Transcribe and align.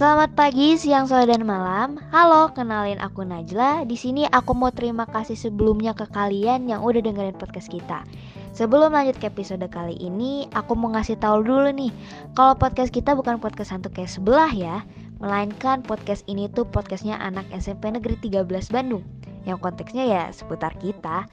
Selamat 0.00 0.32
pagi, 0.32 0.80
siang, 0.80 1.04
sore, 1.04 1.28
dan 1.28 1.44
malam. 1.44 2.00
Halo, 2.08 2.48
kenalin 2.56 2.96
aku 3.04 3.20
Najla. 3.20 3.84
Di 3.84 4.00
sini 4.00 4.24
aku 4.24 4.56
mau 4.56 4.72
terima 4.72 5.04
kasih 5.04 5.36
sebelumnya 5.36 5.92
ke 5.92 6.08
kalian 6.08 6.64
yang 6.64 6.80
udah 6.80 7.04
dengerin 7.04 7.36
podcast 7.36 7.68
kita. 7.68 8.08
Sebelum 8.56 8.96
lanjut 8.96 9.20
ke 9.20 9.28
episode 9.28 9.60
kali 9.68 10.00
ini, 10.00 10.48
aku 10.56 10.72
mau 10.72 10.88
ngasih 10.96 11.20
tahu 11.20 11.44
dulu 11.44 11.68
nih, 11.68 11.92
kalau 12.32 12.56
podcast 12.56 12.96
kita 12.96 13.12
bukan 13.12 13.44
podcast 13.44 13.76
hantu 13.76 13.92
kayak 13.92 14.08
sebelah 14.08 14.48
ya, 14.48 14.88
melainkan 15.20 15.84
podcast 15.84 16.24
ini 16.32 16.48
tuh 16.48 16.64
podcastnya 16.64 17.20
anak 17.20 17.44
SMP 17.52 17.92
Negeri 17.92 18.16
13 18.24 18.72
Bandung 18.72 19.04
yang 19.48 19.60
konteksnya 19.60 20.04
ya 20.04 20.22
seputar 20.32 20.74
kita. 20.76 21.24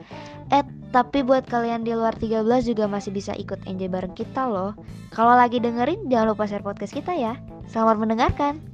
Eh, 0.48 0.64
tapi 0.88 1.20
buat 1.20 1.44
kalian 1.44 1.84
di 1.84 1.92
luar 1.92 2.16
13 2.16 2.44
juga 2.64 2.88
masih 2.88 3.12
bisa 3.12 3.36
ikut 3.36 3.60
enjoy 3.68 3.88
bareng 3.92 4.16
kita 4.16 4.48
loh. 4.48 4.72
Kalau 5.12 5.36
lagi 5.36 5.60
dengerin 5.60 6.08
jangan 6.08 6.32
lupa 6.32 6.48
share 6.48 6.64
podcast 6.64 6.96
kita 6.96 7.12
ya. 7.12 7.36
Selamat 7.68 8.00
mendengarkan. 8.00 8.64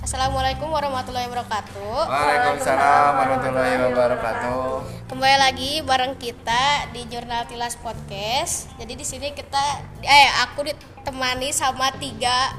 Assalamualaikum 0.00 0.72
warahmatullahi 0.72 1.28
wabarakatuh. 1.28 2.08
Waalaikumsalam 2.08 3.10
warahmatullahi 3.20 3.76
wabarakatuh. 3.84 4.95
Kembali 5.06 5.38
lagi 5.38 5.86
bareng 5.86 6.18
kita 6.18 6.90
di 6.90 7.06
Jurnal 7.06 7.46
Tilas 7.46 7.78
Podcast. 7.78 8.66
Jadi 8.74 8.98
di 8.98 9.06
sini 9.06 9.30
kita 9.30 9.78
eh 10.02 10.30
aku 10.42 10.66
ditemani 10.66 11.54
sama 11.54 11.94
tiga 11.94 12.50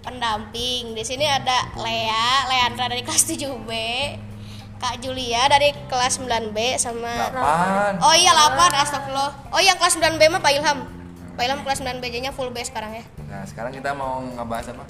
pendamping. 0.00 0.96
Di 0.96 1.04
sini 1.04 1.28
ada 1.28 1.68
Lea, 1.76 2.48
Leandra 2.48 2.88
dari 2.88 3.04
kelas 3.04 3.28
7B, 3.28 3.68
Kak 4.80 5.04
Julia 5.04 5.44
dari 5.52 5.76
kelas 5.92 6.24
9B 6.24 6.80
sama 6.80 7.36
Delapan. 7.36 8.00
Oh 8.00 8.16
iya 8.16 8.32
8, 8.32 8.80
astagfirullah. 8.80 9.52
Oh 9.52 9.60
yang 9.60 9.76
kelas 9.76 10.00
9B 10.00 10.22
mah 10.32 10.40
Pak 10.40 10.52
Ilham. 10.56 10.88
Pak 11.36 11.42
Ilham 11.44 11.60
kelas 11.68 11.84
9B-nya 11.84 12.32
full 12.32 12.48
B 12.48 12.64
sekarang 12.64 12.96
ya. 12.96 13.04
Nah 13.28 13.44
sekarang 13.44 13.76
kita 13.76 13.92
mau 13.92 14.24
ngebahas 14.24 14.72
apa? 14.72 14.88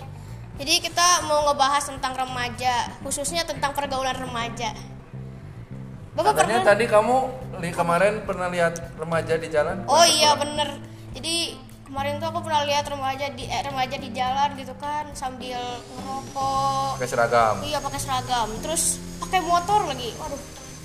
Jadi 0.62 0.78
kita 0.78 1.26
mau 1.26 1.42
ngebahas 1.50 1.90
tentang 1.90 2.14
remaja, 2.14 2.86
khususnya 3.02 3.42
tentang 3.42 3.74
pergaulan 3.74 4.14
remaja. 4.14 4.70
Bapak 6.10 6.32
Katanya 6.34 6.58
pernah? 6.58 6.68
tadi 6.74 6.84
kamu 6.86 7.16
li 7.60 7.70
kemarin 7.70 8.12
pernah 8.24 8.48
lihat 8.50 8.74
remaja 8.98 9.34
di 9.36 9.48
jalan? 9.48 9.76
Oh 9.86 10.02
iya 10.02 10.34
bener. 10.34 10.74
Jadi 11.14 11.54
kemarin 11.86 12.18
tuh 12.18 12.28
aku 12.28 12.42
pernah 12.42 12.66
lihat 12.66 12.82
remaja 12.86 13.30
di 13.30 13.46
eh, 13.46 13.62
remaja 13.62 13.94
di 13.94 14.10
jalan 14.10 14.58
gitu 14.58 14.74
kan 14.76 15.06
sambil 15.14 15.62
ngerokok. 15.94 16.98
Pakai 16.98 17.08
seragam. 17.08 17.54
Iya 17.62 17.78
pakai 17.78 18.00
seragam. 18.02 18.48
Terus 18.58 18.98
pakai 19.22 19.38
motor 19.38 19.86
lagi. 19.86 20.10
Waduh. 20.18 20.40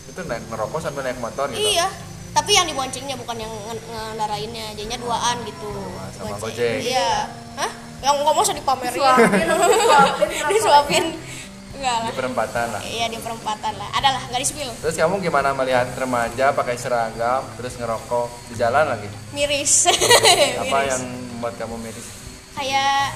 Itu 0.06 0.22
naik 0.24 0.46
ngerokok 0.46 0.80
sambil 0.80 1.02
naik 1.02 1.18
motor 1.18 1.50
gitu. 1.50 1.58
Iya. 1.58 1.90
Tapi 2.36 2.52
yang 2.52 2.68
diboncengnya 2.68 3.16
bukan 3.16 3.38
yang 3.40 3.54
nge- 3.72 3.86
ngendarainnya, 3.88 4.76
jadinya 4.76 5.00
duaan 5.00 5.40
gitu. 5.42 5.72
sama 6.14 6.36
Bonceng. 6.36 6.52
Gojek. 6.54 6.80
Iya. 6.86 7.12
Hah? 7.56 7.72
Yang 8.04 8.14
nggak 8.22 8.34
mau 8.36 8.44
usah 8.44 8.54
dipamerin. 8.54 9.02
Disuapin. 10.54 11.06
Enggak 11.76 11.96
lah. 11.98 12.08
Di 12.08 12.16
perempatan 12.16 12.66
lah. 12.70 12.82
Iya 12.82 13.06
di 13.08 13.18
perempatan 13.18 13.74
lah. 13.76 13.90
Ada 13.94 14.10
lah, 14.12 14.24
nggak 14.28 14.40
di 14.40 14.48
spill. 14.48 14.72
Terus 14.80 14.96
kamu 14.96 15.16
gimana 15.20 15.52
melihat 15.52 15.88
remaja 15.94 16.52
pakai 16.52 16.76
seragam 16.76 17.44
terus 17.56 17.76
ngerokok 17.76 18.28
di 18.48 18.56
jalan 18.56 18.86
lagi? 18.88 19.08
Miris. 19.32 19.92
Apa 20.58 20.64
Miris. 20.78 20.90
yang 20.90 21.02
membuat 21.30 21.54
kamu 21.56 21.76
miris? 21.78 22.08
kayak 22.56 23.12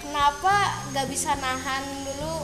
kenapa 0.00 0.54
nggak 0.88 1.06
bisa 1.06 1.36
nahan 1.36 1.84
dulu 2.02 2.40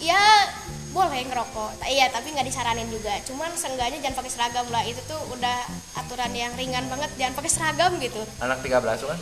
ya 0.00 0.48
boleh 0.90 1.20
ngerokok 1.22 1.76
iya 1.84 2.08
tapi 2.08 2.32
nggak 2.32 2.44
disaranin 2.44 2.88
juga 2.88 3.20
cuman 3.22 3.52
seenggaknya 3.52 4.00
jangan 4.00 4.16
pakai 4.16 4.32
seragam 4.32 4.64
lah 4.68 4.80
itu 4.82 4.96
tuh 5.04 5.20
udah 5.28 5.58
aturan 5.94 6.32
yang 6.32 6.52
ringan 6.52 6.88
banget 6.88 7.12
jangan 7.16 7.36
pakai 7.36 7.52
seragam 7.52 7.92
gitu 7.96 8.20
Anak 8.38 8.60
13 8.60 8.80
kan? 9.04 9.18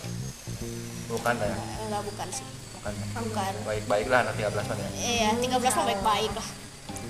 Bukan 1.08 1.34
lah 1.34 1.46
ya. 1.46 1.56
enggak 1.82 2.02
bukan 2.06 2.28
sih 2.30 2.46
Bukan. 2.80 2.94
bukan 3.22 3.52
Baik-baik 3.62 4.06
lah 4.08 4.18
anak 4.24 4.34
13 4.36 4.56
kan 4.64 4.76
ya. 4.76 4.88
iya 4.96 5.28
13 5.36 5.52
mah 5.52 5.84
baik-baik 5.86 6.32
lah 6.32 6.48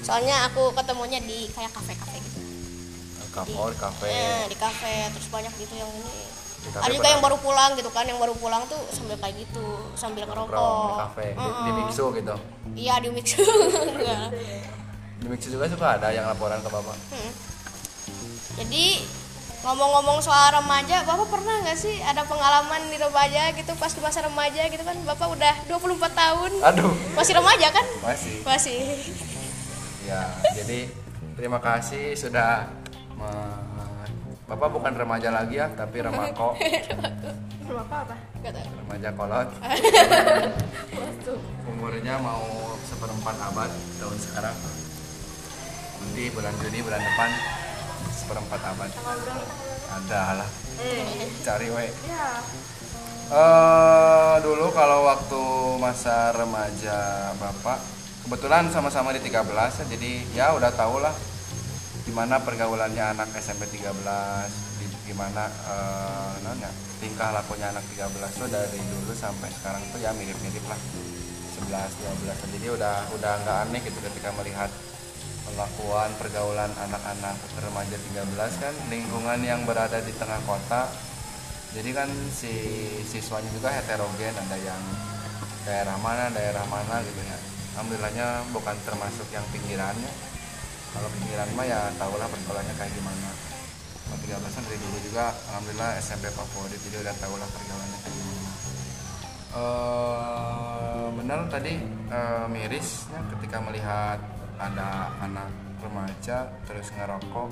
soalnya 0.00 0.36
aku 0.44 0.72
ketemunya 0.72 1.20
di 1.20 1.46
kayak 1.48 1.70
kafe-kafe 1.70 2.18
gitu 2.18 2.38
Kafe, 3.30 3.54
kafe. 3.78 4.10
Eh, 4.10 4.42
di 4.48 4.56
kafe 4.56 5.06
terus 5.08 5.30
banyak 5.30 5.54
gitu 5.54 5.70
yang 5.72 5.86
ini 5.88 6.18
Di 6.60 6.68
ada 6.74 6.90
juga 6.90 7.08
yang 7.08 7.22
baru 7.22 7.38
pulang 7.38 7.72
gitu 7.72 7.86
kan 7.88 8.02
yang 8.02 8.18
baru 8.18 8.34
pulang 8.34 8.66
tuh 8.66 8.76
sambil 8.90 9.14
kayak 9.16 9.38
gitu 9.38 9.62
sambil 9.94 10.26
ngerokok 10.26 10.50
di 10.50 10.94
kafe, 10.98 11.26
di, 11.32 11.48
di. 11.62 11.70
Mixu 11.78 12.06
gitu. 12.12 12.34
iya 12.74 12.98
di 12.98 13.08
mix 13.08 13.26
Enggak. 13.38 14.34
Di 15.16 15.26
Mixu 15.28 15.48
juga 15.48 15.68
suka 15.68 15.94
ada 15.94 16.10
yang 16.10 16.26
laporan 16.26 16.58
ke 16.58 16.68
bapak. 16.68 16.96
Hmm. 17.12 17.32
Jadi 18.56 18.84
ngomong-ngomong 19.60 20.18
soal 20.20 20.54
remaja, 20.54 21.04
Bapak 21.04 21.28
pernah 21.28 21.60
nggak 21.60 21.76
sih 21.76 22.00
ada 22.00 22.24
pengalaman 22.24 22.80
di 22.88 22.96
remaja 22.96 23.52
gitu 23.52 23.72
pas 23.76 23.88
di 23.88 23.98
masa 23.98 24.20
remaja 24.20 24.62
gitu 24.66 24.80
kan 24.80 24.96
Bapak 25.04 25.26
udah 25.30 25.54
24 25.66 26.16
tahun. 26.16 26.50
Aduh, 26.64 26.92
Masih 27.12 27.34
remaja 27.34 27.66
kan? 27.68 27.84
masih. 28.00 28.34
Masih. 28.40 28.78
Ya, 30.02 30.26
jadi 30.54 30.90
terima 31.34 31.58
kasih 31.58 32.14
sudah 32.14 32.66
me- 33.14 33.58
Bapak 34.46 34.68
bukan 34.68 34.92
remaja 34.92 35.30
lagi 35.30 35.56
ya, 35.56 35.70
tapi 35.70 36.02
remako, 36.02 36.52
Nggak 37.70 38.50
tahu. 38.50 38.66
remaja 38.82 39.08
kolot. 39.14 39.48
Umurnya 41.70 42.18
mau 42.18 42.42
seperempat 42.82 43.36
abad 43.38 43.70
tahun 43.96 44.18
sekarang. 44.18 44.56
Nanti 46.00 46.22
bulan 46.34 46.54
Juni 46.58 46.78
bulan 46.80 46.98
depan 46.98 47.30
seperempat 48.30 48.62
abad. 48.62 48.90
Ada 49.90 50.22
lah. 50.38 50.48
Cari 51.42 51.68
we. 51.74 51.86
Eh, 53.30 54.34
dulu 54.46 54.70
kalau 54.70 55.06
waktu 55.06 55.42
masa 55.82 56.30
remaja 56.30 57.30
Bapak 57.38 57.78
kebetulan 58.26 58.70
sama-sama 58.70 59.10
di 59.10 59.22
13 59.22 59.82
ya, 59.82 59.84
jadi 59.86 60.10
ya 60.34 60.46
udah 60.54 60.70
tau 60.74 60.98
lah 61.02 61.14
gimana 62.06 62.42
pergaulannya 62.42 63.14
anak 63.18 63.30
SMP 63.38 63.70
13 63.70 64.50
di- 64.82 64.98
gimana 65.06 65.46
eh, 65.46 66.42
nanya, 66.42 66.70
tingkah 66.98 67.30
lakunya 67.30 67.70
anak 67.70 67.86
13 67.94 68.10
tuh 68.34 68.50
dari 68.50 68.82
dulu 68.82 69.14
sampai 69.14 69.46
sekarang 69.54 69.82
tuh 69.94 70.02
ya 70.02 70.10
mirip-mirip 70.10 70.66
lah 70.66 70.78
11 71.54 71.70
12 72.26 72.54
jadi 72.58 72.66
udah 72.74 72.94
udah 73.14 73.32
nggak 73.46 73.58
aneh 73.70 73.80
gitu 73.86 73.98
ketika 74.10 74.34
melihat 74.42 74.70
perlakuan 75.50 76.10
pergaulan 76.16 76.70
anak-anak 76.78 77.36
remaja 77.58 77.96
13 77.98 78.62
kan 78.62 78.74
lingkungan 78.86 79.40
yang 79.42 79.66
berada 79.66 79.98
di 80.00 80.14
tengah 80.14 80.38
kota. 80.46 80.86
Jadi 81.74 81.90
kan 81.94 82.10
si 82.34 82.50
siswanya 83.06 83.50
juga 83.54 83.70
heterogen 83.70 84.34
ada 84.34 84.56
yang 84.58 84.82
daerah 85.66 85.98
mana 85.98 86.30
daerah 86.30 86.64
mana 86.66 87.02
gitu 87.02 87.20
ya. 87.22 87.38
Alhamdulillahnya 87.74 88.26
bukan 88.54 88.76
termasuk 88.86 89.26
yang 89.30 89.46
pinggirannya. 89.54 90.12
Kalau 90.90 91.06
pinggiran 91.14 91.50
mah 91.54 91.66
ya 91.66 91.80
tahulah 91.98 92.26
pergaulannya 92.26 92.74
kayak 92.74 92.90
gimana. 92.94 93.30
Kalau 94.06 94.18
13 94.18 94.42
kan 94.42 94.62
dari 94.66 94.78
dulu 94.78 94.98
juga 95.06 95.30
alhamdulillah 95.54 95.90
SMP 96.02 96.30
favorit 96.34 96.78
jadi 96.82 97.06
udah 97.06 97.14
tahulah 97.22 97.46
pergaulannya 97.46 97.98
kayak 98.02 98.30
Eh, 99.50 101.06
benar 101.18 101.42
tadi 101.50 101.74
eh, 102.06 102.46
mirisnya 102.46 103.18
ketika 103.34 103.58
melihat 103.58 104.22
ada 104.60 105.08
anak 105.24 105.48
remaja 105.80 106.52
terus 106.68 106.92
ngerokok 106.92 107.48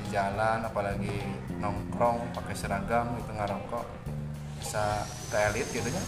di 0.00 0.14
jalan 0.14 0.62
apalagi 0.62 1.18
nongkrong 1.58 2.30
pakai 2.30 2.54
seragam 2.54 3.18
gitu 3.18 3.34
ngerokok. 3.34 3.84
Bisa 4.62 5.02
ke 5.34 5.36
elit 5.50 5.66
gitu 5.74 5.88
ya 5.90 6.02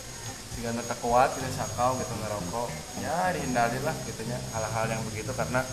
jika 0.54 0.70
tak 0.86 0.98
kuat 1.00 1.32
gitu 1.34 1.48
sakau 1.56 1.96
gitu 1.96 2.12
ngerokok. 2.12 2.68
Ya 3.00 3.32
dihindari 3.32 3.80
lah 3.80 3.96
gitu 4.04 4.22
ya 4.28 4.36
hal-hal 4.52 4.86
yang 4.92 5.02
begitu. 5.08 5.32
Karena 5.32 5.64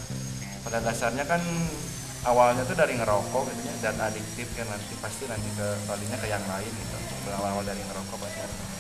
pada 0.64 0.80
dasarnya 0.80 1.28
kan 1.28 1.44
awalnya 2.24 2.64
tuh 2.64 2.80
dari 2.80 2.96
ngerokok 2.96 3.44
gitu 3.52 3.62
ya 3.68 3.76
dan 3.92 4.00
adiktif 4.08 4.48
kan 4.56 4.72
nanti 4.72 4.96
pasti 5.04 5.28
nanti 5.28 5.52
ke 5.52 5.68
kalinya 5.86 6.18
ke 6.18 6.28
yang 6.32 6.46
lain 6.48 6.72
gitu. 6.72 6.98
Berawal 7.28 7.68
dari 7.68 7.84
ngerokok 7.84 8.18
pasti 8.24 8.72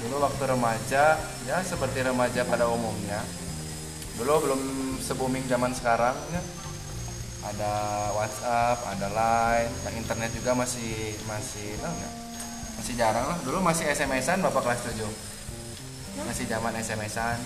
dulu 0.00 0.16
waktu 0.24 0.42
remaja 0.48 1.20
ya 1.44 1.60
seperti 1.60 2.00
remaja 2.00 2.40
pada 2.48 2.64
umumnya 2.72 3.20
dulu 4.20 4.34
belum 4.44 4.60
se 5.00 5.12
booming 5.12 5.48
zaman 5.48 5.72
sekarang 5.72 6.12
ya 6.30 6.42
ada 7.40 7.72
WhatsApp, 8.12 8.84
ada 8.84 9.08
Line, 9.08 9.72
yang 9.80 9.94
internet 9.96 10.28
juga 10.30 10.52
masih 10.52 11.16
masih 11.24 11.72
tau 11.80 11.88
nggak? 11.88 12.12
Masih 12.76 12.94
jarang 12.96 13.24
lah. 13.26 13.38
Dulu 13.40 13.64
masih 13.64 13.88
SMS-an 13.88 14.44
Bapak 14.44 14.60
kelas 14.60 14.84
7. 14.92 15.08
Masih 16.20 16.44
zaman 16.44 16.76
SMS-an. 16.76 17.40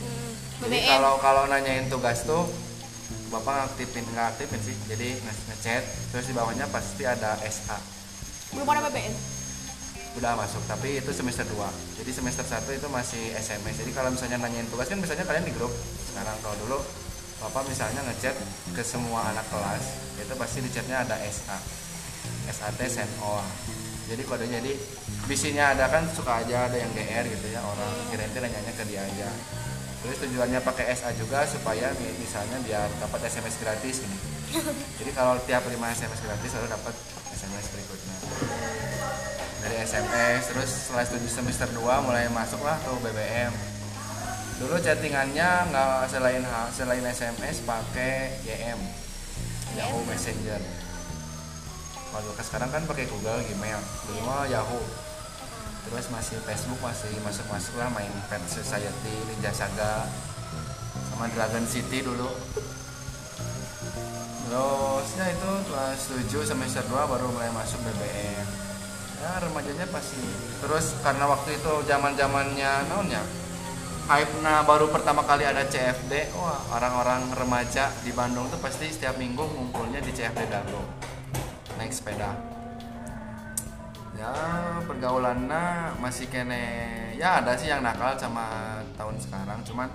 Hmm, 0.00 0.32
Jadi 0.64 0.78
BBM. 0.78 0.88
kalau 0.88 1.20
kalau 1.20 1.44
nanyain 1.46 1.84
tugas 1.92 2.24
tuh 2.24 2.48
Bapak 3.28 3.76
ngaktifin 3.76 4.08
nggak 4.08 4.26
aktifin 4.32 4.60
sih. 4.64 4.76
Jadi 4.88 5.20
nge- 5.20 5.44
ngechat 5.52 5.84
terus 6.08 6.24
di 6.24 6.32
bawahnya 6.32 6.64
pasti 6.68 7.04
ada 7.04 7.36
SA. 7.44 7.76
belum 8.52 8.64
ada 8.64 8.88
BBM. 8.88 9.12
Udah 10.12 10.36
masuk, 10.36 10.60
tapi 10.68 11.00
itu 11.00 11.08
semester 11.08 11.48
2 11.48 11.56
Jadi 12.00 12.10
semester 12.12 12.44
1 12.44 12.68
itu 12.68 12.88
masih 12.92 13.32
SMS 13.32 13.80
Jadi 13.80 13.90
kalau 13.96 14.12
misalnya 14.12 14.44
nanyain 14.44 14.68
tugas 14.68 14.86
kan 14.88 15.00
biasanya 15.00 15.24
kalian 15.24 15.48
di 15.48 15.54
grup. 15.56 15.72
Sekarang 16.08 16.36
kalau 16.44 16.56
dulu 16.60 16.78
bapak 17.42 17.66
misalnya 17.66 18.06
ngechat 18.06 18.38
ke 18.70 18.82
semua 18.86 19.34
anak 19.34 19.42
kelas 19.50 19.82
itu 20.14 20.30
pasti 20.38 20.62
di 20.62 20.70
chatnya 20.70 21.02
ada 21.02 21.18
SA 21.26 21.58
SAT 22.54 22.78
SNO 22.86 23.42
jadi 24.12 24.22
kodenya 24.26 24.58
jadi 24.60 24.72
bisinya 25.24 25.72
ada 25.72 25.88
kan 25.88 26.04
suka 26.12 26.42
aja 26.42 26.68
ada 26.68 26.76
yang 26.76 26.90
GR 26.92 27.24
gitu 27.32 27.46
ya 27.54 27.64
orang. 27.64 27.92
Kira 28.10 28.26
itu 28.26 28.38
nanya 28.44 28.72
ke 28.74 28.84
dia 28.84 29.00
aja. 29.00 29.28
Terus 30.02 30.18
tujuannya 30.26 30.60
pakai 30.60 30.90
SA 30.98 31.14
juga 31.14 31.46
supaya 31.46 31.94
mi- 31.96 32.16
misalnya 32.18 32.58
biar 32.66 32.90
dapat 32.98 33.30
SMS 33.30 33.56
gratis 33.62 34.02
gini. 34.02 34.18
Jadi 35.00 35.10
kalau 35.14 35.38
tiap 35.46 35.62
5 35.64 35.78
SMS 35.78 36.20
gratis 36.28 36.50
lalu 36.58 36.68
dapat 36.68 36.94
SMS 37.32 37.66
berikutnya 37.72 38.16
dari 39.62 39.76
SMS 39.86 40.50
terus 40.50 40.70
setelah 40.70 41.06
studi 41.06 41.30
semester 41.30 41.70
2 41.70 41.78
mulai 42.02 42.26
masuklah 42.34 42.76
tuh 42.82 42.98
BBM 43.00 43.54
dulu 44.62 44.78
chattingannya 44.78 45.70
nggak 45.70 46.10
selain 46.10 46.42
selain 46.70 47.02
SMS 47.02 47.66
pakai 47.66 48.42
YM 48.46 48.78
Yahoo 49.76 50.04
Messenger. 50.04 50.60
Kalau 52.12 52.32
ke 52.36 52.44
sekarang 52.44 52.68
kan 52.68 52.84
pakai 52.84 53.08
Google 53.08 53.40
Gmail. 53.40 53.80
Dulu 54.08 54.20
mah 54.28 54.44
Yahoo. 54.44 54.84
Terus 55.88 56.06
masih 56.12 56.38
Facebook 56.44 56.78
masih 56.78 57.10
masuk 57.24 57.46
masuk 57.50 57.74
lah 57.80 57.88
main 57.90 58.12
Pet 58.30 58.38
Society 58.46 59.16
Ninja 59.26 59.50
Saga 59.50 60.06
sama 61.10 61.26
Dragon 61.32 61.64
City 61.64 62.04
dulu. 62.04 62.28
Terusnya 64.52 65.26
itu 65.32 65.50
kelas 65.72 66.00
7 66.28 66.50
semester 66.52 66.84
2 66.86 66.92
baru 66.92 67.32
mulai 67.32 67.48
masuk 67.56 67.80
BBM 67.80 68.71
ya 69.22 69.38
remajanya 69.38 69.86
pasti 69.94 70.18
terus 70.58 70.98
karena 71.06 71.30
waktu 71.30 71.54
itu 71.54 71.72
zaman 71.86 72.18
zamannya 72.18 72.82
hype 74.10 74.34
nah 74.42 74.66
baru 74.66 74.90
pertama 74.90 75.22
kali 75.22 75.46
ada 75.46 75.62
CFD 75.62 76.34
wah 76.34 76.58
orang-orang 76.74 77.30
remaja 77.38 77.86
di 78.02 78.10
Bandung 78.10 78.50
tuh 78.50 78.58
pasti 78.58 78.90
setiap 78.90 79.14
minggu 79.14 79.46
ngumpulnya 79.46 80.02
di 80.02 80.10
CFD 80.10 80.50
Dago 80.50 80.82
naik 81.82 81.92
sepeda. 81.92 82.30
Ya 84.14 84.30
pergaulannya 84.86 85.98
masih 85.98 86.30
kene 86.30 86.62
ya 87.18 87.42
ada 87.42 87.58
sih 87.58 87.66
yang 87.66 87.82
nakal 87.82 88.14
sama 88.14 88.78
tahun 88.94 89.18
sekarang. 89.18 89.66
Cuman 89.66 89.90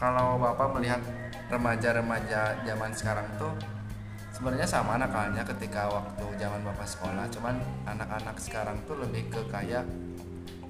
kalau 0.00 0.40
bapak 0.40 0.80
melihat 0.80 1.02
remaja-remaja 1.52 2.64
zaman 2.64 2.90
sekarang 2.96 3.28
tuh 3.36 3.52
sebenarnya 4.40 4.64
sama 4.64 4.96
nakalnya 4.96 5.44
ketika 5.44 5.84
waktu 5.92 6.24
zaman 6.40 6.64
bapak 6.64 6.88
sekolah 6.88 7.28
cuman 7.28 7.60
anak-anak 7.84 8.40
sekarang 8.40 8.80
tuh 8.88 8.96
lebih 8.96 9.28
ke 9.28 9.36
kayak 9.52 9.84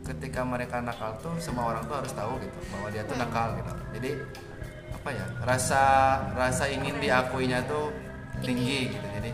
ketika 0.03 0.43
mereka 0.43 0.83
nakal 0.83 1.15
tuh 1.23 1.31
semua 1.39 1.71
orang 1.71 1.87
tuh 1.87 2.03
harus 2.03 2.11
tahu 2.11 2.35
gitu 2.43 2.59
bahwa 2.75 2.91
dia 2.91 3.07
tuh 3.07 3.15
nakal 3.15 3.55
gitu. 3.55 3.71
Jadi 3.95 4.11
apa 4.91 5.09
ya 5.15 5.27
rasa 5.47 5.83
rasa 6.35 6.67
ingin 6.67 6.99
diakuinya 6.99 7.63
tuh 7.71 7.95
tinggi. 8.43 8.91
gitu. 8.91 9.07
Jadi 9.07 9.31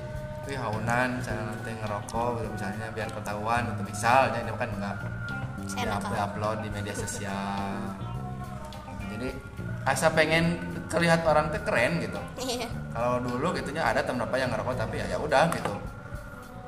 wih 0.52 0.58
haunan 0.60 1.16
misalnya 1.16 1.56
nanti 1.56 1.72
ngerokok 1.72 2.28
gitu 2.36 2.48
misalnya 2.60 2.86
biar 2.92 3.08
ketahuan 3.08 3.62
gitu. 3.72 3.82
Misalnya 3.88 4.38
ini 4.44 4.52
kan 4.52 4.68
enggak 4.68 4.96
di 6.12 6.18
upload 6.20 6.60
di 6.60 6.68
media 6.76 6.92
sosial. 6.92 7.72
Jadi 9.16 9.32
asa 9.88 10.12
pengen 10.12 10.75
terlihat 10.86 11.20
orang 11.26 11.50
tuh 11.50 11.62
keren 11.66 11.98
gitu. 12.02 12.20
Iya. 12.42 12.68
kalau 12.96 13.20
dulu 13.20 13.52
gitunya 13.52 13.84
ada 13.84 14.00
temen 14.00 14.24
apa 14.24 14.36
yang 14.40 14.48
ngerokok 14.48 14.74
tapi 14.78 15.02
ya 15.02 15.06
ya 15.10 15.18
udah 15.20 15.50
gitu. 15.52 15.74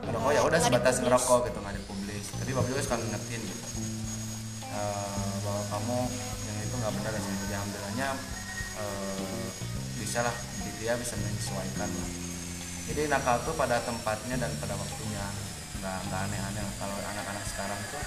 Ngerokok 0.05 0.31
ya 0.35 0.43
udah 0.45 0.61
sebatas 0.61 0.97
ngerokok 1.01 1.41
gitu 1.51 1.59
nggak 1.63 1.75
dipublis. 1.81 2.27
Tapi 2.37 2.51
bapak 2.53 2.69
juga 2.69 2.81
suka 2.85 2.97
ngingetin 3.01 3.41
gitu. 3.43 3.67
Eh, 4.69 5.33
bahwa 5.43 5.63
kamu 5.73 5.99
yang 6.47 6.57
itu 6.61 6.75
nggak 6.77 6.93
benar 7.01 7.11
dan 7.17 7.23
jadi 7.23 7.55
alhamdulillahnya 7.57 8.09
eh, 8.79 9.47
bisa 9.99 10.19
lah 10.23 10.35
dia 10.79 10.93
bisa 10.95 11.15
menyesuaikan. 11.19 11.89
Lah 11.91 12.11
jadi 12.89 13.05
nakal 13.13 13.37
tuh 13.45 13.53
pada 13.53 13.77
tempatnya 13.85 14.41
dan 14.41 14.49
pada 14.57 14.73
waktunya. 14.73 15.25
Nggak 15.79 15.99
nggak 16.09 16.21
aneh-aneh. 16.25 16.65
Kalau 16.81 16.97
anak-anak 16.97 17.45
sekarang 17.45 17.81
tuh 17.93 18.03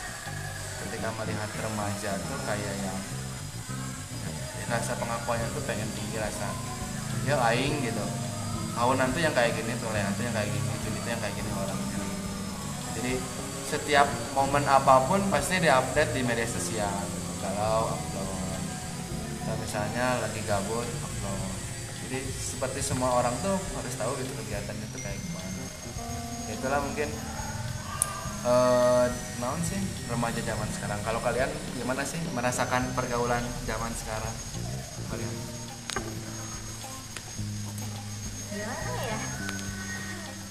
ketika 0.81 1.07
melihat 1.21 1.49
remaja 1.61 2.11
tuh 2.17 2.39
kayak 2.49 2.75
yang 2.81 2.97
ya, 2.97 3.20
rasa 4.71 4.95
pengakuannya 4.95 5.51
tuh 5.51 5.63
pengen 5.67 5.91
tinggi 5.91 6.17
rasa 6.17 6.47
ya 7.27 7.35
aing 7.51 7.83
gitu. 7.83 8.05
Kawanan 8.71 9.11
tuh 9.11 9.19
yang 9.19 9.35
kayak 9.35 9.51
gini 9.53 9.75
tuh 9.77 9.91
Lehan 9.91 10.15
tuh 10.15 10.23
yang 10.23 10.33
kayak 10.33 10.47
gini 10.47 10.71
Juni 10.87 10.99
tuh 11.03 11.11
yang 11.11 11.21
kayak 11.21 11.35
gini 11.35 11.51
orangnya 11.51 11.91
jadi 12.91 13.13
setiap 13.71 14.07
momen 14.35 14.67
apa 14.67 15.07
pun 15.07 15.23
pasti 15.31 15.63
diupdate 15.63 16.11
di 16.11 16.21
media 16.27 16.43
sosial. 16.43 16.91
Kalau 17.39 17.95
upload. 17.95 18.61
Atau 19.47 19.55
misalnya 19.63 20.19
lagi 20.19 20.43
gabut 20.43 20.83
upload. 20.83 21.51
Jadi 22.03 22.19
seperti 22.35 22.83
semua 22.83 23.15
orang 23.15 23.31
tuh 23.39 23.55
harus 23.55 23.93
tahu 23.95 24.11
gitu 24.19 24.35
kegiatannya 24.43 24.87
tuh 24.91 24.99
kayak 24.99 25.15
gimana. 25.23 25.63
Itulah 26.51 26.79
mungkin 26.83 27.09
eh 28.41 29.05
naon 29.39 29.61
sih 29.63 29.79
remaja 30.11 30.41
zaman 30.43 30.69
sekarang. 30.75 30.99
Kalau 31.07 31.23
kalian 31.23 31.49
gimana 31.79 32.03
sih 32.03 32.19
merasakan 32.35 32.91
pergaulan 32.91 33.41
zaman 33.63 33.93
sekarang 33.95 34.35
kalian. 35.11 35.35
Ya? 38.55 38.71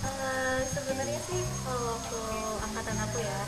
Eh, 0.00 0.60
sebenarnya 0.68 1.20
sih 1.24 1.40
kalau 1.64 1.96
waktu 1.96 2.20
angkatan 2.68 2.96
aku 3.08 3.18
ya 3.24 3.40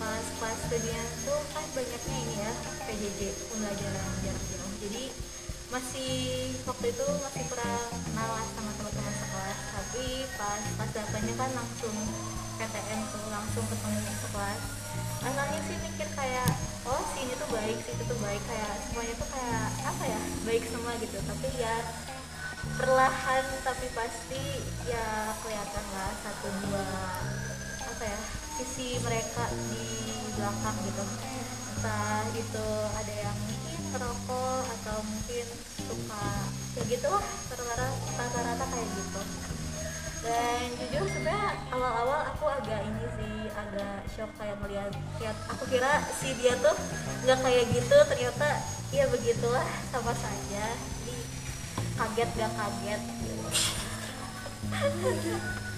pas 0.00 0.26
pas 0.40 0.56
studian 0.68 1.06
tuh 1.28 1.40
kan 1.52 1.64
banyaknya 1.76 2.16
ini 2.16 2.34
ya 2.40 2.52
PJJ 2.88 3.20
pembelajaran 3.52 4.12
jarak 4.24 4.44
jauh. 4.48 4.72
Jadi 4.80 5.04
masih 5.68 6.12
waktu 6.64 6.86
itu 6.96 7.06
masih 7.24 7.42
kurang 7.52 7.88
kenal 8.08 8.32
sama 8.56 8.70
teman-teman 8.80 9.14
sekelas. 9.20 9.58
Tapi 9.68 10.04
pas 10.40 10.62
pas 10.80 10.90
datanya 10.96 11.34
kan 11.36 11.50
langsung 11.52 11.96
PTM 12.56 13.00
tuh 13.12 13.24
langsung 13.28 13.64
ketemu 13.68 13.98
sekelas. 14.00 14.60
Asalnya 15.24 15.53
baik 17.64 17.80
si 17.80 17.96
itu 17.96 18.04
tuh 18.04 18.18
baik. 18.20 18.42
Kayak 18.44 18.72
semuanya 18.84 19.14
tuh 19.16 19.28
kayak 19.32 19.66
apa 19.88 20.04
ya 20.04 20.20
baik 20.44 20.64
semua 20.68 20.92
gitu. 21.00 21.16
Tapi 21.16 21.48
ya 21.56 21.74
perlahan 22.76 23.44
tapi 23.64 23.86
pasti 23.96 24.44
ya 24.84 25.32
kelihatan 25.40 25.84
lah 25.96 26.12
satu 26.20 26.48
dua 26.68 26.86
apa 27.88 28.04
ya 28.04 28.18
sisi 28.60 29.00
mereka 29.00 29.48
di 29.72 30.12
belakang 30.36 30.76
gitu. 30.84 31.04
Entah 31.72 32.28
itu 32.36 32.68
ada 33.00 33.14
yang 33.16 33.36
mungkin 33.48 33.80
merokok 33.96 34.64
atau 34.80 34.98
mungkin 35.00 35.46
suka 35.88 36.28
ya 36.76 36.82
gitu 36.84 37.08
lah 37.08 37.92
rata-rata 38.18 38.64
kayak 38.66 38.88
gitu 38.92 39.20
dan 40.24 40.66
jujur 40.80 41.04
sebenarnya 41.04 41.52
awal-awal 41.68 42.20
aku 42.32 42.48
agak 42.48 42.80
ini 42.80 43.04
sih 43.20 43.36
agak 43.52 44.08
shock 44.08 44.30
kayak 44.40 44.56
melihat 44.64 44.88
lihat 45.20 45.36
aku 45.52 45.68
kira 45.68 46.00
si 46.16 46.32
dia 46.40 46.56
tuh 46.64 46.72
nggak 47.28 47.38
kayak 47.44 47.64
gitu 47.76 47.96
ternyata 48.08 48.48
ya 48.88 49.04
begitulah 49.12 49.66
sama 49.92 50.12
saja. 50.16 50.64
Jadi 51.04 51.16
kaget 51.94 52.30
gak 52.40 52.52
kaget. 52.56 53.00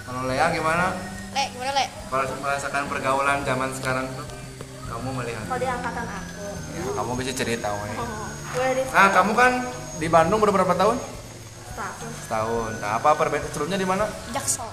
Kalau 0.06 0.22
Lea 0.30 0.46
gimana? 0.54 0.94
Le, 1.34 1.44
gimana 1.52 1.72
Le? 1.74 1.86
kalau 2.08 2.24
merasakan 2.40 2.82
pergaulan 2.86 3.42
zaman 3.42 3.70
sekarang 3.74 4.06
tuh 4.14 4.26
kamu 4.86 5.08
melihat? 5.20 5.44
Kalau 5.50 5.58
di 5.58 5.68
angkatan 5.68 6.06
aku. 6.06 6.46
Ya, 6.76 6.84
kamu 6.94 7.12
bisa 7.18 7.32
cerita 7.34 7.68
we. 7.82 7.90
gue 8.56 8.68
di 8.78 8.82
nah 8.94 9.10
kamu 9.10 9.32
kan 9.34 9.52
di 9.98 10.08
Bandung 10.08 10.40
udah 10.40 10.54
berapa 10.54 10.74
tahun 10.78 10.96
status 11.76 12.12
setahun. 12.24 12.72
Nah 12.80 12.90
apa 12.96 13.12
perbedaan 13.12 13.52
sebelumnya 13.52 13.76
di 13.76 13.84
mana? 13.84 14.04
Jaksel. 14.32 14.68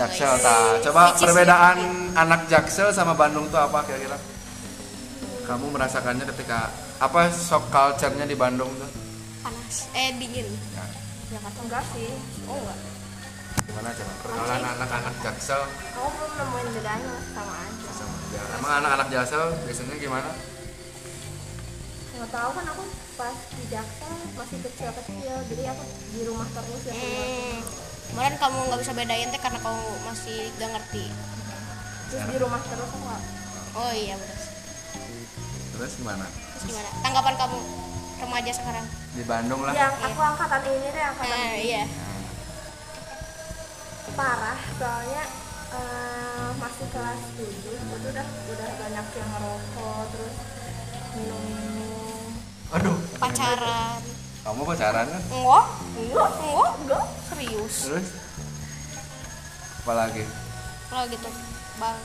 Jaksel. 0.00 0.32
Ta 0.40 0.80
coba 0.80 1.02
Which 1.12 1.22
perbedaan 1.28 1.76
anak 2.16 2.48
Jaksel 2.48 2.88
sama 2.90 3.12
Bandung 3.12 3.52
tuh 3.52 3.60
apa 3.60 3.84
kira-kira? 3.84 4.16
Kamu 5.44 5.68
merasakannya 5.76 6.24
ketika 6.32 6.72
apa 6.96 7.28
shock 7.28 7.68
culture-nya 7.68 8.24
di 8.24 8.32
Bandung 8.32 8.72
tuh? 8.80 8.90
Panas. 9.44 9.92
Eh, 9.92 10.16
dingin. 10.16 10.48
ya, 10.72 10.84
Jakarta. 11.36 11.60
enggak 11.60 11.84
sih. 11.92 12.08
Oh, 12.48 12.56
enggak. 12.64 12.78
gimana 13.64 13.88
coba? 13.92 14.12
Pergaulan 14.24 14.62
anak-anak 14.64 15.14
Jaksel. 15.20 15.62
Kamu 15.68 16.08
belum 16.16 16.32
nemuin 16.32 16.68
bedanya 16.80 17.12
sama 17.36 17.54
aja. 17.60 17.88
Sama. 17.92 18.16
Ya, 18.32 18.42
emang 18.56 18.72
anak-anak 18.80 19.08
Jaksel 19.12 19.44
biasanya 19.68 19.94
gimana? 20.00 20.30
Nggak 22.14 22.30
tahu 22.32 22.50
kan 22.56 22.64
aku 22.72 22.84
pas 23.14 23.30
di 23.48 23.64
jaksa 23.66 24.06
masih 24.34 24.58
kecil-kecil 24.60 25.34
jadi 25.46 25.62
aku 25.70 25.84
di 26.10 26.22
rumah 26.24 26.46
terus 26.48 26.82
ya 26.84 26.94
Hmm. 26.94 27.58
Kemarin 28.04 28.36
kamu 28.36 28.58
nggak 28.64 28.80
bisa 28.80 28.92
bedain 28.92 29.28
teh 29.28 29.40
karena 29.40 29.58
kamu 29.58 29.80
masih 30.04 30.38
gak 30.54 30.70
ngerti. 30.70 31.04
terus 32.06 32.24
di 32.24 32.36
rumah 32.36 32.60
terus 32.60 32.84
aku 32.84 32.98
nggak 33.00 33.22
Oh 33.74 33.90
iya 33.92 34.14
benar. 34.14 34.38
terus 35.72 35.92
gimana 35.96 36.26
Terus 36.28 36.64
gimana? 36.68 36.88
Tanggapan 37.00 37.34
kamu 37.36 37.58
remaja 38.16 38.52
sekarang? 38.52 38.86
di 39.10 39.22
Bandung 39.24 39.60
lah 39.62 39.72
yang 39.72 39.94
aku 39.96 40.20
angkatan 40.20 40.62
ini 40.64 40.88
deh 40.88 41.04
angkatan 41.04 41.30
Nah, 41.32 41.50
ini 41.52 41.62
iya. 41.64 41.84
parah 44.12 44.58
soalnya 44.74 45.24
eh, 45.72 46.48
masih 46.56 46.86
kelas 46.88 47.20
7 47.32 47.40
itu 47.42 47.72
udah 48.04 48.26
udah 48.48 48.68
banyak 48.76 49.06
yang 49.12 49.28
ngerokok 49.32 50.02
terus 50.12 50.34
minum 51.14 51.42
aduh. 52.74 52.96
Pacaran. 53.16 54.00
kamu 54.44 54.60
pacaran 54.66 55.06
kan? 55.08 55.22
Enggak 55.24 55.64
enggak 55.96 56.30
enggak 56.36 56.70
enggak. 56.76 57.04
Serius. 57.24 57.74
Terus? 57.82 58.08
Apalagi 59.80 60.24
kalau 60.88 61.04
gitu 61.08 61.28
bang? 61.76 61.98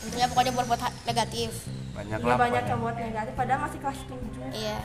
Intinya 0.00 0.26
pokoknya 0.28 0.52
ha- 0.78 0.96
negatif. 1.04 1.50
Banyak 1.90 2.16
Ya, 2.16 2.26
lah 2.26 2.36
banyak 2.38 2.64
yang 2.64 2.80
buat 2.80 2.96
negatif 2.96 3.32
padahal 3.34 3.60
masih 3.66 3.78
kelas 3.82 3.98
7 4.08 4.56
iya 4.56 4.78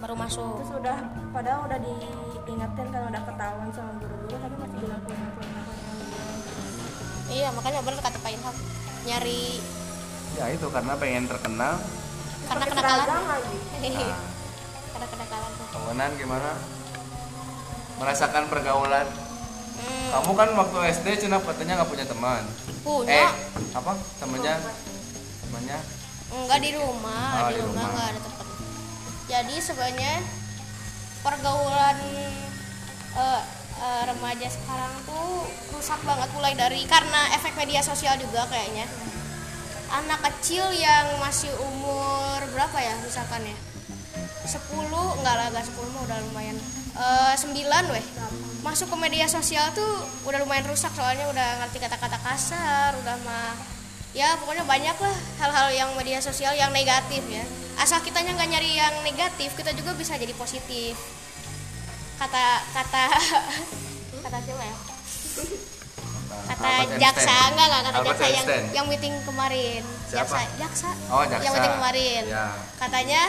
baru 0.00 0.14
masuk. 0.16 0.54
terus 0.60 0.72
udah 0.74 0.96
padahal 1.28 1.60
udah 1.66 1.76
diingetin 1.76 2.56
kan 2.88 3.02
udah 3.04 3.22
ketahuan 3.24 3.68
sama 3.74 3.92
guru-guru 3.98 4.32
tapi 4.32 4.56
masih 4.56 4.78
dilakuin 4.80 5.18
lakuin 5.18 5.50
iya 7.28 7.48
makanya 7.52 7.80
bener 7.82 8.00
kata 8.00 8.16
Pak 8.16 8.30
Ilham 8.32 8.56
nyari 9.04 9.44
ya 10.34 10.44
itu 10.50 10.66
karena 10.68 10.92
pengen 10.96 11.24
terkenal 11.26 11.74
karena 12.48 12.64
kenakalan. 12.68 13.06
Lagi. 13.08 13.58
Iya. 13.84 14.16
karena 14.94 15.06
kenakalan 15.10 15.50
tuh. 15.58 15.66
Kawanan 15.74 16.10
gimana? 16.16 16.50
Merasakan 17.98 18.44
pergaulan. 18.50 19.06
Hmm, 19.74 20.08
kamu 20.14 20.32
kan 20.38 20.48
waktu 20.54 20.78
SD 20.94 21.06
cina 21.26 21.42
katanya 21.42 21.82
nggak 21.82 21.90
punya 21.90 22.06
teman. 22.06 22.42
Eh 22.46 22.80
punya 22.84 23.26
apa 23.74 23.92
temennya 24.22 24.54
temannya? 25.44 25.78
Enggak 26.34 26.58
di 26.62 26.70
rumah. 26.78 27.26
Oh, 27.34 27.48
di 27.50 27.54
di 27.54 27.60
rumah 27.60 27.74
rumah. 27.74 27.88
enggak 27.90 28.06
ada 28.14 28.20
tempat. 28.22 28.46
Jadi 29.24 29.54
sebenarnya 29.58 30.14
pergaulan 31.24 31.98
eh, 33.18 33.42
eh, 33.82 34.02
remaja 34.08 34.48
sekarang 34.48 34.94
tuh 35.04 35.46
rusak 35.74 36.00
banget. 36.06 36.28
Mulai 36.38 36.54
dari 36.54 36.80
karena 36.86 37.34
efek 37.34 37.58
media 37.58 37.82
sosial 37.82 38.14
juga 38.22 38.46
kayaknya 38.46 38.86
anak 39.94 40.20
kecil 40.26 40.66
yang 40.74 41.06
masih 41.22 41.50
umur 41.62 42.42
berapa 42.50 42.78
ya 42.82 42.94
misalkan 43.06 43.46
ya? 43.46 43.56
10 44.44 44.60
enggak 45.22 45.34
lah 45.38 45.46
enggak 45.54 45.64
10 45.70 45.94
mah 45.94 46.02
udah 46.04 46.18
lumayan. 46.30 46.56
Eh 46.98 47.34
9 47.38 47.94
weh. 47.94 48.06
Masuk 48.66 48.90
ke 48.90 48.96
media 48.98 49.30
sosial 49.30 49.70
tuh 49.72 50.02
udah 50.26 50.42
lumayan 50.42 50.66
rusak 50.66 50.90
soalnya 50.92 51.30
udah 51.30 51.62
ngerti 51.62 51.78
kata-kata 51.78 52.18
kasar 52.20 52.96
udah 53.04 53.16
mah 53.22 53.54
ya 54.14 54.38
pokoknya 54.38 54.62
banyak 54.62 54.94
lah 54.94 55.16
hal-hal 55.42 55.68
yang 55.74 55.90
media 55.94 56.18
sosial 56.18 56.52
yang 56.58 56.74
negatif 56.74 57.22
ya. 57.30 57.46
Asal 57.78 58.02
kitanya 58.02 58.34
nggak 58.34 58.50
nyari 58.50 58.70
yang 58.74 58.94
negatif 59.06 59.54
kita 59.54 59.70
juga 59.78 59.94
bisa 59.94 60.18
jadi 60.18 60.34
positif. 60.34 60.98
Kata 62.18 62.66
kata 62.74 63.04
kata 64.24 64.38
siapa 64.42 64.64
ya 64.64 64.76
kata 66.46 66.66
Albert 66.66 66.98
jaksa 66.98 67.20
Einstein. 67.24 67.50
enggak 67.50 67.66
enggak 67.66 67.82
kata 67.82 67.96
Albert 67.96 68.08
jaksa 68.10 68.24
yang 68.26 68.36
Einstein. 68.38 68.64
yang 68.72 68.86
meeting 68.86 69.14
kemarin 69.22 69.82
Siapa? 70.04 70.24
jaksa 70.26 70.40
jaksa 70.56 70.90
Oh, 71.08 71.22
jaksa. 71.22 71.42
yang 71.42 71.52
meeting 71.52 71.74
kemarin 71.74 72.22
Ya. 72.26 72.46
katanya 72.76 73.22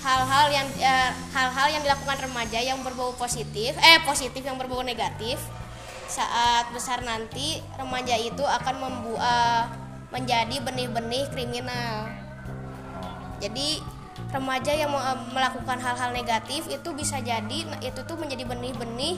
hal-hal 0.00 0.46
yang 0.50 0.66
eh, 0.76 1.10
hal-hal 1.32 1.66
yang 1.70 1.82
dilakukan 1.82 2.18
remaja 2.20 2.58
yang 2.60 2.78
berbau 2.80 3.12
positif 3.14 3.72
eh 3.74 3.98
positif 4.02 4.40
yang 4.40 4.54
berbau 4.54 4.82
negatif 4.82 5.40
saat 6.06 6.68
besar 6.70 7.00
nanti 7.00 7.58
remaja 7.74 8.14
itu 8.14 8.44
akan 8.44 8.74
membu 8.78 9.16
eh, 9.16 9.62
menjadi 10.10 10.60
benih-benih 10.60 11.24
kriminal 11.28 12.12
jadi 13.40 13.80
remaja 14.30 14.72
yang 14.72 14.92
eh, 14.92 15.18
melakukan 15.30 15.78
hal-hal 15.78 16.10
negatif 16.12 16.68
itu 16.68 16.88
bisa 16.92 17.18
jadi 17.18 17.58
itu 17.74 18.00
tuh 18.02 18.14
menjadi 18.14 18.44
benih-benih 18.44 19.16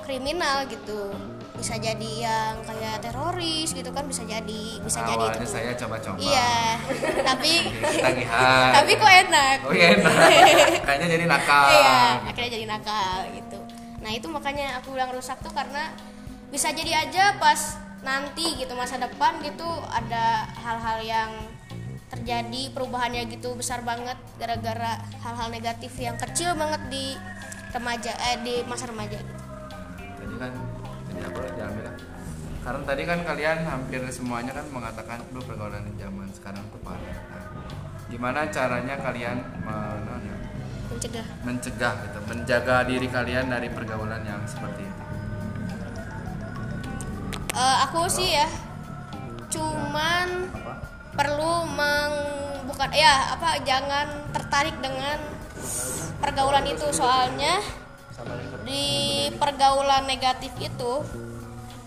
kriminal 0.00 0.62
gitu 0.64 1.10
bisa 1.54 1.78
jadi 1.78 2.12
yang 2.26 2.52
kayak 2.66 2.98
teroris 2.98 3.70
gitu 3.70 3.90
kan 3.94 4.04
bisa 4.10 4.26
jadi 4.26 4.82
bisa 4.82 5.06
jadi 5.06 5.22
awalnya 5.22 5.38
itu 5.38 5.46
tuh. 5.46 5.52
saya 5.54 5.72
coba-coba. 5.78 6.18
Iya 6.18 6.54
tapi 7.22 7.52
tapi 8.76 8.90
kok 8.98 9.12
enak. 9.28 9.58
Oh 9.62 9.72
iya 9.72 9.86
enak. 9.94 10.12
Kayaknya 10.86 11.08
jadi 11.14 11.24
nakal. 11.30 11.66
Iya 11.70 11.98
akhirnya 12.26 12.50
jadi 12.58 12.66
nakal 12.66 13.18
gitu. 13.38 13.58
Nah 14.02 14.10
itu 14.10 14.26
makanya 14.28 14.66
aku 14.82 14.98
bilang 14.98 15.14
rusak 15.14 15.38
tuh 15.40 15.54
karena 15.54 15.94
bisa 16.50 16.74
jadi 16.74 17.06
aja 17.06 17.38
pas 17.38 17.78
nanti 18.04 18.60
gitu 18.60 18.74
masa 18.76 19.00
depan 19.00 19.40
gitu 19.40 19.66
ada 19.88 20.50
hal-hal 20.60 20.98
yang 21.00 21.30
terjadi 22.12 22.70
perubahannya 22.70 23.26
gitu 23.30 23.56
besar 23.56 23.80
banget 23.82 24.18
gara-gara 24.36 25.00
hal-hal 25.24 25.48
negatif 25.50 25.90
yang 25.98 26.14
kecil 26.20 26.54
banget 26.54 26.82
di 26.92 27.16
remaja 27.74 28.12
eh 28.30 28.36
di 28.42 28.54
masa 28.66 28.86
remaja 28.90 29.18
gitu. 29.18 29.42
Jadi 30.20 30.34
kan 30.38 30.52
jadi 31.14 31.30
apa 31.30 31.38
jangan 31.54 31.74
bilang 31.78 31.96
karena 32.64 32.80
tadi 32.88 33.02
kan 33.04 33.20
kalian 33.28 33.58
hampir 33.68 34.00
semuanya 34.08 34.52
kan 34.56 34.64
mengatakan 34.72 35.20
lu 35.36 35.40
pergaulan 35.44 35.84
zaman 36.00 36.24
sekarang 36.32 36.64
tuh 36.72 36.80
parah. 36.80 37.12
Nah, 37.28 37.44
gimana 38.08 38.48
caranya 38.48 38.96
kalian 39.04 39.36
men- 39.68 40.24
mencegah. 40.88 41.26
Mencegah 41.44 41.94
gitu 42.08 42.18
menjaga 42.24 42.76
diri 42.88 43.08
kalian 43.12 43.52
dari 43.52 43.68
pergaulan 43.68 44.24
yang 44.24 44.40
seperti 44.48 44.80
itu. 44.88 45.02
Eh, 47.54 47.76
aku 47.84 48.08
sih 48.08 48.32
ya 48.32 48.48
cuman 49.52 50.50
apa? 50.50 50.74
perlu 51.14 51.68
meng 51.68 52.12
bukan 52.66 52.90
ya 52.90 53.38
apa 53.38 53.60
jangan 53.62 54.08
tertarik 54.32 54.74
dengan 54.80 55.20
pergaulan. 56.18 56.64
itu. 56.64 56.88
Soalnya 56.90 57.60
di 58.64 58.84
pergaulan 59.36 60.08
negatif 60.08 60.50
itu 60.58 60.92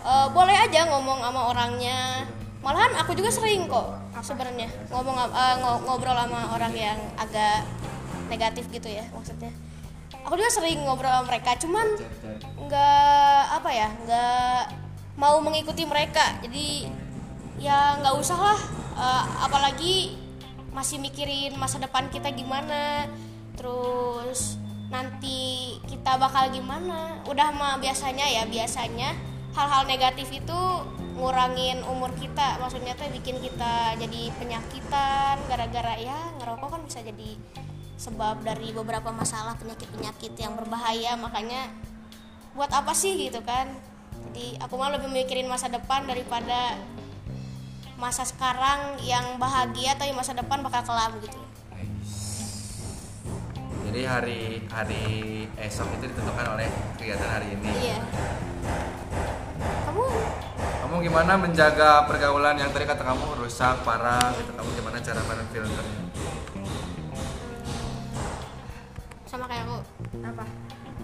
eh, 0.02 0.28
boleh 0.30 0.56
aja 0.56 0.88
ngomong 0.88 1.18
sama 1.22 1.40
orangnya. 1.50 2.24
Malahan 2.58 2.98
aku 2.98 3.14
juga 3.14 3.30
sering 3.30 3.70
kok 3.70 3.94
sebenarnya 4.18 4.66
ngomong 4.90 5.14
ngo- 5.62 5.82
ngobrol 5.86 6.18
sama 6.18 6.58
orang 6.58 6.74
yang 6.74 6.98
agak 7.14 7.62
negatif 8.26 8.66
gitu 8.72 8.90
ya 8.90 9.06
maksudnya. 9.14 9.54
Aku 10.26 10.34
juga 10.34 10.50
sering 10.50 10.82
ngobrol 10.82 11.10
sama 11.10 11.30
mereka 11.30 11.54
cuman 11.58 11.86
nggak 12.66 13.42
apa 13.62 13.70
ya 13.70 13.88
nggak 14.06 14.60
mau 15.18 15.38
mengikuti 15.38 15.86
mereka. 15.86 16.42
Jadi 16.42 16.90
ya 17.58 17.98
nggak 18.02 18.14
usah 18.18 18.38
lah 18.38 18.60
Eh, 18.98 19.24
apalagi 19.46 20.18
masih 20.74 20.98
mikirin 20.98 21.54
masa 21.54 21.78
depan 21.78 22.10
kita 22.10 22.34
gimana. 22.34 23.06
Terus 23.54 24.58
nanti 24.88 25.76
kita 25.84 26.16
bakal 26.16 26.48
gimana? 26.48 27.20
Udah 27.28 27.52
mah 27.52 27.76
biasanya 27.80 28.24
ya 28.24 28.44
biasanya 28.48 29.12
hal-hal 29.52 29.84
negatif 29.84 30.28
itu 30.32 30.60
ngurangin 31.18 31.82
umur 31.82 32.14
kita 32.14 32.62
maksudnya 32.62 32.94
tuh 32.94 33.10
bikin 33.10 33.42
kita 33.42 33.98
jadi 33.98 34.30
penyakitan 34.38 35.34
gara-gara 35.50 35.98
ya 35.98 36.14
ngerokok 36.38 36.78
kan 36.78 36.82
bisa 36.86 37.02
jadi 37.02 37.34
sebab 37.98 38.46
dari 38.46 38.70
beberapa 38.70 39.10
masalah 39.10 39.58
penyakit-penyakit 39.58 40.38
yang 40.38 40.54
berbahaya. 40.54 41.18
Makanya 41.18 41.66
buat 42.54 42.70
apa 42.70 42.94
sih 42.94 43.18
gitu 43.18 43.42
kan? 43.42 43.66
Jadi 44.30 44.54
aku 44.62 44.78
mah 44.78 44.94
lebih 44.94 45.10
mikirin 45.10 45.50
masa 45.50 45.66
depan 45.66 46.06
daripada 46.06 46.78
masa 47.98 48.22
sekarang 48.22 48.94
yang 49.02 49.42
bahagia 49.42 49.98
tapi 49.98 50.14
masa 50.14 50.30
depan 50.30 50.62
bakal 50.62 50.86
kelam 50.86 51.18
gitu 51.18 51.47
jadi 53.86 54.00
hari 54.08 54.40
hari 54.72 55.04
esok 55.60 55.88
itu 56.00 56.10
ditentukan 56.10 56.46
oleh 56.58 56.68
kegiatan 56.98 57.28
hari 57.28 57.54
ini. 57.54 57.70
Iya. 57.70 57.98
Kamu? 59.86 60.04
Kamu 60.58 60.94
gimana 61.04 61.32
menjaga 61.38 62.08
pergaulan 62.10 62.58
yang 62.58 62.72
tadi 62.74 62.88
kata 62.88 63.04
kamu 63.04 63.38
rusak 63.38 63.84
parah 63.86 64.34
gitu? 64.34 64.50
Kamu 64.56 64.70
gimana 64.74 64.98
cara 64.98 65.20
filternya 65.22 65.82
sama 69.28 69.44
kayak 69.44 69.70
aku. 69.70 69.78
Apa? 70.24 70.44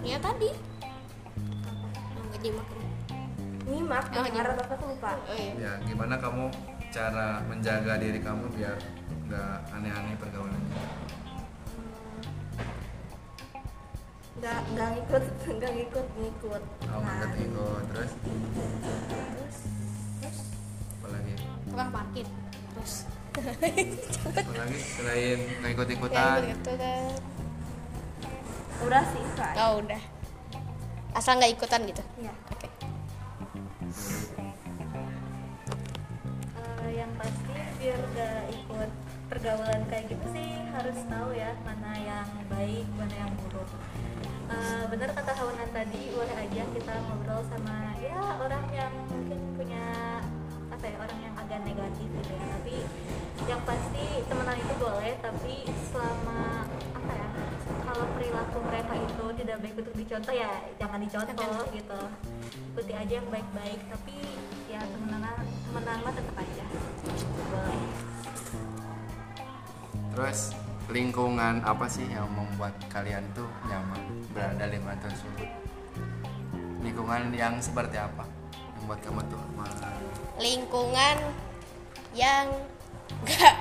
Ya 0.03 0.17
tadi. 0.19 0.49
Yang 2.11 2.25
gak 2.33 2.41
dimakan 2.43 2.79
nyimak 3.65 4.05
Oh, 4.13 4.21
dengar 4.21 4.45
tapi 4.53 4.83
lupa. 4.85 5.11
Oh 5.25 5.33
iya. 5.33 5.53
Ya 5.57 5.73
gimana 5.87 6.21
kamu 6.21 6.51
cara 6.93 7.41
menjaga 7.49 7.97
diri 7.97 8.19
kamu 8.21 8.45
biar 8.53 8.77
nggak 9.25 9.57
aneh-aneh 9.73 10.13
pergaulannya 10.21 11.04
nggak 14.35 14.59
nggak 14.75 14.87
ngikut 14.91 15.23
nggak 15.57 15.71
ngikut 15.79 16.07
ngikut. 16.19 16.63
Oh 16.91 16.99
Nah, 16.99 17.13
nggak 17.23 17.39
ikut 17.39 17.83
terus 17.91 18.11
terus? 18.19 19.57
Apa 20.99 21.07
lagi? 21.11 21.33
Tukang 21.71 21.89
parkir. 21.95 22.27
Terus. 22.75 22.93
Apa 23.35 24.51
lagi? 24.59 24.79
Selain 24.79 25.39
nggak 25.39 25.71
ikut 25.71 25.87
ya 25.87 25.95
ikutan 25.95 26.27
udah 28.85 29.03
sih 29.07 29.23
aja 29.39 29.55
oh 29.65 29.71
udah. 29.79 30.01
Asal 31.15 31.39
nggak 31.39 31.55
ikutan 31.55 31.81
gitu? 31.87 32.03
Ya 32.19 32.33
oke. 32.51 32.67
Eh, 36.59 36.89
yang 36.91 37.11
pasti 37.15 37.55
biar 37.79 38.01
gak 38.17 38.49
ikut 38.51 38.91
pergaulan 39.29 39.81
kayak 39.89 40.11
gitu 40.11 40.25
sih 40.35 40.49
harus 40.75 40.97
tahu 41.07 41.29
ya 41.33 41.55
mana 41.63 41.91
yang 41.97 42.29
baik 42.49 42.85
mana 42.99 43.15
yang 43.15 43.31
buruk 43.41 43.69
Eh, 44.45 44.83
bener 44.93 45.09
kata 45.09 45.31
Haunan 45.33 45.69
tadi 45.73 46.13
boleh 46.13 46.35
aja 46.37 46.63
kita 46.69 46.93
ngobrol 47.09 47.41
sama 47.49 47.97
ya 47.97 48.19
orang 48.37 48.65
yang 48.69 48.93
mungkin 49.09 49.39
punya 49.57 49.85
apa 50.69 50.85
ya 50.85 50.97
orang 51.01 51.19
yang 51.19 51.33
agak 51.33 51.59
negatif 51.65 52.07
gitu 52.09 52.33
ya. 52.33 52.45
Tapi 52.59 52.77
yang 53.45 53.61
pasti 53.65 54.05
temenan 54.29 54.57
itu 54.57 54.73
boleh 54.77 55.13
tapi 55.21 55.55
selama 55.89 56.69
apa 56.93 57.13
ya 57.13 57.29
untuk 59.75 59.91
dicontoh 59.91 60.31
ya 60.31 60.51
jangan 60.79 60.99
dicontoh 61.03 61.67
gitu. 61.75 62.01
Ikuti 62.73 62.93
aja 62.95 63.13
yang 63.19 63.27
baik-baik 63.27 63.79
tapi 63.91 64.17
ya 64.71 64.79
temenan 64.79 65.23
temenan 65.43 65.97
mah 65.99 66.13
tetap 66.15 66.35
aja. 66.39 66.65
Boleh. 67.51 67.83
Terus 70.15 70.39
lingkungan 70.89 71.65
apa 71.65 71.85
sih 71.89 72.05
yang 72.05 72.29
membuat 72.29 72.73
kalian 72.93 73.25
tuh 73.33 73.47
nyaman 73.65 74.01
berada 74.31 74.65
di 74.69 74.77
Bantul 74.77 75.13
Sulut 75.17 75.49
lingkungan 76.85 77.33
yang 77.33 77.57
seperti 77.57 77.97
apa 77.97 78.25
yang 78.77 78.83
buat 78.85 78.99
kamu 79.01 79.21
tuh 79.25 79.39
aman? 79.41 79.71
lingkungan 80.37 81.17
yang 82.13 82.45
enggak 83.25 83.55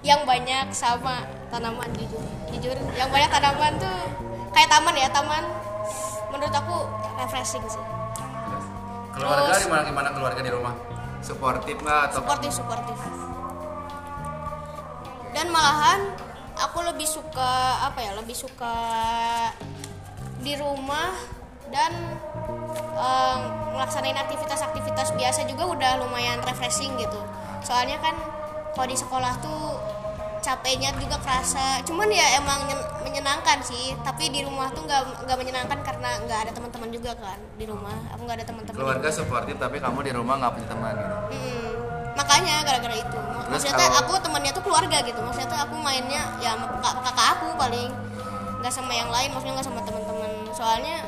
yang 0.00 0.24
banyak 0.24 0.72
sama 0.72 1.28
tanaman 1.52 1.88
jujur 1.92 2.24
jujur. 2.50 2.76
Yang 2.96 3.08
banyak 3.12 3.30
tanaman 3.30 3.72
tuh 3.76 3.98
kayak 4.56 4.68
taman 4.72 4.94
ya 4.96 5.08
taman. 5.12 5.44
Menurut 6.32 6.54
aku 6.54 6.76
refreshing 7.20 7.64
sih. 7.68 7.82
Terus, 7.82 8.66
keluarga 9.14 9.50
Terus- 9.52 9.64
gimana 9.68 9.82
gimana 9.84 10.08
keluarga 10.14 10.40
di 10.40 10.50
rumah? 10.50 10.74
Suportif 11.20 11.76
nggak 11.84 12.00
atau 12.10 12.24
suportif 12.24 12.50
suportif. 12.56 12.96
Dan 15.30 15.46
malahan 15.52 16.00
aku 16.60 16.78
lebih 16.84 17.08
suka 17.08 17.50
apa 17.88 17.98
ya 18.04 18.12
lebih 18.16 18.36
suka 18.36 18.74
di 20.40 20.56
rumah 20.56 21.12
dan 21.70 21.92
melaksanain 23.72 24.18
aktivitas-aktivitas 24.18 25.16
biasa 25.16 25.48
juga 25.48 25.64
udah 25.64 25.92
lumayan 26.04 26.42
refreshing 26.44 26.92
gitu. 27.00 27.20
Soalnya 27.64 27.96
kan 28.02 28.12
kalau 28.76 28.86
di 28.90 28.96
sekolah 28.98 29.32
tuh 29.40 29.80
capeknya 30.40 30.92
juga 30.96 31.16
kerasa. 31.20 31.80
Cuman 31.84 32.08
ya 32.12 32.40
emang 32.40 32.64
nyen- 32.68 32.88
menyenangkan 33.04 33.60
sih. 33.64 33.96
Tapi 34.04 34.28
di 34.32 34.44
rumah 34.44 34.68
tuh 34.72 34.84
nggak 34.84 35.24
nggak 35.24 35.36
menyenangkan 35.36 35.78
karena 35.84 36.10
nggak 36.28 36.38
ada 36.48 36.52
teman-teman 36.52 36.88
juga 36.92 37.12
kan 37.16 37.38
di 37.56 37.64
rumah. 37.64 37.96
Aku 38.16 38.24
nggak 38.24 38.38
ada 38.40 38.46
teman-teman 38.48 38.76
keluarga 38.76 39.08
suportif 39.12 39.56
tapi 39.56 39.76
kamu 39.80 39.98
di 40.04 40.12
rumah 40.12 40.34
nggak 40.40 40.52
punya 40.56 40.68
teman 40.68 40.92
gitu. 40.96 41.16
Mm, 41.32 41.69
makanya 42.20 42.54
gara-gara 42.62 42.96
itu. 43.00 43.18
Maksudnya 43.50 43.74
tuh 43.74 43.82
kalau- 43.88 44.00
aku 44.04 44.12
temannya 44.20 44.52
tuh 44.52 44.62
keluarga 44.62 44.96
gitu. 45.02 45.20
Maksudnya 45.24 45.48
tuh 45.48 45.58
aku 45.58 45.74
mainnya 45.80 46.22
ya 46.38 46.54
sama 46.54 47.00
kakak, 47.02 47.26
aku 47.40 47.46
paling. 47.56 47.90
Nggak 48.60 48.72
sama 48.76 48.92
yang 48.92 49.08
lain 49.08 49.32
maksudnya 49.32 49.56
nggak 49.56 49.68
sama 49.72 49.80
teman-teman 49.88 50.30
soalnya 50.52 51.00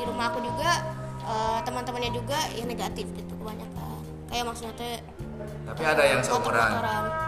di 0.00 0.02
rumah 0.08 0.32
aku 0.32 0.40
juga 0.40 0.80
eh, 1.24 1.58
teman-temannya 1.64 2.10
juga 2.16 2.36
ya 2.56 2.64
negatif 2.64 3.06
gitu 3.12 3.32
kebanyakan. 3.40 4.00
Kayak 4.32 4.44
maksudnya 4.48 4.72
tuh 4.76 4.88
tapi 5.64 5.82
ada 5.84 6.04
yang 6.04 6.20
seumuran? 6.20 6.70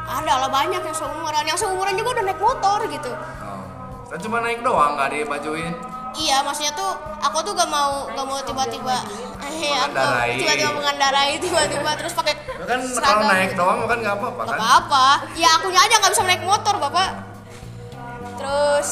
Ada 0.06 0.32
lah 0.44 0.50
banyak 0.52 0.82
yang 0.84 0.96
seumuran. 0.96 1.42
Yang 1.48 1.58
seumuran 1.64 1.94
juga 1.96 2.08
udah 2.20 2.24
naik 2.28 2.40
motor 2.40 2.78
gitu. 2.88 3.12
Oh. 3.44 3.64
kan 4.06 4.18
cuma 4.22 4.38
naik 4.38 4.62
doang 4.62 4.94
nggak 4.94 5.10
dibajuin 5.18 5.74
Iya, 6.16 6.40
maksudnya 6.40 6.72
tuh 6.72 6.90
aku 7.20 7.44
tuh 7.44 7.52
gak 7.52 7.68
mau 7.68 8.08
gak 8.08 8.24
mau 8.24 8.40
tiba-tiba 8.40 8.96
eh 9.44 9.76
aku 9.84 9.92
Mengendarai. 9.92 10.32
tiba-tiba 10.40 10.70
mengendarai 10.72 11.32
tiba-tiba 11.36 11.90
terus 11.94 12.12
pakai 12.12 12.34
kan 12.66 12.80
kalau 12.96 13.22
naik 13.26 13.52
gitu. 13.52 13.60
doang 13.60 13.78
kan 13.84 13.98
nggak 14.00 14.16
apa-apa 14.16 14.42
Gak 14.42 14.48
kan 14.48 14.58
apa-apa. 14.58 15.06
Ya 15.36 15.48
akunya 15.54 15.78
aja 15.78 15.94
nggak 15.96 16.12
bisa 16.12 16.24
naik 16.24 16.42
motor, 16.42 16.74
Bapak. 16.76 17.08
Terus 18.36 18.88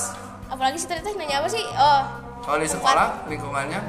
apalagi 0.47 0.77
sih 0.79 0.87
tadi 0.87 1.01
teh 1.01 1.15
nanya 1.15 1.41
apa 1.41 1.49
sih? 1.49 1.65
Oh, 1.75 2.01
kalau 2.45 2.59
di 2.61 2.69
sekolah 2.69 3.09
lingkungannya 3.27 3.81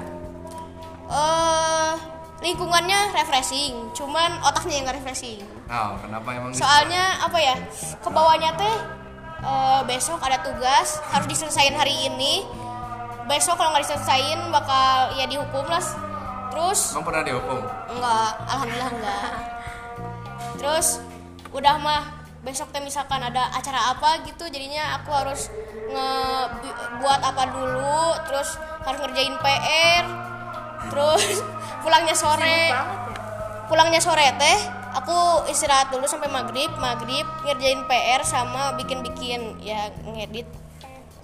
eh 1.05 1.93
lingkungannya 2.35 3.13
refreshing, 3.13 3.89
cuman 3.91 4.37
otaknya 4.41 4.73
yang 4.75 4.83
nggak 4.85 4.97
refreshing. 4.99 5.39
nah 5.65 5.97
kenapa 5.97 6.27
emang 6.31 6.51
di 6.51 6.57
Soalnya 6.57 7.03
apa 7.19 7.37
ya? 7.37 7.55
Ke 7.99 8.09
bawahnya 8.09 8.53
teh 8.55 8.75
eh, 9.41 9.81
besok 9.85 10.19
ada 10.19 10.41
tugas 10.41 10.99
harus 11.09 11.27
diselesain 11.27 11.73
hari 11.73 11.95
ini. 12.05 12.43
Besok 13.25 13.57
kalau 13.57 13.73
nggak 13.73 13.83
diselesain 13.85 14.39
bakal 14.53 15.13
ya 15.17 15.25
dihukum 15.25 15.65
lah. 15.65 15.81
Terus 16.53 16.93
Emang 16.95 17.05
pernah 17.09 17.23
dihukum? 17.25 17.59
Enggak, 17.91 18.31
alhamdulillah 18.47 18.91
enggak. 18.93 19.29
Terus 20.61 20.87
udah 21.51 21.75
mah 21.81 22.03
besok 22.45 22.69
teh 22.69 22.77
misalkan 22.77 23.17
ada 23.25 23.49
acara 23.57 23.89
apa 23.97 24.21
gitu 24.21 24.45
jadinya 24.53 25.01
aku 25.01 25.09
harus 25.09 25.49
nge 25.89 26.09
bi- 26.61 26.77
buat 27.01 27.17
apa 27.17 27.49
dulu 27.49 28.21
terus 28.29 28.61
harus 28.85 28.99
ngerjain 29.01 29.33
PR 29.41 30.03
terus 30.93 31.41
pulangnya 31.81 32.13
sore 32.13 32.69
banget 32.69 33.01
ya 33.09 33.15
pulangnya 33.65 33.97
sore 33.97 34.29
teh 34.37 34.57
aku 34.93 35.49
istirahat 35.49 35.89
dulu 35.89 36.05
sampai 36.05 36.29
maghrib 36.29 36.69
maghrib 36.77 37.25
ngerjain 37.41 37.81
PR 37.89 38.21
sama 38.21 38.77
bikin-bikin 38.77 39.57
ya 39.65 39.89
ngedit 40.05 40.45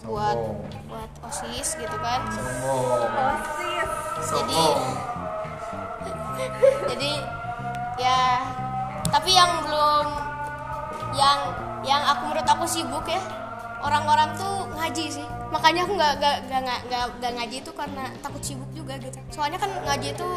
buat 0.01 0.37
Sombong. 0.37 0.57
buat 0.89 1.09
osis 1.29 1.67
gitu 1.77 1.97
kan 2.01 2.19
Sombong. 2.31 3.01
osis 3.05 3.89
Sombong. 4.25 4.79
jadi 6.89 7.11
ya 8.01 8.21
tapi 9.11 9.31
yang 9.35 9.51
belum 9.67 10.05
yang 11.13 11.39
yang 11.83 12.01
aku 12.01 12.21
menurut 12.31 12.47
aku 12.47 12.65
sibuk 12.65 13.05
ya 13.05 13.21
orang-orang 13.81 14.31
tuh 14.37 14.69
ngaji 14.77 15.21
sih 15.21 15.27
makanya 15.51 15.83
aku 15.83 15.93
nggak 15.99 16.13
nggak 16.21 16.37
nggak 16.87 17.05
nggak 17.19 17.31
ngaji 17.35 17.55
itu 17.59 17.71
karena 17.75 18.03
takut 18.23 18.41
sibuk 18.41 18.69
juga 18.71 18.95
gitu 19.01 19.19
soalnya 19.29 19.59
kan 19.59 19.69
ngaji 19.83 20.15
itu 20.15 20.29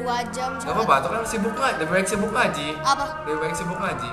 dua 0.00 0.24
jam 0.32 0.56
Gak 0.56 0.68
sholat. 0.68 0.84
apa-apa, 0.84 0.94
tuh 1.04 1.10
kan 1.12 1.22
sibuk 1.26 1.54
ngaji, 1.54 1.76
lebih 1.80 1.92
baik 1.92 2.06
sibuk 2.08 2.30
ngaji 2.32 2.66
apa 2.80 3.04
Lebih 3.28 3.38
baik 3.44 3.54
sibuk 3.54 3.78
ngaji 3.78 4.10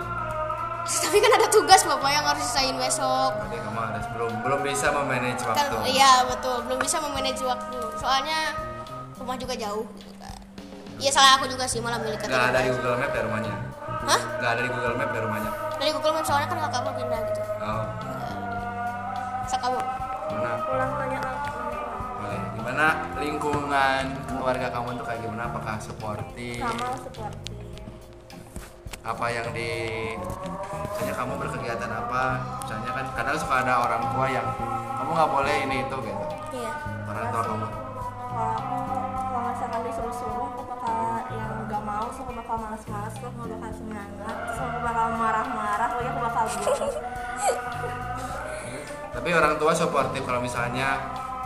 tapi 0.81 1.17
kan 1.21 1.31
ada 1.37 1.47
tugas 1.47 1.81
bapak 1.85 2.09
yang 2.09 2.25
harus 2.25 2.43
selesaiin 2.49 2.77
besok. 2.77 3.31
Berarti 3.37 3.57
kamu 3.61 3.79
harus 3.79 4.05
belum 4.17 4.31
belum 4.41 4.59
bisa 4.65 4.87
memanage 4.89 5.41
kan 5.45 5.53
waktu. 5.53 5.77
iya 5.93 6.11
betul. 6.25 6.57
Belum 6.65 6.79
bisa 6.81 6.97
memanage 6.99 7.41
waktu. 7.45 7.79
Soalnya 8.01 8.39
rumah 9.21 9.37
juga 9.37 9.53
jauh 9.53 9.85
gitu 9.97 10.13
kan. 10.17 10.37
Iya 10.97 11.11
salah 11.13 11.31
aku 11.37 11.45
juga 11.49 11.65
sih 11.69 11.81
malah 11.81 12.01
milih 12.01 12.17
Gak 12.17 12.29
kata 12.29 12.49
ada 12.53 12.59
di 12.65 12.69
Google 12.73 12.97
Map 12.97 13.11
ya 13.13 13.21
rumahnya? 13.25 13.53
Hah? 14.01 14.21
Gak 14.41 14.51
ada 14.57 14.61
di 14.65 14.69
Google 14.73 14.95
Map 14.97 15.09
ya 15.13 15.21
rumahnya? 15.21 15.51
Dari 15.77 15.91
Google 15.93 16.13
Maps 16.17 16.27
soalnya 16.29 16.47
kan 16.49 16.57
kakak 16.65 16.81
mau 16.81 16.93
pindah 16.97 17.19
gitu. 17.29 17.41
Oh, 17.61 17.83
sakamu 19.45 19.77
mana? 20.31 20.51
pulang 20.63 20.91
tanya 20.97 21.19
aku. 21.21 21.59
Boleh. 22.21 22.41
Gimana 22.57 22.85
lingkungan 23.17 24.03
keluarga 24.29 24.67
kamu 24.73 24.89
tuh 24.97 25.05
kayak 25.05 25.19
gimana? 25.25 25.43
Apakah 25.49 25.75
suportif? 25.81 26.61
sama 26.61 26.87
seperti 26.97 27.60
apa 29.01 29.25
yang 29.33 29.47
di 29.49 29.69
misalnya 30.93 31.13
kamu 31.17 31.33
berkegiatan 31.41 31.89
apa 31.89 32.23
misalnya 32.61 32.91
kan 32.93 33.05
kadang 33.17 33.37
suka 33.41 33.55
ada 33.65 33.73
orang 33.81 34.03
tua 34.13 34.25
yang 34.29 34.47
kamu 35.01 35.09
nggak 35.17 35.31
boleh 35.33 35.55
ini 35.65 35.77
itu 35.81 35.97
gitu. 36.05 36.25
Iya. 36.53 36.73
Orang 37.09 37.25
tua 37.33 37.41
kamu. 37.41 37.65
Kalau 37.65 38.53
aku 38.61 38.77
misalkan 39.49 39.81
disuruh-suruh 39.89 40.45
aku 40.53 40.61
bakal 40.69 40.97
yang 41.33 41.51
nggak 41.65 41.81
mau 41.81 42.05
so 42.13 42.21
aku 42.21 42.33
bakal 42.37 42.55
malas-malas 42.61 43.13
aku 43.17 43.27
nggak 43.33 43.49
bakal 43.57 43.71
semangat 43.73 44.35
terus 44.45 44.59
aku 44.61 44.79
bakal 44.85 45.05
marah-marah 45.17 45.87
pokoknya 45.89 46.11
aku 46.13 46.21
bakal 46.21 46.43
gitu. 46.45 46.87
Tapi 49.11 49.29
orang 49.33 49.53
tua 49.57 49.73
suportif 49.73 50.21
kalau 50.23 50.39
misalnya 50.39 50.89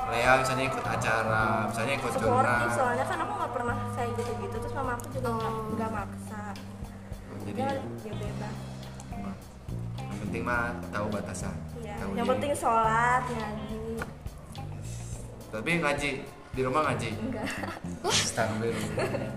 Lea 0.05 0.37
misalnya 0.37 0.69
ikut 0.69 0.85
acara 0.85 1.65
misalnya 1.65 1.93
ikut 1.97 2.13
jurnal 2.21 2.69
soalnya 2.69 3.05
kan 3.09 3.24
penting 10.35 10.43
mah 10.43 10.63
tahu 10.91 11.05
batasan 11.07 11.55
Iya. 11.79 11.95
tahu 11.95 12.09
yang 12.11 12.17
diri. 12.19 12.31
penting 12.35 12.51
sholat 12.51 13.23
ngaji. 13.23 13.79
Tapi 15.47 15.69
ngaji 15.79 16.09
di 16.51 16.61
rumah 16.61 16.81
ngaji? 16.85 17.09
Enggak. 17.15 17.47
Astagfirullah. 18.03 19.31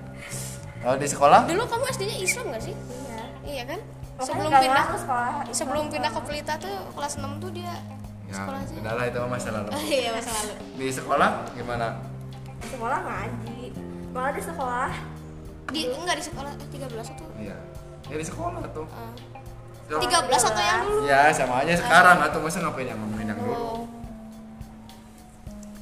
kalau 0.78 0.96
di 0.98 1.06
sekolah? 1.06 1.40
Dulu 1.46 1.62
kamu 1.64 1.84
SD-nya 1.92 2.16
Islam 2.18 2.44
gak 2.50 2.62
sih? 2.64 2.74
Iya. 2.74 3.22
Iya 3.44 3.62
kan? 3.64 3.80
Makanya 4.18 4.26
sebelum 4.26 4.50
pindah 4.50 4.74
ngaruh 4.82 4.98
sekolah 4.98 5.30
Islam. 5.38 5.54
sebelum 5.54 5.84
pindah 5.86 6.10
ke 6.10 6.20
Pelita 6.26 6.54
tuh 6.58 6.74
kelas 6.90 7.14
6 7.16 7.38
tuh 7.38 7.50
dia 7.54 7.74
ya 8.26 8.34
sekolah 8.34 8.60
sih. 8.66 8.76
udahlah 8.76 9.04
itu 9.06 9.18
masa 9.24 9.48
lalu. 9.54 9.68
Iya 9.94 10.10
masa 10.10 10.30
lalu. 10.34 10.54
Di 10.74 10.86
sekolah 10.90 11.30
gimana? 11.54 11.86
Di 12.58 12.68
sekolah 12.68 12.98
ngaji. 12.98 13.58
Malah 14.10 14.32
di 14.34 14.42
sekolah. 14.42 14.90
Di 15.68 15.80
enggak 15.86 16.16
di 16.18 16.24
sekolah 16.26 16.50
eh, 16.50 16.68
13 16.74 17.14
atau 17.14 17.26
iya. 17.38 17.54
Ya 18.10 18.16
di 18.18 18.26
sekolah 18.26 18.58
tuh. 18.74 18.82
Eh, 18.82 19.12
Tuh. 19.14 19.37
13 19.88 20.04
atau 20.28 20.60
yang 20.60 20.80
dulu? 20.84 21.00
Ya 21.02 21.32
sama 21.32 21.64
aja 21.64 21.72
sekarang. 21.74 22.20
Atau 22.20 22.38
masa 22.38 22.60
ngapain 22.60 22.84
yang 22.86 23.00
ngomongin 23.00 23.26
yang 23.26 23.40
dulu? 23.40 23.54
Oh. 23.56 23.80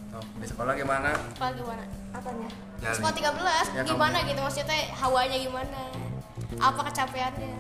Tuh, 0.09 0.23
di 0.38 0.47
sekolah 0.47 0.73
gimana? 0.73 1.11
Apa 1.11 1.51
gimana? 1.53 1.83
Apanya? 2.14 2.49
Sekolah 2.87 3.14
13 3.14 3.75
Ya, 3.75 3.83
gimana 3.83 4.16
kamu. 4.16 4.29
gitu? 4.31 4.40
Maksudnya 4.40 4.66
teh 4.69 4.83
hawanya 4.95 5.37
gimana? 5.37 5.81
Apa 6.57 6.81
kecapeannya? 6.87 7.55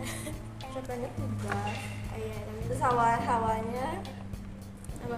Contohnya 0.62 1.08
tugas 1.12 1.76
iya. 2.14 2.40
Terus 2.62 2.80
hawa 2.80 3.18
hawanya? 3.18 3.86
Apa? 5.02 5.16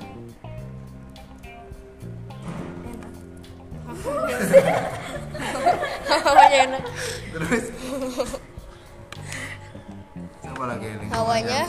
Enak. 2.88 3.12
Hawanya 6.24 6.58
enak. 6.66 6.82
Terus 7.30 7.64
apa 10.58 10.74
lagi 10.74 10.90
lingkungannya? 10.90 11.14
hawanya 11.14 11.62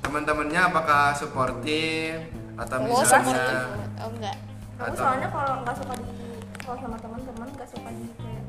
teman-temannya 0.00 0.60
apakah 0.64 1.12
suportif 1.12 2.16
atau 2.56 2.76
oh 2.80 2.84
misalnya 2.88 3.04
supportive 3.04 3.68
oh 4.00 4.08
enggak 4.16 4.36
Kamu 4.76 4.88
Atau- 4.88 4.96
soalnya 4.96 5.28
kalau 5.28 5.52
nggak 5.60 5.76
suka 5.76 5.94
di 6.00 6.08
kalau 6.56 6.76
sama 6.80 6.96
teman-teman 6.96 7.48
nggak 7.52 7.68
suka 7.68 7.88
di 7.92 8.06
kayak 8.16 8.44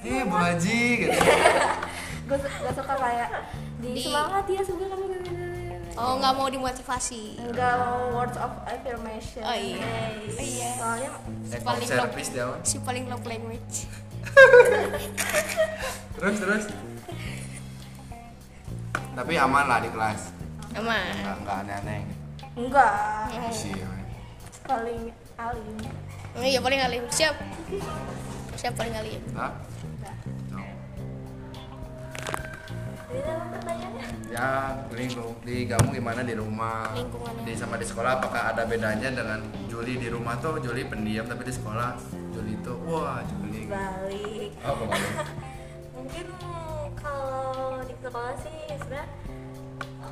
Ih, 0.00 0.24
Bu 0.24 0.32
Haji 0.32 0.80
gitu. 0.96 1.12
gue 2.32 2.36
nggak 2.40 2.72
suka 2.72 2.94
kayak 2.96 3.28
di, 3.84 3.88
Di- 3.92 4.04
semangat 4.08 4.44
ya 4.48 4.60
sebenarnya 4.64 4.96
kamu 4.96 5.04
oh 6.00 6.12
nggak 6.16 6.32
mau 6.32 6.48
dimotivasi 6.48 7.22
enggak 7.44 7.72
mau 7.76 8.00
words 8.16 8.40
of 8.40 8.52
affirmation 8.64 9.44
Oh, 9.44 9.52
iya. 9.52 9.76
Yes. 9.76 10.32
Oh, 10.32 10.40
iya. 10.40 10.70
soalnya 10.80 11.10
Eh, 11.44 11.60
Paling 11.60 11.84
service 11.84 12.30
si 12.64 12.80
paling 12.80 13.04
love 13.04 13.26
language 13.28 13.84
Terus 16.16 16.36
terus. 16.36 16.64
Tapi 19.10 19.32
aman 19.34 19.64
lah 19.66 19.78
di 19.78 19.90
kelas. 19.90 20.20
aman 20.70 21.02
Enggak 21.12 21.36
enggak 21.36 21.56
aneh-aneh 21.60 21.98
gitu. 22.00 22.14
enggak 22.56 22.94
Sih. 23.50 23.74
paling 24.62 25.02
alim 25.34 25.76
Oh, 26.30 26.46
iya 26.46 26.62
paling 26.62 26.78
alim 26.78 27.02
siap 27.10 27.34
siap 28.54 28.70
paling 28.74 28.94
alim 28.94 29.18
Hah? 29.34 29.50
Pertanyaannya 33.10 34.06
Ya, 34.30 34.70
lingkung 34.88 35.34
di 35.42 35.66
kamu 35.66 35.90
gimana 35.92 36.22
di 36.22 36.32
rumah? 36.32 36.94
Lingkungannya. 36.94 37.42
Di 37.42 37.58
sama 37.58 37.74
di 37.74 37.82
sekolah 37.82 38.22
apakah 38.22 38.54
ada 38.54 38.62
bedanya 38.62 39.10
dengan 39.10 39.42
Juli 39.66 39.98
di 39.98 40.06
rumah 40.06 40.38
tuh 40.38 40.62
Juli 40.62 40.86
pendiam 40.86 41.26
tapi 41.26 41.42
di 41.42 41.50
sekolah 41.50 41.98
Juli 42.30 42.54
tuh 42.62 42.78
wah 42.86 43.18
Juli. 43.26 43.66
balik 43.66 44.54
Oh, 44.62 44.74
kembali. 44.78 45.10
mungkin 45.98 46.26
kalau 46.94 47.79
sekolah 48.00 48.34
sih 48.40 48.56
sebenarnya 48.80 49.06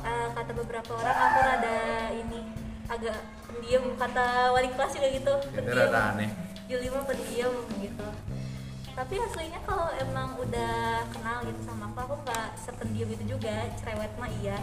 eh, 0.05 0.29
kata 0.37 0.53
beberapa 0.53 0.93
orang 0.93 1.17
aku 1.17 1.39
rada 1.41 1.79
ini 2.13 2.41
agak 2.89 3.19
pendiam. 3.49 3.85
Kata 3.97 4.53
wali 4.53 4.69
kelas 4.73 4.93
juga 4.97 5.09
gitu 5.13 5.35
aneh. 5.93 6.31
Juli 6.69 6.87
mah 6.93 7.05
pendiam 7.09 7.55
gitu. 7.81 8.09
Tapi 8.93 9.15
aslinya 9.15 9.61
kalau 9.63 9.89
emang 9.95 10.35
udah 10.43 11.07
kenal 11.15 11.39
gitu 11.47 11.61
sama 11.63 11.89
aku 11.95 11.99
aku 12.03 12.15
nggak 12.29 12.49
sependiam 12.61 13.09
itu 13.09 13.25
juga. 13.37 13.57
Cerewet 13.81 14.13
mah 14.21 14.31
iya 14.45 14.59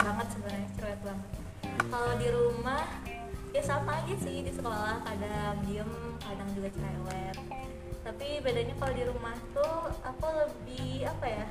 banget 0.00 0.26
sebenarnya 0.34 0.68
cerewet 0.74 1.00
banget. 1.06 1.28
Kalau 1.86 2.12
di 2.18 2.28
rumah 2.34 2.84
ya 3.54 3.62
sama 3.62 4.02
aja 4.02 4.14
sih 4.18 4.42
di 4.42 4.52
sekolah. 4.54 5.06
Kadang 5.06 5.62
diem 5.66 5.92
kadang 6.18 6.48
juga 6.54 6.68
cerewet 6.74 7.36
tapi 8.06 8.38
bedanya 8.38 8.74
kalau 8.78 8.94
di 8.94 9.04
rumah 9.04 9.34
tuh 9.50 9.74
aku 10.00 10.26
lebih 10.30 11.04
apa 11.04 11.26
ya 11.26 11.44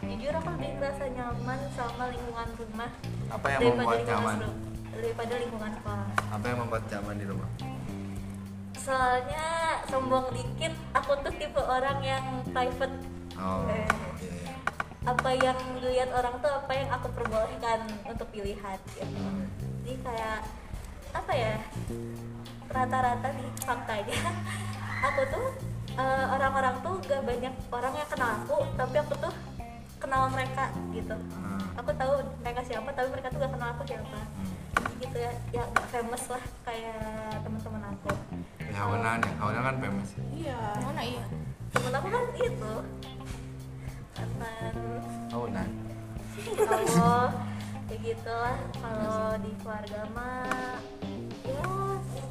jujur 0.00 0.32
aku 0.32 0.48
lebih 0.54 0.70
merasa 0.78 1.04
nyaman 1.10 1.58
sama 1.74 2.04
lingkungan 2.08 2.48
rumah 2.54 2.90
Apa 3.28 3.46
yang 3.48 3.60
daripada 3.60 3.74
membuat 3.74 4.00
nyaman? 4.06 4.36
daripada 4.94 5.34
lingkungan 5.36 5.72
sekolah 5.74 6.08
Apa 6.30 6.44
yang 6.46 6.58
membuat 6.60 6.84
nyaman 6.86 7.14
di 7.16 7.26
rumah? 7.26 7.50
soalnya 8.76 9.46
sombong 9.88 10.26
dikit 10.30 10.74
aku 10.92 11.12
tuh 11.20 11.32
tipe 11.34 11.58
orang 11.58 11.98
yang 12.00 12.24
private 12.46 12.94
Oh, 13.34 13.66
Eh. 13.66 13.82
iya, 14.22 14.30
iya. 14.30 14.54
apa 15.02 15.30
yang 15.34 15.58
dilihat 15.74 16.14
orang 16.14 16.38
tuh 16.38 16.54
apa 16.54 16.70
yang 16.70 16.86
aku 16.86 17.10
perbolehkan 17.10 17.82
untuk 18.06 18.30
dilihat 18.30 18.78
gitu 18.86 19.10
jadi 19.82 19.94
kayak 20.00 20.38
apa 21.10 21.32
ya 21.34 21.54
rata-rata 22.70 23.26
nih 23.32 23.48
faktanya 23.58 24.18
aku 25.04 25.22
tuh 25.28 25.46
eh, 25.94 26.24
orang-orang 26.32 26.74
tuh 26.80 26.94
gak 27.04 27.22
banyak 27.22 27.54
orang 27.68 27.92
yang 27.92 28.08
kenal 28.08 28.30
aku 28.40 28.56
tapi 28.74 28.96
aku 28.98 29.14
tuh 29.20 29.34
kenal 30.00 30.28
mereka 30.28 30.68
gitu. 30.92 31.16
Hmm. 31.16 31.64
aku 31.80 31.90
tahu 31.96 32.12
mereka 32.44 32.60
siapa 32.60 32.88
tapi 32.92 33.08
mereka 33.08 33.28
tuh 33.32 33.38
gak 33.40 33.52
kenal 33.52 33.68
aku 33.72 33.82
siapa. 33.88 34.18
Jadi 34.74 34.94
gitu 35.00 35.16
ya 35.16 35.32
ya 35.52 35.62
gak 35.72 35.86
famous 35.92 36.24
lah 36.28 36.44
kayak 36.64 37.40
teman-teman 37.40 37.82
aku. 37.88 38.10
Ya, 38.60 38.72
Hawanan 38.74 39.18
ya, 39.22 39.32
Hawanan 39.38 39.62
kan 39.62 39.76
famous. 39.80 40.10
iya. 40.34 40.58
Mana 40.82 41.02
iya. 41.04 41.24
Temen 41.72 41.92
aku 41.94 42.08
kan 42.10 42.24
itu. 42.36 42.74
Teman 44.14 44.74
Hawanan. 45.32 45.68
kalau 46.34 47.30
kayak 47.86 48.00
gitu 48.02 48.32
lah 48.32 48.58
kalau 48.82 49.38
di 49.38 49.50
keluarga 49.62 50.00
mah 50.12 50.76
ya 51.46 51.62
ya 52.18 52.24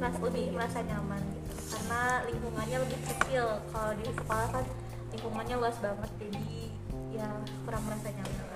merasa 0.00 0.18
lebih 0.24 0.56
merasa 0.56 0.78
nyaman 0.80 1.20
gitu 1.20 1.52
karena 1.76 2.02
lingkungannya 2.24 2.76
lebih 2.88 2.98
kecil 3.04 3.46
kalau 3.68 3.92
di 3.92 4.04
sekolah 4.08 4.48
kan 4.48 4.64
lingkungannya 5.12 5.56
luas 5.60 5.76
banget 5.76 6.10
jadi 6.16 6.48
ya 7.12 7.28
kurang 7.68 7.82
merasa 7.84 8.08
nyaman. 8.08 8.48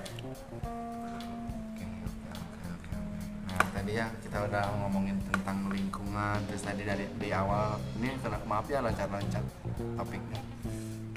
Nah, 3.45 3.65
tadi 3.71 3.91
ya 3.93 4.07
kita 4.25 4.37
udah 4.51 4.63
ngomongin 4.81 5.15
tentang 5.31 5.69
lingkungan, 5.69 6.37
terus 6.49 6.63
tadi 6.65 6.81
dari 6.81 7.05
di 7.21 7.29
awal 7.29 7.77
ini 8.01 8.15
kena 8.19 8.41
maaf 8.49 8.65
ya 8.65 8.81
loncat-loncat 8.81 9.45
topiknya. 9.95 10.41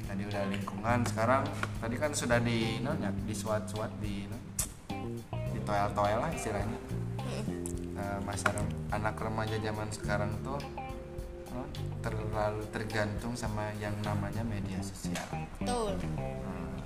Tadi 0.05 0.23
udah 0.29 0.43
lingkungan, 0.51 0.99
sekarang 1.09 1.43
tadi 1.81 1.97
kan 1.97 2.11
sudah 2.13 2.39
di 2.43 2.79
no, 2.85 2.95
ya, 3.01 3.11
di 3.11 3.35
suat-suat 3.35 3.91
di 4.03 4.29
no, 4.29 4.39
di 5.33 5.59
toel-toel 5.65 6.19
lah 6.21 6.31
istilahnya. 6.31 6.79
Nah, 7.97 8.23
masa 8.23 8.55
rem- 8.55 8.78
anak 8.91 9.17
remaja 9.17 9.57
zaman 9.59 9.89
sekarang 9.91 10.33
tuh 10.41 10.59
terlalu 11.99 12.63
tergantung 12.71 13.35
sama 13.35 13.69
yang 13.75 13.93
namanya 14.01 14.41
media 14.43 14.79
sosial. 14.81 15.27
betul 15.59 15.93
Hmm. 16.15 16.77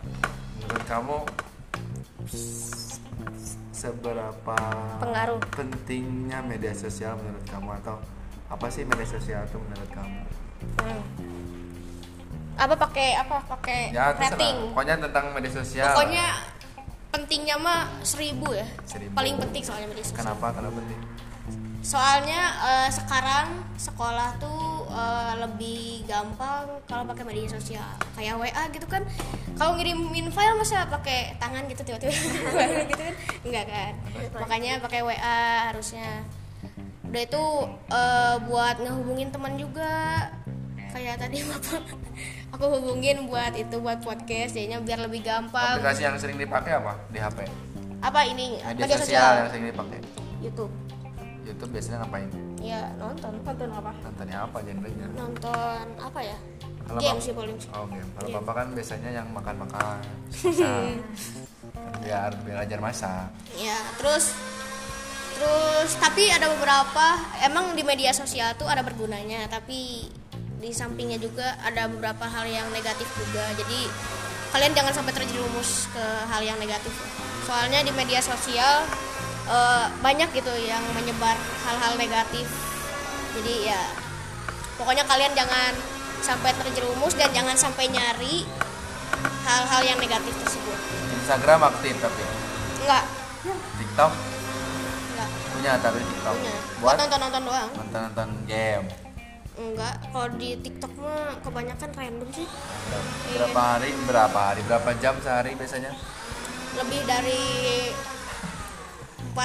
Menurut 0.59 0.85
kamu 0.87 1.17
seberapa 3.73 4.59
Pengaruh. 4.99 5.39
pentingnya 5.51 6.39
media 6.41 6.73
sosial 6.73 7.19
menurut 7.19 7.45
kamu 7.45 7.71
atau 7.83 7.97
apa 8.47 8.67
sih 8.69 8.85
media 8.85 9.05
sosial 9.05 9.43
itu 9.43 9.59
menurut 9.59 9.91
kamu? 9.91 10.21
Hmm. 10.79 11.03
apa 12.55 12.75
pakai 12.77 13.09
apa 13.17 13.37
pakai 13.49 13.81
Ya 13.91 14.13
terserah. 14.13 14.31
rating 14.31 14.57
Pokoknya 14.71 14.97
tentang 15.01 15.25
media 15.33 15.51
sosial. 15.53 15.89
pokoknya 15.91 16.27
pentingnya 17.11 17.57
mah 17.59 17.81
seribu 18.03 18.53
ya 18.53 18.67
Seribu. 18.85 19.13
paling 19.13 19.35
penting 19.37 19.63
soalnya 19.63 19.89
media 19.89 20.05
sosial 20.05 20.21
Kenapa? 20.23 20.47
Kenapa 20.53 20.73
penting? 20.75 21.01
Soalnya 21.83 22.43
eh, 22.63 22.89
sekarang 22.95 23.59
sekolah 23.75 24.39
tuh 24.39 24.87
eh, 24.87 25.35
lebih 25.43 26.07
gampang 26.07 26.79
kalau 26.87 27.03
pakai 27.11 27.27
media 27.27 27.51
sosial. 27.51 27.91
Kayak 28.15 28.39
WA 28.39 28.63
gitu 28.71 28.87
kan. 28.87 29.03
Kalau 29.59 29.77
ngirimin 29.77 30.31
file 30.31 30.57
masa 30.57 30.87
pakai 30.87 31.37
tangan 31.43 31.67
gitu 31.67 31.83
tiba-tiba 31.83 32.15
gitu 32.91 32.95
kan? 32.97 33.15
Enggak 33.43 33.65
kan? 33.67 33.93
Makanya 34.39 34.79
pakai 34.79 35.03
WA 35.03 35.39
harusnya. 35.75 36.23
Udah 37.11 37.23
itu 37.27 37.45
eh, 37.91 38.37
buat 38.47 38.77
ngehubungin 38.79 39.35
teman 39.35 39.59
juga. 39.59 40.31
Kayak 40.95 41.19
tadi 41.27 41.43
bapak 41.51 41.83
aku 42.53 42.65
hubungin 42.79 43.27
buat 43.27 43.57
itu 43.57 43.81
buat 43.83 43.99
podcast 44.05 44.55
jadinya 44.55 44.79
biar 44.79 45.03
lebih 45.03 45.27
gampang. 45.27 45.83
Aplikasi 45.83 46.07
yang 46.07 46.17
sering 46.17 46.39
dipakai 46.39 46.79
apa? 46.79 46.95
Di 47.11 47.19
HP? 47.19 47.45
apa 48.03 48.27
ini? 48.27 48.59
Media, 48.59 48.99
sosial. 48.99 49.47
yang 49.47 49.51
sering 49.55 49.67
dipakai. 49.71 49.99
YouTube 50.43 50.82
YouTube 51.63 51.79
biasanya 51.79 51.99
ngapain? 52.03 52.27
ya 52.59 52.83
nonton 52.99 53.39
nonton 53.39 53.71
apa 53.71 53.91
Nontonnya 54.03 54.39
apa 54.43 54.59
genrenya? 54.67 55.07
nonton 55.15 55.85
apa 55.95 56.19
ya 56.19 56.39
Kalau 56.83 56.99
game 56.99 57.23
sih 57.23 57.31
paling 57.31 57.55
Oh 57.71 57.87
game. 57.87 58.09
Kalau 58.19 58.27
Game. 58.27 58.37
bapak 58.43 58.55
kan 58.59 58.67
biasanya 58.75 59.11
yang 59.15 59.29
makan-makan, 59.31 60.03
biar 62.03 62.31
belajar 62.43 62.79
masak. 62.83 63.31
ya 63.55 63.79
terus 63.95 64.35
terus 65.39 65.91
tapi 66.03 66.27
ada 66.35 66.51
beberapa 66.51 67.07
emang 67.47 67.79
di 67.79 67.87
media 67.87 68.11
sosial 68.11 68.59
tuh 68.59 68.67
ada 68.67 68.83
bergunanya 68.83 69.47
tapi 69.47 70.11
di 70.59 70.71
sampingnya 70.75 71.23
juga 71.23 71.55
ada 71.63 71.87
beberapa 71.87 72.27
hal 72.27 72.51
yang 72.51 72.67
negatif 72.75 73.07
juga 73.15 73.47
jadi 73.55 73.87
kalian 74.51 74.75
jangan 74.75 74.95
sampai 74.99 75.15
terjerumus 75.15 75.87
ke 75.95 76.05
hal 76.27 76.43
yang 76.43 76.59
negatif 76.59 76.91
soalnya 77.47 77.87
di 77.87 77.95
media 77.95 78.19
sosial 78.19 78.83
eh, 79.53 79.87
banyak 80.01 80.29
gitu 80.33 80.53
yang 80.65 80.81
menyebar 80.97 81.37
hal-hal 81.69 81.93
negatif. 82.01 82.49
Jadi 83.37 83.69
ya 83.69 83.81
pokoknya 84.81 85.05
kalian 85.05 85.33
jangan 85.37 85.73
sampai 86.25 86.57
terjerumus 86.57 87.13
dan 87.17 87.29
jangan 87.37 87.57
sampai 87.57 87.93
nyari 87.93 88.49
hal-hal 89.45 89.83
yang 89.85 89.99
negatif 90.01 90.33
tersebut. 90.41 90.79
Instagram 91.21 91.69
aktif 91.69 91.95
tapi? 92.01 92.23
Enggak. 92.83 93.05
TikTok? 93.77 94.13
Enggak. 95.13 95.29
Punya 95.53 95.73
tapi 95.81 95.99
TikTok? 96.01 96.35
Punya. 96.35 96.57
Buat 96.57 96.81
buat? 96.81 96.97
nonton-nonton 97.05 97.43
doang. 97.47 97.71
Nonton-nonton 97.77 98.29
game. 98.49 98.87
enggak. 99.53 99.95
Kalau 100.01 100.29
di 100.41 100.49
TikTok 100.65 100.93
mah 100.97 101.37
kebanyakan 101.45 101.91
random 101.93 102.29
sih. 102.33 102.49
Berapa 103.37 103.61
hari? 103.61 103.91
Berapa 104.09 104.39
hari? 104.53 104.61
Berapa 104.65 104.91
jam 104.97 105.15
sehari 105.21 105.53
biasanya? 105.55 105.93
lebih 106.73 107.05
dari 107.05 107.45
4 109.33 109.41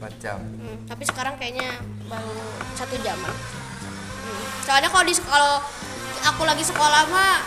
4 0.00 0.22
jam. 0.22 0.38
Hmm, 0.38 0.76
tapi 0.86 1.02
sekarang 1.04 1.34
kayaknya 1.36 1.76
baru 2.06 2.36
satu 2.72 2.96
jam 3.00 3.18
Hmm, 3.20 4.44
soalnya 4.62 4.88
kalau 4.88 5.02
di 5.02 5.14
kalau 5.18 5.54
aku 6.22 6.42
lagi 6.44 6.62
sekolah 6.62 7.02
mah 7.08 7.42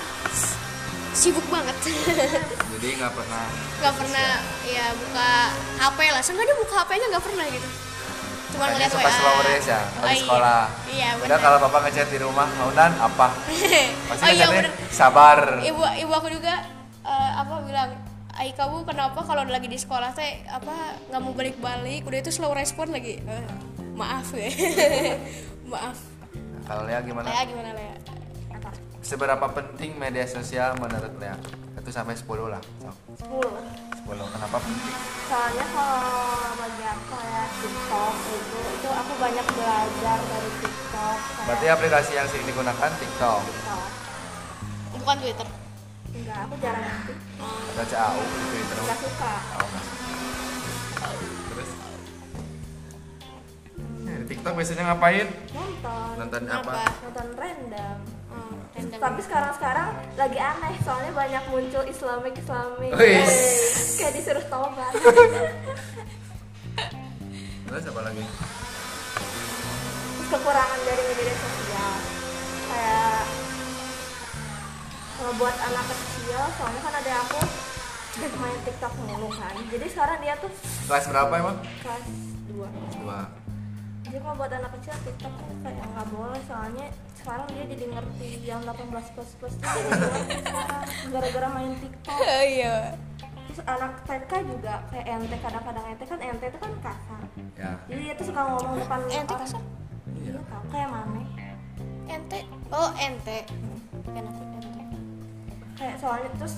sibuk 1.13 1.45
banget. 1.47 1.77
Jadi 2.73 2.87
nggak 2.97 3.13
pernah 3.13 3.45
nggak 3.79 3.95
pernah 3.95 4.27
ya 4.65 4.85
buka 4.93 5.29
HP 5.79 5.99
lah. 6.09 6.21
Seenggaknya 6.21 6.55
buka 6.57 6.73
HP-nya 6.83 7.05
nggak 7.09 7.23
pernah 7.23 7.45
gitu. 7.47 7.67
Cuma 8.53 8.69
ngeliat 8.69 8.91
WA 8.91 9.09
slow 9.09 9.39
race 9.43 9.65
ya 9.65 9.81
Oh, 9.81 9.89
kalau 9.95 10.05
di 10.05 10.13
iya. 10.13 10.21
sekolah. 10.21 10.61
Iya 10.85 11.09
Udah 11.09 11.21
benar 11.25 11.39
kalau 11.41 11.57
bapak 11.63 11.79
ngechat 11.87 12.07
di 12.07 12.19
rumah, 12.21 12.45
Maunan 12.53 12.91
apa? 13.01 13.27
Pasti 14.13 14.21
oh 14.21 14.29
iya 14.29 14.45
benar 14.45 14.71
sabar. 14.93 15.37
ibu 15.59 15.81
ibu 15.81 16.11
aku 16.13 16.27
juga 16.29 16.53
eh, 17.01 17.31
apa 17.33 17.53
bilang 17.65 17.89
Ai 18.33 18.49
kamu 18.51 18.81
kenapa 18.83 19.21
kalau 19.21 19.45
lagi 19.45 19.69
di 19.69 19.77
sekolah 19.77 20.09
teh 20.11 20.41
apa 20.49 20.97
nggak 21.07 21.21
mau 21.21 21.31
balik-balik 21.31 22.01
udah 22.03 22.17
itu 22.17 22.33
slow 22.33 22.49
respon 22.51 22.89
lagi 22.89 23.21
Eh, 23.21 23.43
maaf 23.93 24.33
ya 24.33 24.49
maaf 25.73 25.97
Kalau 26.63 26.83
Lea 26.83 26.97
gimana? 27.01 27.29
Lea 27.29 27.43
gimana 27.45 27.69
Lea 27.71 27.93
apa 28.51 28.73
Seberapa 28.99 29.45
penting 29.47 29.93
media 29.95 30.25
sosial 30.25 30.73
menurut 30.77 31.13
Lea? 31.17 31.37
Itu 31.73 31.91
sampai 31.91 32.15
10 32.15 32.47
lah. 32.47 32.63
Sok. 32.79 32.95
10 33.27 34.07
10. 34.07 34.33
Kenapa 34.33 34.57
penting? 34.57 34.95
soalnya 35.23 35.65
kalau 35.67 36.07
bagi 36.55 36.85
aku 36.85 37.15
ya 37.17 37.43
TikTok 37.53 38.15
itu 38.29 38.59
itu 38.71 38.89
aku 38.89 39.13
banyak 39.17 39.45
belajar 39.49 40.17
dari 40.21 40.51
TikTok 40.57 41.17
kayak 41.17 41.45
Berarti 41.45 41.65
aplikasi 41.67 42.11
yang 42.13 42.27
sering 42.27 42.47
digunakan 42.47 42.89
TikTok. 42.93 43.41
TikTok 43.43 43.83
bukan 44.95 45.15
Twitter 45.19 45.47
enggak 46.13 46.37
aku 46.43 46.55
jarang 46.57 46.83
nanti 46.83 47.13
Ada 47.73 47.83
CAU 47.85 48.21
di 48.21 48.37
Twitter. 48.47 48.77
enggak 48.79 48.99
suka 48.99 49.33
Oh, 49.53 49.65
nggak. 49.65 49.85
Terus? 51.43 51.69
Ya, 54.03 54.13
di 54.15 54.25
TikTok 54.27 54.53
biasanya 54.53 54.83
ngapain? 54.87 55.27
nonton 55.49 56.13
Nonton 56.15 56.41
Kenapa? 56.43 56.71
apa? 56.71 56.85
nonton 57.03 57.27
random 57.33 57.97
Hmm, 58.27 58.55
random. 58.71 58.97
tapi 58.99 59.19
sekarang 59.21 59.53
sekarang 59.53 59.87
lagi 60.15 60.39
aneh 60.39 60.73
soalnya 60.79 61.11
banyak 61.11 61.43
muncul 61.47 61.83
Islamik 61.83 62.33
Wih. 62.91 63.21
kayak 63.97 64.13
disuruh 64.13 64.45
tobat 64.47 64.93
Terus 67.63 67.85
apa 67.87 68.01
lagi? 68.03 68.21
terus 70.13 70.29
kekurangan 70.31 70.79
dari 70.83 71.03
media 71.03 71.35
sosial 71.35 71.93
kayak 72.63 73.21
kalau 75.23 75.39
buat 75.39 75.55
anak 75.55 75.85
kecil 75.87 76.41
soalnya 76.59 76.81
kan 76.83 76.93
ada 76.99 77.11
aku 77.23 77.39
main 78.43 78.59
TikTok 78.61 78.93
mulu 78.99 79.31
kan. 79.31 79.55
Jadi 79.71 79.85
sekarang 79.87 80.19
dia 80.19 80.35
tuh 80.35 80.51
Kelas 80.83 81.05
berapa 81.07 81.31
emang? 81.33 81.57
kelas 81.79 82.05
2 82.51 82.59
Dua. 82.99 83.19
jadi 84.03 84.19
kalau 84.19 84.35
buat 84.35 84.51
anak 84.51 84.71
kecil 84.77 84.93
TikTok 84.99 85.31
tuh 85.31 85.55
kayak 85.63 85.79
nggak 85.89 86.07
boleh 86.11 86.41
soalnya 86.43 86.85
sekarang 87.15 87.47
dia 87.49 87.63
jadi 87.65 87.85
ngerti 87.87 88.29
yang 88.43 88.61
18 88.61 88.83
plus 89.15 89.31
plus 89.39 89.53
sekarang 89.55 89.89
gara-gara 91.07 91.47
main 91.49 91.71
TikTok. 91.79 92.19
Iya. 92.59 92.75
Terus 93.47 93.61
anak 93.63 94.03
TK 94.03 94.31
juga 94.43 94.73
kayak 94.91 95.05
ente 95.07 95.37
kadang-kadang 95.39 95.85
ente 95.87 96.03
kan 96.03 96.19
ente 96.19 96.45
itu 96.51 96.59
kan 96.59 96.71
kasar. 96.83 97.21
Ya. 97.55 97.71
jadi 97.87 98.01
dia 98.03 98.13
tuh 98.19 98.25
suka 98.27 98.41
ngomong 98.43 98.75
depan 98.75 98.99
ente 99.07 99.23
orang. 99.23 99.39
kasar? 99.39 99.61
Iya 100.19 100.39
tau 100.45 100.63
kayak 100.67 100.89
mana 100.91 101.21
ente 102.05 102.39
oh 102.69 102.89
ente 102.99 103.37
enak 104.11 104.35
ente 104.35 104.82
kayak 105.83 105.99
soalnya 105.99 106.31
terus 106.33 106.55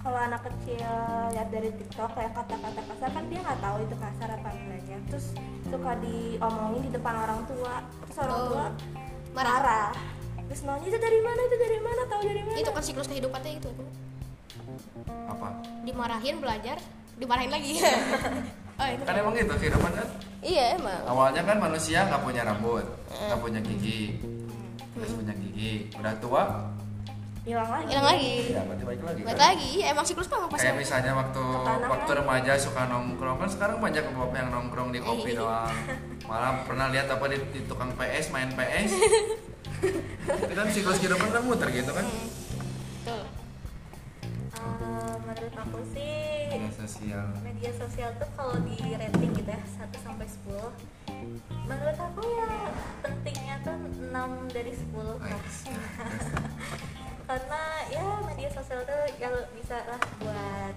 kalau 0.00 0.16
anak 0.16 0.40
kecil 0.40 0.86
lihat 1.28 1.48
dari 1.50 1.70
TikTok 1.74 2.10
kayak 2.14 2.32
kata-kata 2.32 2.80
kasar 2.80 3.10
kan 3.10 3.24
dia 3.26 3.40
nggak 3.42 3.60
tahu 3.60 3.76
itu 3.82 3.94
kasar 3.98 4.28
apa 4.30 4.48
enggaknya. 4.50 4.98
Terus 5.06 5.26
suka 5.66 5.92
diomongin 5.98 6.80
di 6.80 6.90
depan 6.90 7.14
orang 7.18 7.40
tua. 7.44 7.74
Terus 8.00 8.16
orang 8.22 8.38
Oh. 8.38 8.46
tua 8.48 8.64
Marah. 9.34 9.56
marah. 9.60 9.90
Terus 10.46 10.60
nanya 10.62 10.86
itu 10.86 10.96
dari 10.96 11.18
mana? 11.20 11.40
Itu 11.42 11.56
dari 11.58 11.78
mana? 11.78 12.02
Tahu 12.06 12.20
dari 12.24 12.42
mana? 12.42 12.56
Itu 12.56 12.70
kan 12.70 12.82
siklus 12.82 13.08
kehidupannya 13.10 13.52
itu 13.58 13.70
Apa? 15.26 15.48
dimarahin 15.82 16.36
belajar 16.38 16.78
dimarahin 17.14 17.50
lagi. 17.50 17.72
Oh 18.76 18.84
itu 18.84 19.02
Kan 19.02 19.16
emang 19.16 19.32
gitu 19.32 19.56
kehidupan 19.56 19.88
kan? 19.90 20.04
iya 20.44 20.76
emang. 20.76 21.00
Awalnya 21.08 21.42
kan 21.42 21.56
manusia 21.58 22.04
nggak 22.04 22.20
punya 22.20 22.44
rambut, 22.44 22.84
nggak 23.08 23.40
punya 23.40 23.56
gigi, 23.64 24.20
terus 24.92 25.16
punya 25.16 25.32
gigi. 25.32 25.88
Udah 25.96 26.12
tua, 26.20 26.44
hilang 27.46 27.70
lagi 27.70 27.86
hilang 27.88 28.06
lagi 28.08 28.30
ya 28.50 28.60
berarti 28.60 28.84
balik 28.84 29.00
lagi. 29.00 29.20
balik 29.22 29.38
kan? 29.38 29.46
lagi 29.48 29.66
iya 29.72 29.86
emang 29.88 30.02
siklus 30.02 30.26
memang 30.26 30.50
pasti 30.50 30.66
Kayak 30.66 30.76
misalnya 30.76 31.12
waktu 31.14 31.42
Ketahanan 31.46 31.88
waktu 31.88 32.10
kan? 32.10 32.18
remaja 32.18 32.52
suka 32.58 32.82
nongkrong 32.84 33.38
kan 33.38 33.48
sekarang 33.48 33.76
banyak 33.78 34.02
bapak 34.04 34.34
yang 34.36 34.50
nongkrong 34.50 34.88
di 34.90 34.98
kopi 34.98 35.30
Iya. 35.30 35.38
doang. 35.38 35.76
Malah 36.24 36.66
pernah 36.66 36.86
lihat 36.88 37.06
apa 37.06 37.24
di, 37.24 37.38
di 37.48 37.60
tukang 37.64 37.94
PS 37.94 38.26
main 38.28 38.50
PS. 38.50 38.90
Itu 40.42 40.54
kan 40.58 40.66
siklus 40.68 40.98
kehidupan 40.98 41.28
kan 41.28 41.38
muter 41.40 41.70
gitu 41.70 41.86
kan? 41.88 42.02
Betul. 42.02 43.22
Eh, 44.56 45.14
menurut 45.22 45.54
aku 45.54 45.78
sih 45.88 46.50
Media 46.50 46.72
sosial. 46.76 47.26
media 47.40 47.70
sosial 47.72 48.10
tuh 48.16 48.28
kalau 48.32 48.58
di 48.60 48.74
rating 48.90 49.30
gitu 49.32 49.46
ya 49.46 49.60
1 49.60 49.86
sampai 49.96 50.26
10 50.26 50.50
menurut 51.62 51.98
aku 52.00 52.22
ya 52.24 52.50
pentingnya 53.00 53.56
tuh 53.62 53.76
6 54.02 54.10
dari 54.50 54.72
10 54.72 54.82
lah. 54.98 55.20
Karena 57.26 57.62
ya 57.90 58.04
media 58.22 58.50
sosial 58.54 58.86
tuh 58.86 59.02
ya 59.18 59.28
bisa 59.50 59.76
lah 59.90 60.00
buat 60.22 60.74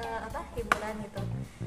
eh, 0.00 0.20
apa 0.24 0.40
hiburan 0.56 0.94
gitu 1.04 1.22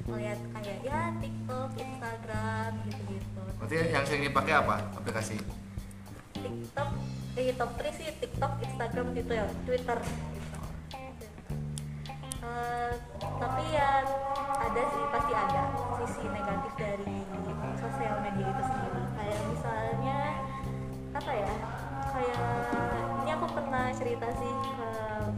melihat 0.06 0.40
kayak 0.54 0.80
ya 0.86 1.00
TikTok, 1.18 1.70
Instagram 1.78 2.72
gitu-gitu 2.90 3.42
Berarti 3.62 3.76
yang 3.90 4.06
sering 4.06 4.24
dipakai 4.26 4.54
apa 4.58 4.76
aplikasi? 4.98 5.38
TikTok 6.34 6.90
di 7.36 7.52
top 7.58 7.72
3 7.78 7.98
sih 7.98 8.08
TikTok, 8.22 8.52
Instagram 8.64 9.08
gitu 9.12 9.32
ya, 9.34 9.46
Twitter 9.68 9.98
gitu. 10.02 10.58
Eh, 12.46 12.94
tapi 13.42 13.64
ya 13.74 14.06
ada 14.56 14.82
sih 14.90 15.04
pasti 15.10 15.34
ada 15.34 15.64
sisi 16.02 16.26
negatif 16.30 16.72
dari 16.78 17.16
sosial 17.82 18.16
media 18.22 18.48
itu 18.50 18.64
sendiri 18.70 19.02
kayak 19.18 19.40
misalnya 19.50 20.20
apa 21.16 21.32
ya 21.32 21.54
kayak 22.14 23.05
aku 23.36 23.46
pernah 23.52 23.86
cerita 23.92 24.28
sih 24.34 24.54
ke 24.72 24.90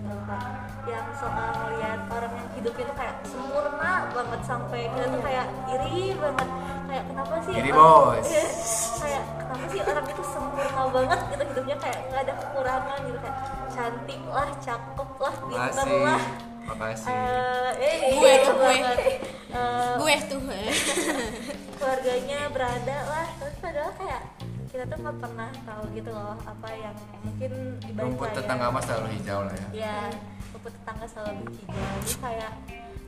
bapak 0.03 0.43
yang 0.85 1.07
soal 1.13 1.51
lihat 1.73 1.99
orang 2.07 2.31
yang 2.31 2.49
hidupnya 2.53 2.83
tuh 2.85 2.95
kayak 2.95 3.15
sempurna 3.23 3.91
banget 4.07 4.41
sampai 4.41 4.81
kita 4.87 5.05
tuh 5.07 5.21
kayak 5.21 5.45
iri 5.67 6.15
banget 6.15 6.49
kayak 6.87 7.03
kenapa 7.05 7.33
sih 7.41 7.53
Iri, 7.53 7.69
orang- 7.69 8.15
bos. 8.15 8.29
Kayak 9.01 9.23
kenapa 9.37 9.65
sih 9.67 9.81
orang 9.81 10.05
itu 10.07 10.23
sempurna 10.25 10.81
banget 10.89 11.19
gitu 11.27 11.43
hidupnya 11.45 11.77
kayak 11.77 11.99
nggak 12.07 12.21
ada 12.21 12.33
kekurangan 12.35 12.97
gitu 13.03 13.17
kayak 13.19 13.37
cantik 13.69 14.21
lah 14.27 14.49
cakep 14.57 15.09
lah 15.17 15.33
Makasih. 15.43 16.01
lah 16.01 16.21
Makasih. 16.67 17.07
Eh, 17.07 17.71
eh, 17.79 17.95
Gue 18.13 18.33
tuh, 18.43 18.53
gue. 18.53 18.67
banget. 18.67 18.97
Eh, 18.99 19.91
gue 19.95 20.15
tuh 20.27 20.39
keluarganya 21.77 22.39
berada 22.49 22.97
lah 23.05 23.27
terus 23.37 23.55
padahal 23.57 23.91
kayak 23.95 24.21
kita 24.77 24.93
tuh 24.93 25.09
nggak 25.09 25.17
pernah 25.17 25.49
tahu 25.65 25.83
gitu 25.97 26.09
loh 26.13 26.37
apa 26.45 26.69
yang 26.69 26.93
mungkin 27.25 27.51
dibalik 27.81 28.13
Rumput 28.13 28.29
tetangga 28.29 28.69
mas 28.69 28.85
selalu 28.85 29.07
hijau 29.17 29.39
lah 29.41 29.55
ya. 29.57 29.69
ya 29.73 29.97
rumput 30.53 30.69
tetangga 30.69 31.05
selalu 31.09 31.49
hijau 31.49 31.65
jadi 31.65 32.13
kayak 32.21 32.53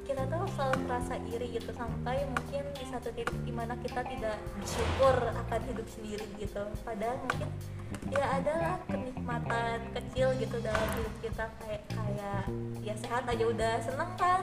kita 0.09 0.25
tuh 0.25 0.41
selalu 0.57 0.89
merasa 0.89 1.21
iri 1.29 1.53
gitu 1.53 1.69
sampai 1.69 2.25
mungkin 2.33 2.65
di 2.73 2.85
satu 2.89 3.13
titik 3.13 3.37
di 3.45 3.53
mana 3.53 3.77
kita 3.77 4.01
tidak 4.01 4.41
bersyukur 4.57 5.21
akan 5.21 5.61
hidup 5.69 5.85
sendiri 5.85 6.25
gitu. 6.41 6.65
Padahal 6.81 7.21
mungkin 7.29 7.49
ya 8.09 8.25
adalah 8.41 8.81
kenikmatan 8.89 9.77
kecil 9.93 10.33
gitu 10.41 10.57
dalam 10.65 10.89
hidup 10.97 11.15
kita 11.21 11.45
kayak 11.61 11.83
kayak 11.93 12.41
ya 12.81 12.93
sehat 12.97 13.21
aja 13.29 13.43
udah 13.45 13.73
seneng 13.85 14.11
kan? 14.17 14.41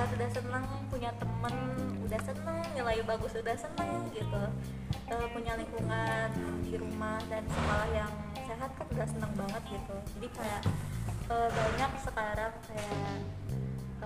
Sehat 0.00 0.10
udah 0.16 0.28
seneng 0.32 0.64
punya 0.88 1.12
temen 1.20 1.56
udah 2.08 2.20
seneng 2.24 2.64
nilai 2.72 3.04
bagus 3.04 3.36
udah 3.36 3.56
seneng 3.60 4.08
gitu. 4.16 4.42
Eh, 5.12 5.26
punya 5.36 5.60
lingkungan 5.60 6.28
di 6.64 6.80
rumah 6.80 7.20
dan 7.28 7.44
sekolah 7.44 7.88
yang 7.92 8.12
sehat 8.48 8.70
kan 8.80 8.86
udah 8.88 9.08
seneng 9.12 9.32
banget 9.36 9.62
gitu. 9.76 9.96
Jadi 10.16 10.28
kayak 10.40 10.62
eh, 11.28 11.48
banyak 11.52 11.92
sekarang 12.00 12.54
kayak 12.64 12.96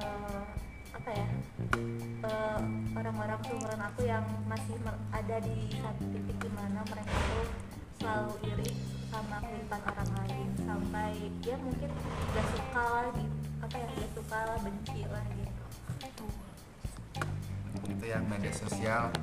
eh, 0.03 0.66
apa 1.07 1.23
ya 1.23 1.29
eh, 2.27 2.61
orang-orang 2.99 3.39
seumuran 3.47 3.79
aku 3.79 4.11
yang 4.11 4.27
masih 4.51 4.75
ada 5.15 5.39
di 5.39 5.71
satu 5.79 6.03
titik 6.11 6.35
di 6.43 6.51
mana 6.51 6.83
mereka 6.83 7.15
tuh 7.15 7.47
selalu 8.03 8.35
iri 8.43 8.75
sama 9.07 9.39
kehidupan 9.39 9.87
orang 9.87 10.11
lain. 10.19 10.49
Sampai 10.67 11.31
ya 11.47 11.55
mungkin 11.63 11.95
gak 12.35 12.47
suka 12.51 12.83
lah 12.83 13.07
di 13.15 13.23
apa 13.63 13.77
ya 13.79 13.87
gak 13.87 14.11
suka 14.19 14.39
lah 14.51 14.59
benci 14.67 15.01
lah 15.07 15.25
gitu. 15.31 16.27
Itu 17.87 18.05
yang 18.11 18.27
media 18.27 18.51
sosial 18.51 19.15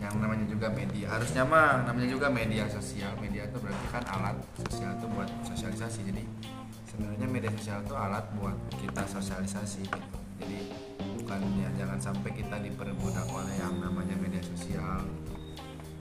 yang 0.00 0.14
namanya 0.24 0.48
juga 0.48 0.72
media. 0.72 1.20
Harusnya 1.20 1.44
mah 1.44 1.84
namanya 1.84 2.08
juga 2.08 2.32
media 2.32 2.64
sosial. 2.64 3.12
Media 3.20 3.44
itu 3.44 3.60
berarti 3.60 3.86
kan 3.92 4.08
alat 4.08 4.40
sosial 4.56 4.96
itu 4.96 5.04
buat 5.12 5.28
sosialisasi. 5.52 6.00
Jadi 6.00 6.24
sebenarnya 6.88 7.28
media 7.28 7.52
sosial 7.52 7.84
itu 7.84 7.92
alat 7.92 8.24
buat 8.40 8.56
kita 8.80 9.04
sosialisasi 9.04 9.84
gitu. 9.84 10.18
Jadi 10.40 10.88
bukan 11.30 11.62
ya 11.62 11.70
jangan 11.78 11.98
sampai 12.02 12.34
kita 12.34 12.58
diperbudak 12.58 13.22
oleh 13.30 13.54
yang 13.54 13.78
namanya 13.78 14.18
media 14.18 14.42
sosial. 14.42 14.98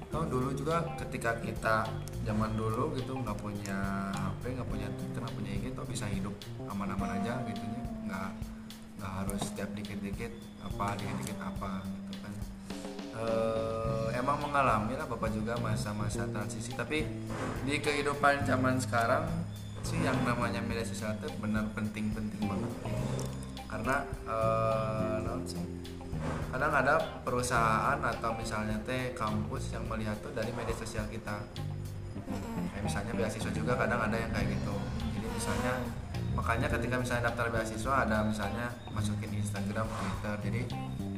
Tahu 0.10 0.26
dulu 0.26 0.58
juga 0.58 0.82
ketika 0.98 1.38
kita 1.38 1.86
zaman 2.26 2.58
dulu 2.58 2.98
gitu 2.98 3.14
nggak 3.14 3.38
punya 3.38 4.10
HP 4.10 4.58
nggak 4.58 4.66
punya 4.66 4.90
Twitter 4.98 5.22
nggak 5.22 5.36
punya 5.38 5.52
IG 5.54 5.66
tuh 5.78 5.86
bisa 5.86 6.10
hidup 6.10 6.34
aman-aman 6.66 7.22
aja 7.22 7.46
gitu 7.46 7.62
ya 7.62 7.84
nggak 8.10 8.30
nggak 8.98 9.12
harus 9.22 9.42
setiap 9.46 9.70
dikit-dikit 9.78 10.34
apa 10.66 10.98
dikit-dikit 10.98 11.38
apa 11.38 11.86
gitu 11.86 12.18
kan 12.26 12.34
Eh, 13.20 14.08
emang 14.16 14.40
mengalami 14.40 14.96
lah 14.96 15.04
bapak 15.06 15.30
juga 15.30 15.54
masa-masa 15.62 16.26
transisi 16.32 16.74
tapi 16.74 17.06
di 17.68 17.76
kehidupan 17.78 18.48
zaman 18.50 18.82
sekarang 18.82 19.28
sih 19.86 20.00
yang 20.02 20.18
namanya 20.26 20.64
media 20.64 20.88
sosial 20.88 21.14
itu 21.22 21.30
benar 21.38 21.68
penting-penting 21.78 22.42
banget. 22.48 22.72
Karena 23.70 24.04
sih? 25.46 25.64
Kadang 26.50 26.74
ada 26.74 27.00
perusahaan 27.24 27.96
atau 28.02 28.32
misalnya 28.36 28.76
teh 28.84 29.14
kampus 29.16 29.72
yang 29.72 29.86
melihat 29.88 30.18
tuh 30.20 30.34
dari 30.34 30.52
media 30.52 30.76
sosial 30.76 31.06
kita. 31.08 31.40
Kayak 32.76 32.84
misalnya 32.84 33.14
beasiswa 33.16 33.52
juga 33.54 33.78
kadang 33.78 34.02
ada 34.04 34.18
yang 34.18 34.34
kayak 34.34 34.52
gitu. 34.52 34.76
Jadi 35.16 35.28
misalnya 35.32 35.74
makanya 36.36 36.68
ketika 36.68 36.96
misalnya 37.00 37.32
daftar 37.32 37.48
beasiswa 37.54 37.94
ada 38.06 38.18
misalnya 38.26 38.68
masukin 38.92 39.32
Instagram 39.32 39.88
Twitter. 39.88 40.36
Jadi 40.50 40.62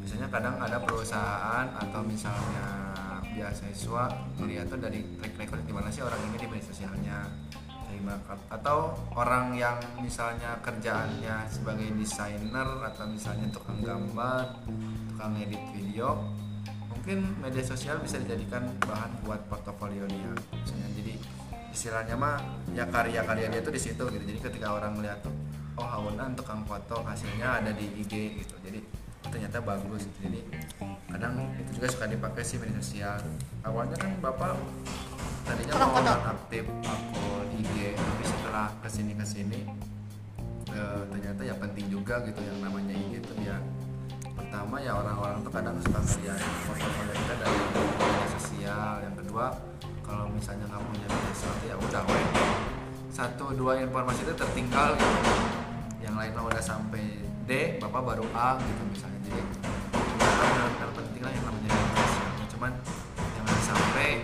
misalnya 0.04 0.28
kadang 0.30 0.56
ada 0.60 0.78
perusahaan 0.84 1.66
atau 1.72 2.02
misalnya 2.04 2.92
beasiswa 3.32 4.04
melihat 4.38 4.68
tuh 4.68 4.80
dari 4.84 5.00
track 5.18 5.34
record 5.40 5.64
gimana 5.64 5.88
sih 5.88 6.04
orang 6.04 6.20
ini 6.30 6.38
di 6.38 6.48
media 6.52 6.68
sosialnya 6.68 7.18
kasih. 8.06 8.48
atau 8.50 8.78
orang 9.14 9.54
yang 9.54 9.78
misalnya 10.02 10.58
kerjaannya 10.66 11.50
sebagai 11.50 11.90
desainer 11.96 12.70
atau 12.88 13.06
misalnya 13.10 13.48
tukang 13.54 13.80
gambar 13.82 14.64
tukang 15.14 15.38
edit 15.38 15.62
video 15.76 16.18
mungkin 17.02 17.34
media 17.42 17.66
sosial 17.66 17.98
bisa 17.98 18.22
dijadikan 18.22 18.62
bahan 18.86 19.26
buat 19.26 19.42
portofolio 19.50 20.06
dia. 20.06 20.38
Misalnya 20.54 20.90
jadi 20.94 21.14
istilahnya 21.74 22.14
mah 22.14 22.38
ya 22.78 22.86
karya-karya 22.86 23.50
dia 23.50 23.62
tuh 23.66 23.74
di 23.74 23.82
situ 23.82 24.04
gitu. 24.06 24.22
Jadi 24.22 24.38
ketika 24.38 24.78
orang 24.78 25.02
melihat 25.02 25.18
tuh 25.26 25.34
oh 25.82 25.88
hawanan 25.90 26.38
tukang 26.38 26.62
foto 26.62 27.02
hasilnya 27.02 27.58
ada 27.58 27.74
di 27.74 27.90
IG 28.06 28.46
gitu. 28.46 28.54
Jadi 28.62 28.86
ternyata 29.26 29.58
bagus. 29.66 30.06
Gitu 30.06 30.30
jadi 30.30 30.40
kadang 31.10 31.42
itu 31.58 31.82
juga 31.82 31.88
suka 31.90 32.06
dipakai 32.06 32.46
sih 32.46 32.62
media 32.62 32.78
sosial. 32.78 33.18
Awalnya 33.66 33.98
kan 33.98 34.12
bapak 34.22 34.54
tadinya 35.42 35.74
mau 35.82 36.06
aktif 36.06 36.70
akun 36.86 37.31
IG 37.62 37.94
tapi 37.94 38.24
setelah 38.26 38.68
ke 38.82 38.90
sini 38.90 39.14
ke 39.14 39.26
sini 39.26 39.62
eh, 40.74 41.02
ternyata 41.14 41.42
ya 41.46 41.56
penting 41.56 41.86
juga 41.94 42.20
gitu 42.26 42.42
yang 42.42 42.60
namanya 42.66 42.98
IG 42.98 43.22
tuh 43.22 43.38
ya 43.42 43.62
pertama 44.52 44.84
ya 44.84 44.98
orang-orang 44.98 45.40
tuh 45.48 45.52
kadang 45.54 45.76
suka 45.80 46.00
ngeliat 46.02 46.40
foto-foto 46.68 47.14
kita 47.16 47.34
dari 47.40 47.60
media 47.72 48.28
sosial. 48.36 48.94
Yang 49.00 49.16
kedua 49.24 49.46
kalau 50.04 50.26
misalnya 50.28 50.66
nggak 50.68 50.84
punya 50.84 51.08
media 51.08 51.34
sosial 51.36 51.56
ya 51.72 51.76
udah 51.80 52.04
weh. 52.04 52.28
Satu 53.12 53.46
dua 53.56 53.80
informasi 53.80 54.28
itu 54.28 54.34
tertinggal 54.36 55.00
gitu. 55.00 55.20
Yang 56.04 56.16
lain 56.20 56.32
udah 56.36 56.64
sampai 56.64 57.04
D 57.48 57.80
bapak 57.80 58.02
baru 58.02 58.26
A 58.36 58.60
gitu 58.60 58.84
misalnya. 58.92 59.20
Jadi 59.24 59.40
benar-benar 60.20 60.90
penting 61.00 61.22
lah 61.24 61.32
yang 61.32 61.46
namanya 61.48 61.70
media 61.72 62.06
sosial. 62.08 62.32
Cuman 62.52 62.72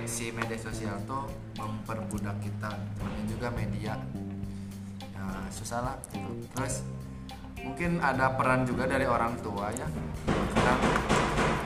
si 0.10 0.32
media 0.32 0.58
sosial 0.58 0.98
tuh 1.06 1.28
memperbudak 1.60 2.38
kita 2.42 2.72
namanya 3.00 3.24
juga 3.28 3.48
media. 3.54 3.94
Ya 5.14 5.26
susah 5.52 5.80
lah 5.84 5.96
gitu. 6.12 6.32
Terus 6.56 6.84
mungkin 7.62 8.00
ada 8.00 8.32
peran 8.36 8.64
juga 8.64 8.88
dari 8.88 9.06
orang 9.08 9.36
tua 9.44 9.72
ya. 9.76 9.88
Kadang 10.56 10.80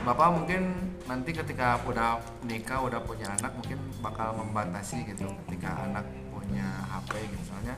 bapak 0.02 0.28
mungkin 0.34 0.62
nanti 1.06 1.30
ketika 1.34 1.78
udah 1.86 2.18
nikah 2.46 2.82
udah 2.82 3.00
punya 3.02 3.30
anak 3.38 3.52
mungkin 3.58 3.78
bakal 4.02 4.34
membatasi 4.38 5.06
gitu 5.06 5.26
ketika 5.46 5.78
anak 5.86 6.06
punya 6.30 6.66
HP 6.90 7.26
gitu. 7.26 7.54
Soalnya 7.54 7.76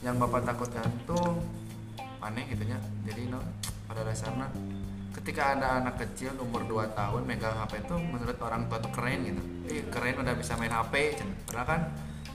yang 0.00 0.16
bapak 0.16 0.46
takutkan 0.46 0.86
tuh 1.04 1.38
aneh 2.20 2.46
gitu 2.48 2.64
ya. 2.68 2.78
Jadi 3.08 3.30
no 3.32 3.40
pada 3.90 4.06
dasarnya 4.06 4.46
ketika 5.10 5.58
ada 5.58 5.82
anak 5.82 5.98
kecil 6.06 6.34
umur 6.38 6.62
2 6.66 6.94
tahun 6.94 7.22
megang 7.26 7.56
HP 7.58 7.90
tuh 7.90 7.98
menurut 7.98 8.38
orang 8.38 8.70
tua 8.70 8.78
tuh 8.78 8.92
keren 8.94 9.26
gitu. 9.26 9.42
Eh 9.66 9.82
keren 9.90 10.22
udah 10.22 10.34
bisa 10.38 10.54
main 10.54 10.70
HP 10.70 11.18
padahal 11.50 11.66
kan 11.66 11.80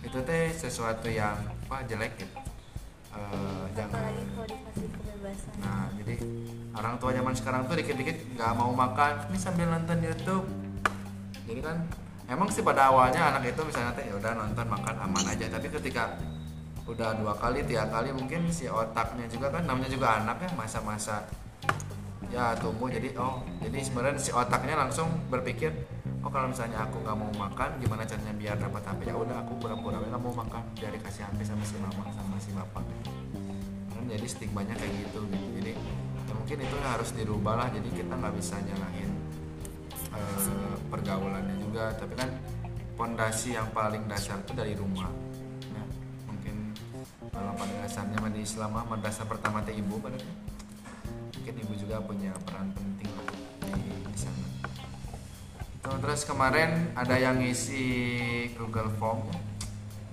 itu 0.03 0.17
teh 0.21 0.51
sesuatu 0.51 1.07
yang 1.07 1.35
apa 1.65 1.87
jelek 1.87 2.13
gitu. 2.19 2.35
Eh, 3.15 3.63
jangan. 3.73 4.11
Nah, 5.63 5.87
jadi 5.97 6.15
orang 6.75 6.99
tua 6.99 7.15
zaman 7.15 7.33
sekarang 7.33 7.61
tuh 7.65 7.75
dikit-dikit 7.79 8.35
nggak 8.35 8.51
mau 8.53 8.69
makan, 8.75 9.31
ini 9.31 9.39
sambil 9.39 9.71
nonton 9.71 9.97
YouTube. 10.03 10.45
Jadi 11.47 11.61
kan 11.63 11.77
emang 12.27 12.51
sih 12.51 12.61
pada 12.61 12.91
awalnya 12.91 13.33
anak 13.33 13.55
itu 13.55 13.61
misalnya 13.63 13.95
teh 13.95 14.05
ya 14.11 14.19
udah 14.19 14.31
nonton 14.35 14.67
makan 14.67 14.95
aman 14.99 15.25
aja, 15.31 15.47
tapi 15.47 15.71
ketika 15.71 16.19
udah 16.85 17.17
dua 17.17 17.33
kali 17.33 17.65
tiga 17.65 17.89
kali 17.89 18.13
mungkin 18.13 18.45
si 18.53 18.69
otaknya 18.69 19.25
juga 19.25 19.49
kan 19.49 19.65
namanya 19.65 19.89
juga 19.89 20.21
anak 20.21 20.37
ya 20.45 20.49
masa-masa 20.53 21.25
ya 22.31 22.55
tumbuh. 22.57 22.89
Jadi 22.89 23.13
oh 23.17 23.43
jadi 23.61 23.77
sebenarnya 23.81 24.21
si 24.21 24.31
otaknya 24.33 24.75
langsung 24.77 25.09
berpikir 25.29 25.71
oh 26.25 26.31
kalau 26.33 26.49
misalnya 26.49 26.81
aku 26.81 27.01
nggak 27.05 27.17
mau 27.17 27.31
makan 27.37 27.77
gimana 27.77 28.01
caranya 28.01 28.33
biar 28.33 28.55
dapat 28.57 28.81
HP 28.81 28.99
ya 29.09 29.15
udah 29.15 29.37
aku 29.45 29.53
pura-pura 29.61 30.01
nggak 30.01 30.21
mau 30.21 30.33
makan. 30.33 30.63
Biar 30.77 30.91
dikasih 30.95 31.23
HP 31.27 31.39
sama 31.45 31.63
si 31.65 31.75
mama 31.77 32.03
sama 32.13 32.37
si 32.41 32.49
bapak. 32.53 32.83
Kan 33.93 34.03
jadi 34.09 34.25
stigmanya 34.25 34.75
kayak 34.77 34.93
gitu 35.05 35.19
gitu. 35.29 35.47
Jadi 35.61 35.71
ya 36.25 36.33
mungkin 36.33 36.57
itu 36.61 36.75
harus 36.81 37.09
dirubah 37.13 37.53
lah 37.57 37.67
jadi 37.69 37.89
kita 37.93 38.13
nggak 38.17 38.33
bisa 38.37 38.55
nyalahin 38.61 39.11
eh, 40.13 40.75
pergaulannya 40.89 41.55
juga. 41.61 41.93
Tapi 41.97 42.13
kan 42.17 42.29
pondasi 42.95 43.53
yang 43.59 43.67
paling 43.75 44.07
dasar 44.07 44.39
itu 44.39 44.55
dari 44.55 44.73
rumah. 44.73 45.11
Nah, 45.75 45.85
mungkin 46.31 46.71
kalau 47.29 47.51
pada 47.59 47.73
dasarnya 47.83 48.19
di 48.31 48.41
Islam 48.41 48.71
mah 48.71 48.87
pertama 49.03 49.59
teh 49.61 49.75
ibu 49.75 49.99
pada 49.99 50.15
mungkin 51.45 51.61
ibu 51.61 51.77
juga 51.77 52.01
punya 52.01 52.33
peran 52.41 52.73
penting 52.73 53.05
di, 53.05 53.93
di 54.01 54.17
sana. 54.17 54.49
Terus 55.77 56.25
kemarin 56.25 56.89
ada 56.97 57.21
yang 57.21 57.37
ngisi 57.37 57.85
Google 58.57 58.89
Form 58.97 59.29
ya, 59.29 59.37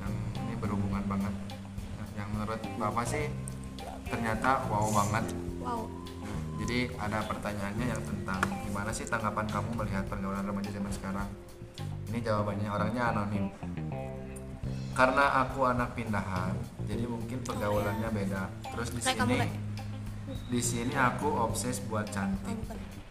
yang 0.05 0.12
ini 0.45 0.61
berhubungan 0.61 1.01
banget. 1.09 1.33
Yang 2.21 2.29
menurut 2.37 2.61
bapak 2.77 3.09
sih 3.09 3.33
ternyata 4.12 4.61
wow 4.68 4.92
banget. 4.92 5.33
Wow. 5.64 5.88
Jadi 6.61 6.92
ada 7.01 7.25
pertanyaannya 7.25 7.87
yang 7.97 8.03
tentang 8.05 8.45
gimana 8.68 8.92
sih 8.92 9.09
tanggapan 9.09 9.49
kamu 9.49 9.71
melihat 9.73 10.05
pergaulan 10.12 10.45
remaja 10.45 10.68
zaman 10.68 10.92
sekarang? 10.92 11.29
Ini 12.12 12.18
jawabannya 12.29 12.68
orangnya 12.68 13.03
anonim. 13.09 13.49
Karena 14.92 15.49
aku 15.49 15.64
anak 15.64 15.97
pindahan 15.97 16.53
jadi 16.85 17.09
mungkin 17.09 17.40
pergaulannya 17.40 18.09
beda. 18.12 18.53
Terus 18.68 18.88
di 18.92 19.01
sini. 19.01 19.62
Di 20.49 20.61
sini 20.61 20.95
aku 20.97 21.29
obses 21.29 21.81
buat 21.88 22.09
cantik. 22.12 22.59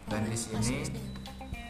Dan 0.06 0.28
di 0.28 0.36
sini 0.36 0.84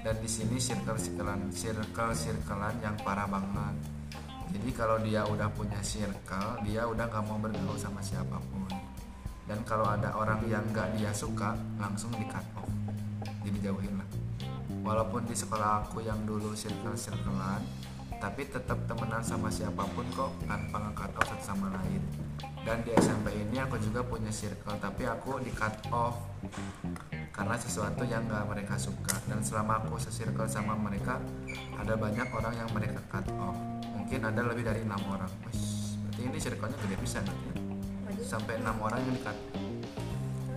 dan 0.02 0.18
di 0.18 0.26
sini 0.26 0.58
circle 0.58 0.98
circlean 0.98 1.54
circle 1.54 2.12
circlean 2.12 2.74
yang 2.82 2.96
parah 3.00 3.30
banget. 3.30 3.76
Jadi 4.52 4.70
kalau 4.74 4.98
dia 5.00 5.22
udah 5.24 5.48
punya 5.54 5.78
circle 5.80 6.60
dia 6.66 6.84
udah 6.84 7.06
nggak 7.06 7.24
mau 7.24 7.38
bergaul 7.38 7.78
sama 7.78 8.02
siapa 8.02 8.36
pun. 8.50 8.68
Dan 9.46 9.62
kalau 9.62 9.86
ada 9.86 10.14
orang 10.18 10.42
yang 10.50 10.64
nggak 10.74 10.98
dia 10.98 11.14
suka 11.14 11.54
langsung 11.78 12.10
di 12.18 12.26
cut 12.26 12.44
off. 12.58 12.70
Jadi 13.46 13.58
jauhin 13.62 13.94
lah. 13.96 14.08
Walaupun 14.82 15.24
di 15.30 15.38
sekolah 15.38 15.86
aku 15.86 16.02
yang 16.02 16.18
dulu 16.26 16.52
circle 16.58 16.98
circlean 16.98 17.62
tapi 18.22 18.46
tetap 18.46 18.78
temenan 18.86 19.18
sama 19.18 19.50
siapa 19.50 19.82
pun 19.98 20.06
kok 20.14 20.30
tanpa 20.46 20.78
nge-cut 20.78 21.10
off 21.18 21.26
satu 21.26 21.42
sama 21.42 21.74
lain 21.74 22.02
dan 22.62 22.78
di 22.86 22.94
SMP 22.94 23.34
ini 23.34 23.58
aku 23.58 23.74
juga 23.82 24.06
punya 24.06 24.30
circle 24.30 24.78
tapi 24.78 25.02
aku 25.02 25.42
di 25.42 25.50
cut 25.50 25.74
off. 25.90 26.14
Karena 27.34 27.58
sesuatu 27.58 28.06
yang 28.06 28.30
gak 28.30 28.46
mereka 28.46 28.78
suka. 28.78 29.18
Dan 29.26 29.42
selama 29.42 29.82
aku 29.82 29.98
se-circle 29.98 30.46
sama 30.46 30.78
mereka 30.78 31.18
ada 31.74 31.98
banyak 31.98 32.28
orang 32.30 32.54
yang 32.54 32.70
mereka 32.70 33.02
cut 33.10 33.26
off. 33.42 33.58
Mungkin 33.98 34.22
ada 34.22 34.46
lebih 34.46 34.62
dari 34.62 34.86
enam 34.86 35.02
orang. 35.10 35.30
Wih, 35.50 35.58
berarti 36.06 36.20
ini 36.22 36.38
circle-nya 36.38 36.78
gede 36.86 36.96
pisan 37.02 37.22
berarti 37.26 37.46
ya. 37.50 37.58
Sampai 38.22 38.54
enam 38.62 38.78
orang 38.78 39.00
yang 39.02 39.14
di 39.18 39.22
cut. 39.26 39.38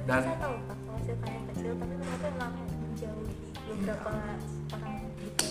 Dan 0.06 0.22
saya 0.22 0.38
tahu 0.38 0.56
pak 0.70 0.78
kalau 0.78 1.02
circle-nya 1.02 1.42
kecil 1.50 1.72
tapi 1.74 1.96
mereka 1.98 2.28
memang 2.30 2.54
menjauhi 2.86 3.36
beberapa 3.66 4.10
orang 4.14 5.02
gitu. 5.26 5.46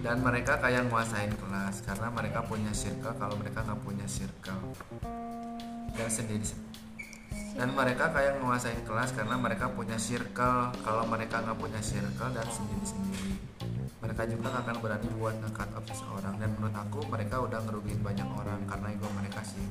Dan 0.00 0.16
mereka 0.26 0.58
kayak 0.58 0.82
nguasain 0.90 1.32
kelas 1.38 1.76
karena 1.86 2.08
mereka 2.10 2.40
punya 2.42 2.72
circle 2.74 3.14
kalau 3.14 3.36
mereka 3.38 3.62
nggak 3.62 3.80
punya 3.84 4.06
circle 4.10 4.74
dan 5.94 6.10
sendiri 6.10 6.46
dan 7.50 7.76
mereka 7.76 8.08
kayak 8.08 8.40
nguasain 8.40 8.80
kelas 8.88 9.12
karena 9.12 9.36
mereka 9.36 9.68
punya 9.68 10.00
circle. 10.00 10.72
Kalau 10.80 11.04
mereka 11.04 11.44
nggak 11.44 11.58
punya 11.60 11.82
circle 11.82 12.32
dan 12.32 12.48
sendiri 12.48 12.86
sendiri 12.88 13.32
mereka 14.00 14.24
juga 14.24 14.48
nggak 14.48 14.64
akan 14.64 14.76
berani 14.80 15.08
buat 15.20 15.34
nge-cut 15.44 15.70
off 15.76 15.84
seseorang. 15.92 16.34
Dan 16.40 16.48
menurut 16.56 16.76
aku 16.76 17.04
mereka 17.12 17.36
udah 17.44 17.60
ngerugiin 17.68 18.00
banyak 18.00 18.28
orang 18.32 18.60
karena 18.64 18.86
ego 18.96 19.08
mereka 19.12 19.40
sih. 19.44 19.66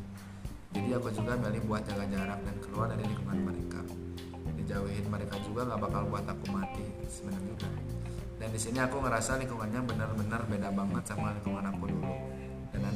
Jadi 0.69 0.89
aku 0.93 1.09
juga 1.09 1.33
milih 1.33 1.65
buat 1.65 1.81
jaga 1.81 2.05
jarak 2.05 2.39
dan 2.45 2.55
keluar 2.61 2.87
dari 2.93 3.03
lingkungan 3.09 3.39
mereka. 3.41 3.81
Dijauhin 4.53 5.05
mereka 5.09 5.35
juga 5.41 5.65
nggak 5.65 5.81
bakal 5.81 6.01
buat 6.13 6.25
aku 6.29 6.45
mati 6.53 6.85
sebenarnya. 7.09 7.57
Dan 8.37 8.49
di 8.53 8.59
sini 8.61 8.77
aku 8.79 9.01
ngerasa 9.01 9.41
lingkungannya 9.41 9.81
benar-benar 9.81 10.41
beda 10.45 10.69
banget 10.71 11.03
sama 11.09 11.33
lingkungan 11.33 11.65
aku 11.73 11.83
dulu 11.89 12.13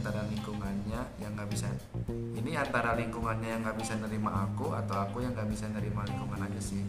antara 0.03 0.27
lingkungannya 0.27 0.99
yang 1.15 1.31
nggak 1.31 1.47
bisa. 1.47 1.71
Ini 2.11 2.59
antara 2.59 2.91
lingkungannya 2.91 3.55
yang 3.55 3.63
nggak 3.63 3.79
bisa 3.79 3.95
nerima 3.95 4.43
aku 4.43 4.75
atau 4.75 4.99
aku 4.99 5.23
yang 5.23 5.31
nggak 5.31 5.47
bisa 5.47 5.71
nerima 5.71 6.03
lingkungan 6.03 6.43
aja 6.43 6.59
sih. 6.59 6.83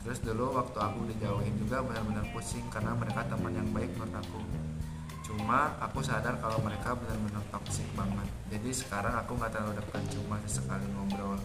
Terus 0.00 0.24
dulu 0.24 0.56
waktu 0.56 0.80
aku 0.80 1.12
dijauhin 1.12 1.52
juga 1.60 1.84
benar-benar 1.84 2.24
pusing 2.32 2.64
karena 2.72 2.96
mereka 2.96 3.28
teman 3.28 3.52
yang 3.52 3.68
baik 3.68 3.92
menurut 4.00 4.16
aku. 4.24 4.40
Cuma 5.28 5.76
aku 5.76 6.00
sadar 6.00 6.40
kalau 6.40 6.56
mereka 6.64 6.96
benar-benar 6.96 7.44
toksik 7.52 7.84
banget. 7.92 8.28
Jadi 8.48 8.70
sekarang 8.72 9.12
aku 9.20 9.36
nggak 9.36 9.52
terlalu 9.52 9.84
dekat 9.84 10.02
cuma 10.08 10.40
sesekali 10.48 10.88
ngobrol. 10.96 11.36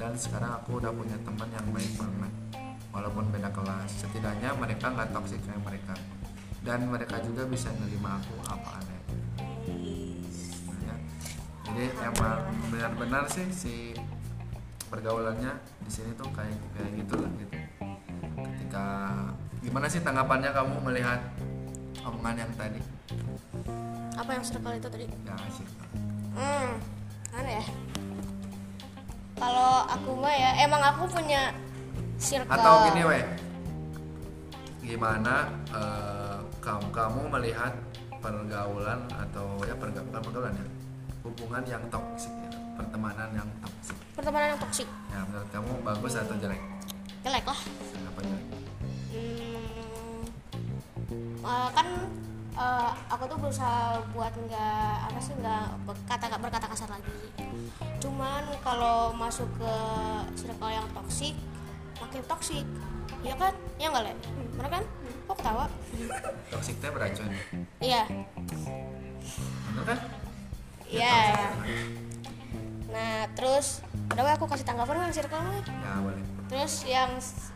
Dan 0.00 0.16
sekarang 0.16 0.64
aku 0.64 0.80
udah 0.80 0.96
punya 0.96 1.20
teman 1.28 1.52
yang 1.52 1.68
baik 1.76 1.92
banget 2.00 2.32
walaupun 2.88 3.28
beda 3.28 3.52
kelas. 3.52 4.00
Setidaknya 4.00 4.56
mereka 4.56 4.96
nggak 4.96 5.12
toksik 5.12 5.44
kayak 5.44 5.60
mereka. 5.60 5.92
Dan 6.64 6.88
mereka 6.88 7.20
juga 7.20 7.44
bisa 7.44 7.68
nerima 7.76 8.16
aku 8.16 8.32
apa 8.48 8.80
adanya 8.80 8.87
Ya. 8.87 8.87
Jadi 11.78 12.10
emang 12.10 12.42
benar-benar 12.74 13.30
sih 13.30 13.46
si 13.54 13.94
pergaulannya 14.90 15.62
di 15.86 15.90
sini 15.94 16.10
tuh 16.18 16.26
kayak 16.34 16.58
kayak 16.74 16.90
gitulah 16.90 17.30
gitu. 17.38 17.54
Ketika 18.34 18.86
gimana 19.62 19.86
sih 19.86 20.02
tanggapannya 20.02 20.50
kamu 20.50 20.74
melihat 20.82 21.22
omongan 22.02 22.42
yang 22.42 22.50
tadi? 22.58 22.82
Apa 24.18 24.30
yang 24.34 24.42
circle 24.42 24.74
itu 24.74 24.90
tadi? 24.90 25.06
Ya 25.22 25.38
asik. 25.38 25.70
Hmm 26.34 26.82
mana 27.30 27.50
ya. 27.62 27.64
Kalau 29.38 29.86
aku 29.86 30.10
mah 30.18 30.34
ya 30.34 30.50
emang 30.66 30.82
aku 30.82 31.06
punya 31.14 31.54
circle. 32.18 32.58
Atau 32.58 32.90
gini 32.90 33.06
weh. 33.06 33.24
Gimana 34.82 35.46
eh, 35.70 36.42
kamu 36.58 36.90
kamu 36.90 37.20
melihat 37.38 37.70
pergaulan 38.18 39.06
atau 39.14 39.62
ya 39.62 39.78
perga- 39.78 40.02
bukan 40.02 40.22
pergaulan 40.26 40.58
ya 40.58 40.77
hubungan 41.28 41.62
yang 41.68 41.84
toksik 41.92 42.32
ya 42.32 42.50
pertemanan 42.80 43.28
yang 43.36 43.48
toksik 43.60 43.96
pertemanan 44.16 44.56
yang 44.56 44.60
toksik 44.60 44.88
ya 45.12 45.20
menurut 45.28 45.48
kamu 45.52 45.72
bagus 45.84 46.12
atau 46.16 46.36
jelek? 46.40 46.60
Jelek 47.22 47.44
lah. 47.44 47.60
Apa 48.08 48.20
jelek? 48.24 48.44
Hmm, 49.12 50.22
eh, 51.44 51.68
kan 51.74 51.86
eh, 52.58 52.90
aku 53.10 53.24
tuh 53.28 53.38
berusaha 53.38 54.02
buat 54.14 54.32
nggak 54.32 54.92
apa 55.10 55.18
sih 55.20 55.34
nggak 55.38 55.66
berkata 55.86 56.24
berkata 56.38 56.66
kasar 56.70 56.88
lagi. 56.90 57.18
Cuman 57.98 58.42
kalau 58.62 59.12
masuk 59.14 59.46
ke 59.58 59.74
circle 60.38 60.70
yang 60.72 60.86
toksik 60.94 61.34
makin 61.98 62.22
toksik 62.26 62.66
ya 63.26 63.34
kan? 63.34 63.54
Ya 63.78 63.90
nggak 63.90 64.02
le? 64.06 64.12
Mana 64.54 64.68
kan? 64.80 64.84
Kok 65.26 65.36
ketawa? 65.42 65.66
Toksik 66.50 66.78
teh 66.78 66.90
beracun. 66.90 67.30
Iya. 67.82 68.06
Bener 69.74 69.84
kan 69.84 69.98
iya. 70.88 71.52
Nah 72.88 73.28
terus 73.36 73.84
udah 74.08 74.34
aku 74.34 74.48
kasih 74.48 74.66
tanggapan 74.66 75.04
kan 75.04 75.12
circle 75.12 75.40
weh. 75.52 75.62
ya 75.62 75.94
boleh. 76.00 76.22
Terus 76.48 76.74
yang 76.88 77.10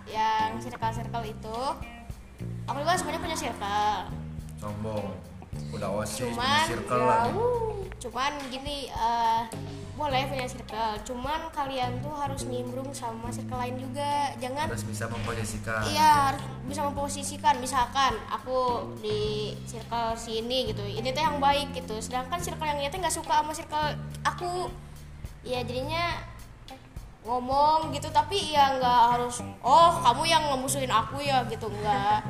yang 0.07 0.61
circle 0.61 0.93
circle 0.93 1.24
itu 1.24 1.59
aku 2.68 2.76
juga 2.85 2.95
sebenarnya 3.01 3.22
punya 3.24 3.37
circle. 3.39 3.93
Sombong. 4.61 5.07
Udah 5.72 5.89
osis 6.01 6.28
punya 6.28 6.33
cuman 6.37 6.64
circle 6.68 7.03
ya, 7.05 7.20
wuh, 7.33 7.76
cuman 8.01 8.33
gini 8.49 8.89
eh, 8.89 9.41
boleh 9.93 10.24
punya 10.24 10.49
circle. 10.49 10.93
Cuman 11.05 11.53
kalian 11.53 12.01
tuh 12.01 12.14
harus 12.16 12.49
nimbrung 12.49 12.88
sama 12.97 13.28
circle 13.28 13.61
lain 13.61 13.76
juga. 13.76 14.32
Jangan 14.40 14.72
harus 14.72 14.86
bisa 14.88 15.05
memposisikan. 15.09 15.80
Iya 15.84 16.11
harus 16.32 16.43
bisa 16.64 16.80
memposisikan. 16.88 17.55
Misalkan 17.61 18.12
aku 18.32 18.88
di 19.05 19.53
circle 19.68 20.16
sini 20.16 20.72
gitu. 20.72 20.80
Ini 20.80 21.12
tuh 21.12 21.22
yang 21.22 21.36
baik 21.36 21.76
gitu. 21.76 22.01
Sedangkan 22.01 22.40
circle 22.40 22.64
yang 22.64 22.80
ini 22.80 22.88
tuh 22.88 22.99
nggak 23.05 23.14
suka 23.14 23.45
sama 23.45 23.53
circle 23.53 23.88
aku. 24.24 24.72
Ya 25.45 25.61
jadinya 25.61 26.16
ngomong 27.28 27.93
gitu. 27.93 28.09
Tapi 28.09 28.57
ya 28.57 28.80
nggak 28.80 29.03
harus 29.16 29.45
oh 29.61 29.93
kamu 30.01 30.22
yang 30.24 30.43
ngemusuhin 30.49 30.88
aku 30.88 31.20
ya 31.20 31.45
gitu. 31.53 31.68
Nggak. 31.68 32.24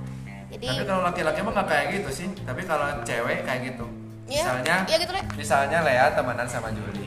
Jadi 0.52 0.66
tapi 0.68 0.84
kalau 0.84 1.02
laki-laki 1.06 1.38
mah 1.46 1.52
nggak 1.54 1.68
kayak 1.70 1.86
gitu 1.94 2.10
sih. 2.10 2.28
Tapi 2.42 2.66
kalau 2.66 2.90
cewek 3.06 3.46
kayak 3.46 3.70
gitu. 3.70 3.86
Iya, 4.22 4.46
misalnya 4.46 4.76
iya 4.86 4.96
gitu 5.02 5.12
misalnya 5.34 5.78
Lea 5.82 6.06
temenan 6.14 6.46
sama 6.46 6.70
Juli 6.70 7.01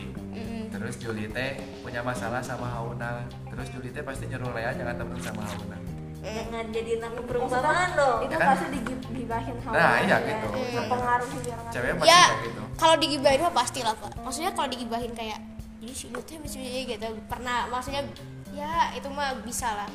terus 0.86 1.02
Juli 1.02 1.26
teh 1.34 1.58
punya 1.82 2.06
masalah 2.06 2.46
sama 2.46 2.70
Hauna. 2.70 3.26
Terus 3.50 3.74
Juli 3.74 3.90
teh 3.90 4.06
pasti 4.06 4.30
nyuruh 4.30 4.54
Lea 4.54 4.70
jangan 4.70 5.02
temen 5.02 5.18
sama 5.18 5.42
Hauna. 5.42 5.78
Jangan 6.22 6.66
jadiin 6.70 7.02
aku 7.02 7.22
perumpamaan 7.26 7.90
dong. 7.98 8.22
itu 8.22 8.34
Ya 8.34 8.38
kan? 8.38 8.48
pasti 8.54 8.66
digibahin 8.70 9.56
sama 9.66 9.74
nah 9.74 9.98
iya 10.06 10.18
gitu. 10.22 10.48
Mempengaruhi 10.54 11.38
biar 11.42 11.58
nggak 11.58 11.74
cewek 11.74 11.92
pasti 11.98 12.14
ya 12.14 12.22
kayak 12.22 12.46
gitu. 12.46 12.62
Kalau 12.78 12.96
digibahin 13.02 13.40
mah 13.42 13.54
pasti 13.58 13.80
lah 13.82 13.96
pak. 13.98 14.14
Maksudnya 14.22 14.52
kalau 14.54 14.70
digibahin 14.70 15.12
kayak 15.18 15.40
jadi 15.82 15.94
si 15.98 16.06
Lutfi 16.14 16.38
misalnya 16.38 16.70
gitu. 16.86 17.06
Pernah 17.26 17.66
maksudnya 17.74 18.06
ya 18.54 18.94
itu 18.94 19.10
mah 19.10 19.42
bisa 19.42 19.74
lah. 19.74 19.90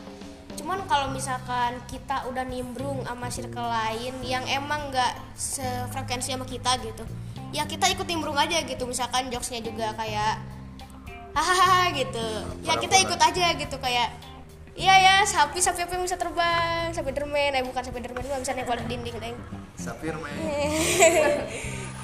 Cuman 0.59 0.82
kalau 0.91 1.14
misalkan 1.14 1.78
kita 1.86 2.26
udah 2.26 2.43
nimbrung 2.51 3.07
sama 3.07 3.30
circle 3.30 3.70
lain 3.70 4.18
yang 4.26 4.43
emang 4.51 4.91
nggak 4.91 5.38
sefrekuensi 5.38 6.34
sama 6.34 6.43
kita 6.43 6.74
gitu 6.82 7.07
ya 7.51 7.66
kita 7.66 7.91
ikut 7.91 8.07
nimbrung 8.07 8.38
aja 8.38 8.62
gitu. 8.62 8.86
Misalkan 8.86 9.26
jokesnya 9.30 9.62
juga 9.62 9.91
kayak 9.99 10.59
hahaha 11.35 11.95
gitu. 11.95 12.26
Ya 12.66 12.74
kita 12.78 12.97
ikut 13.01 13.20
aja 13.20 13.47
gitu 13.55 13.76
kayak 13.78 14.09
iya 14.74 14.95
ya 14.97 15.14
sapi 15.26 15.59
sapi 15.61 15.85
apa 15.85 15.93
yang 15.99 16.05
bisa 16.07 16.16
terbang? 16.16 16.91
Sapi 16.95 17.11
derman 17.12 17.53
eh 17.55 17.62
bukan 17.62 17.83
sapi 17.85 17.99
derman 18.01 18.22
mah 18.24 18.41
bisa 18.41 18.53
nempel 18.57 18.76
di 18.83 18.87
dinding 18.97 19.16
deng 19.20 19.37
Sapir 19.81 20.12
meh 20.16 20.35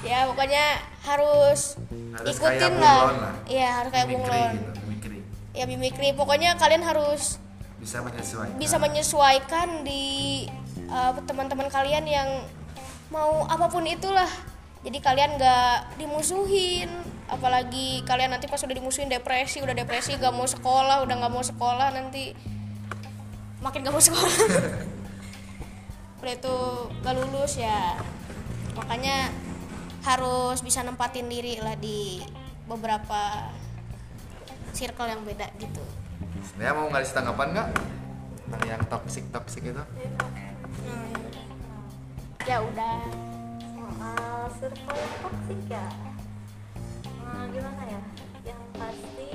ya 0.05 0.29
pokoknya 0.29 0.81
harus, 1.03 1.75
Harus 2.13 2.37
ikutin 2.37 2.73
lah. 2.79 3.33
Iya 3.49 3.81
harus 3.81 3.91
kayak 3.91 4.07
bunglon 4.09 4.49
gitu 4.55 4.79
mimikri 4.85 5.19
ya 5.57 5.65
mimikri 5.65 6.09
pokoknya 6.13 6.53
kalian 6.57 6.85
harus 6.85 7.41
bisa 7.77 8.01
menyesuaikan. 8.01 8.57
bisa 8.57 8.77
menyesuaikan 8.81 9.67
di 9.85 10.05
uh, 10.89 11.13
teman-teman 11.25 11.69
kalian 11.69 12.05
yang 12.09 12.29
mau 13.13 13.45
apa 13.45 13.69
pun 13.69 13.85
itulah 13.85 14.27
jadi 14.85 14.97
kalian 15.01 15.31
nggak 15.37 15.97
dimusuhin 15.97 16.89
apalagi 17.27 18.05
kalian 18.07 18.31
nanti 18.31 18.47
pas 18.47 18.61
udah 18.61 18.75
dimusuhin 18.77 19.11
depresi 19.11 19.59
udah 19.59 19.75
depresi 19.75 20.15
gak 20.15 20.31
mau 20.31 20.47
sekolah 20.47 21.03
udah 21.03 21.15
nggak 21.19 21.33
mau 21.33 21.43
sekolah 21.43 21.91
nanti 21.91 22.31
makin 23.61 23.83
gak 23.83 23.93
mau 23.93 24.03
sekolah. 24.03 24.35
Udah 26.21 26.33
itu 26.33 26.57
gak 27.01 27.15
lulus 27.17 27.61
ya. 27.61 27.97
Makanya 28.77 29.33
harus 30.05 30.61
bisa 30.61 30.85
nempatin 30.85 31.27
diri 31.27 31.59
lah 31.59 31.75
di 31.75 32.21
beberapa 32.69 33.51
circle 34.71 35.09
yang 35.09 35.21
beda 35.25 35.49
gitu. 35.57 35.81
Lea 36.57 36.71
mau 36.73 36.87
ngasih 36.89 37.13
tanggapan 37.17 37.47
nggak? 37.53 37.67
Tentang 38.47 38.63
yang 38.65 38.83
toksik 38.87 39.25
toksik 39.33 39.63
itu? 39.67 39.83
Ya 42.47 42.63
udah 42.63 43.03
soal 43.97 44.49
toxic 45.21 45.59
ya 45.69 45.85
Nah, 47.27 47.43
gimana 47.51 47.83
ya? 47.83 48.01
Yang 48.47 48.61
pasti 48.79 49.29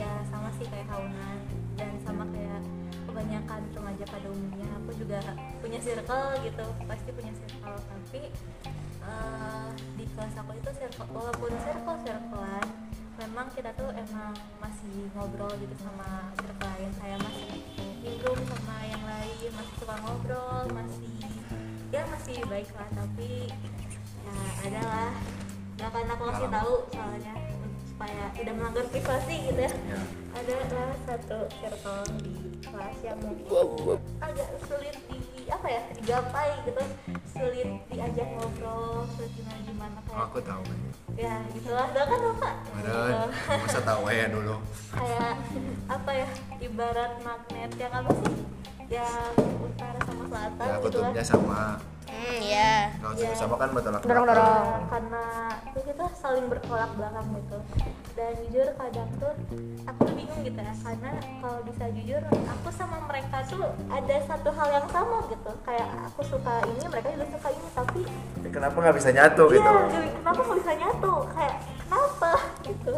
ya 0.00 0.12
sama 0.32 0.48
sih 0.56 0.64
kayak 0.64 0.88
Hauna 0.88 1.36
dan 1.76 1.92
sama 2.00 2.24
kayak 2.32 2.64
kebanyakan 3.04 3.60
remaja 3.76 4.04
pada 4.08 4.26
umumnya. 4.32 4.68
Aku 4.80 4.90
juga 4.96 5.20
punya 5.60 5.76
circle 5.76 6.40
gitu 6.40 6.66
pasti 6.88 7.10
punya 7.12 7.32
circle. 7.36 7.76
Tapi 7.76 8.22
eh, 9.04 9.68
di 10.00 10.04
kelas 10.16 10.34
aku 10.40 10.56
itu 10.56 10.70
circle 10.72 11.08
walaupun 11.12 11.52
circle 11.60 11.98
circlean 12.00 12.66
memang 13.14 13.46
kita 13.52 13.70
tuh 13.76 13.92
emang 13.92 14.32
masih 14.56 15.12
ngobrol 15.12 15.52
gitu 15.60 15.76
sama 15.84 16.32
circle 16.40 16.64
lain. 16.64 16.90
Saya 16.96 17.16
masih 17.20 17.60
nimbrung 18.00 18.40
sama 18.48 18.76
yang 18.88 19.04
lain 19.04 19.50
masih 19.52 19.74
suka 19.84 19.96
ngobrol 20.00 20.64
masih 20.72 21.12
ya 21.92 22.02
masih 22.08 22.40
baik 22.50 22.68
lah 22.74 22.88
tapi 22.90 23.52
ya 24.24 24.32
ada 24.64 24.80
lah 24.88 25.12
nggak 25.74 25.88
akan 25.90 26.12
aku 26.16 26.22
kasih 26.32 26.48
tahu 26.48 26.74
soalnya 26.88 27.34
supaya 27.94 28.26
tidak 28.34 28.54
melanggar 28.58 28.84
privasi 28.90 29.34
gitu 29.46 29.60
ya. 29.70 29.72
Ya. 29.86 30.02
Ada 30.34 30.54
lah 30.66 30.90
satu 31.06 31.38
circle 31.62 32.02
di 32.26 32.34
kelas 32.58 32.98
yang 33.06 33.18
mungkin 33.22 34.02
agak 34.18 34.48
sulit 34.66 34.96
di 35.06 35.46
apa 35.46 35.66
ya 35.70 35.82
digapai 35.94 36.50
gitu. 36.66 36.82
Sulit 37.30 37.68
diajak 37.86 38.28
ngobrol 38.34 39.06
sulit 39.14 39.30
gimana 39.38 39.60
gimana 39.62 39.98
kayak 40.10 40.26
aku 40.26 40.38
tahu. 40.42 40.62
Ya 41.14 41.34
gitulah. 41.54 41.86
Udah 41.94 42.04
kan 42.10 42.18
bapak? 42.18 42.54
Bener, 42.74 43.30
masa 43.62 43.80
tahu 43.86 44.02
ya 44.10 44.26
dulu. 44.26 44.56
Kayak 44.90 45.34
apa 45.86 46.10
ya 46.10 46.28
ibarat 46.58 47.12
magnet 47.22 47.70
yang 47.78 47.92
apa 47.94 48.10
sih? 48.10 48.36
Yang 48.90 49.34
utara 49.62 49.98
sama 50.02 50.22
selatan 50.26 50.66
ya 50.66 50.76
gitu 50.82 50.98
lah. 50.98 51.12
sama 51.22 51.60
hmm 52.24 52.40
ya 52.42 52.72
kalau 52.96 53.14
Ya. 53.14 53.30
sama 53.34 53.54
kan 53.54 53.68
bertolak 53.70 54.00
belakang. 54.00 54.26
dorong. 54.26 54.64
Ya, 54.64 54.78
karena 54.88 55.22
itu 55.66 55.80
kita 55.84 56.04
saling 56.14 56.46
bertolak 56.46 56.90
belakang 56.94 57.26
gitu. 57.34 57.58
Dan 58.14 58.30
jujur 58.40 58.68
kadang 58.74 59.10
tuh 59.14 59.32
aku 59.84 60.00
tuh 60.02 60.14
bingung 60.14 60.40
gitu 60.42 60.56
ya. 60.56 60.72
Karena 60.76 61.10
kalau 61.38 61.60
bisa 61.62 61.84
jujur 61.90 62.20
aku 62.24 62.68
sama 62.70 62.96
mereka 63.04 63.36
tuh 63.44 63.60
ada 63.88 64.16
satu 64.24 64.48
hal 64.50 64.68
yang 64.72 64.86
sama 64.88 65.18
gitu. 65.26 65.50
Kayak 65.62 65.88
aku 66.04 66.20
suka 66.24 66.54
ini 66.64 66.84
mereka 66.84 67.08
juga 67.10 67.26
suka 67.30 67.48
ini. 67.50 67.68
Tapi 67.70 68.00
Tapi 68.06 68.48
kenapa 68.50 68.76
nggak 68.78 68.96
bisa 68.96 69.10
nyatu 69.10 69.44
iya 69.46 69.56
gitu? 69.56 69.72
jadi 69.90 70.08
kenapa 70.14 70.40
nggak 70.40 70.58
bisa 70.58 70.72
nyatu? 70.74 71.12
Kayak 71.30 71.56
kenapa? 71.78 72.32
Gitu. 72.66 72.94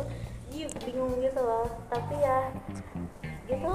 Iya, 0.48 0.66
bingung 0.80 1.12
gitu 1.18 1.40
loh. 1.42 1.66
Tapi 1.88 2.14
ya 2.16 2.38
gitu. 3.44 3.74